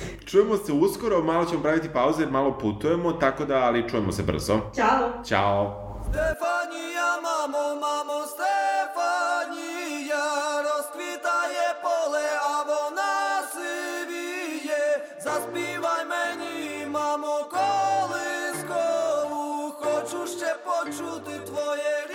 Čujemo 0.26 0.58
se 0.58 0.74
uskoro, 0.74 1.22
malo 1.24 1.46
ćemo 1.46 1.62
praviti 1.62 1.90
pauze 1.94 2.22
jer 2.24 2.32
malo 2.32 2.58
putujemo, 2.62 3.14
tako 3.14 3.46
da, 3.46 3.56
ali 3.58 3.90
čujemo 3.90 4.12
se 4.12 4.24
brzo. 4.24 4.60
Ćao. 4.76 5.24
Ćao. 5.26 5.82
Stefanija, 6.10 7.10
mamo, 7.26 7.64
mamo, 7.82 8.26
Stefanija, 8.34 10.26
raskvita 10.68 11.38
je 11.56 11.68
pole, 11.84 12.28
a 12.52 12.56
vona 12.68 13.14
sivije. 13.54 14.84
Zaspivaj 15.24 16.04
meni, 16.14 16.86
mamo, 16.86 17.36
koliskovu, 17.56 19.44
hoću 19.80 20.22
še 20.38 20.52
počuti 20.66 21.46
tvoje 21.46 21.94
riječi. 22.08 22.15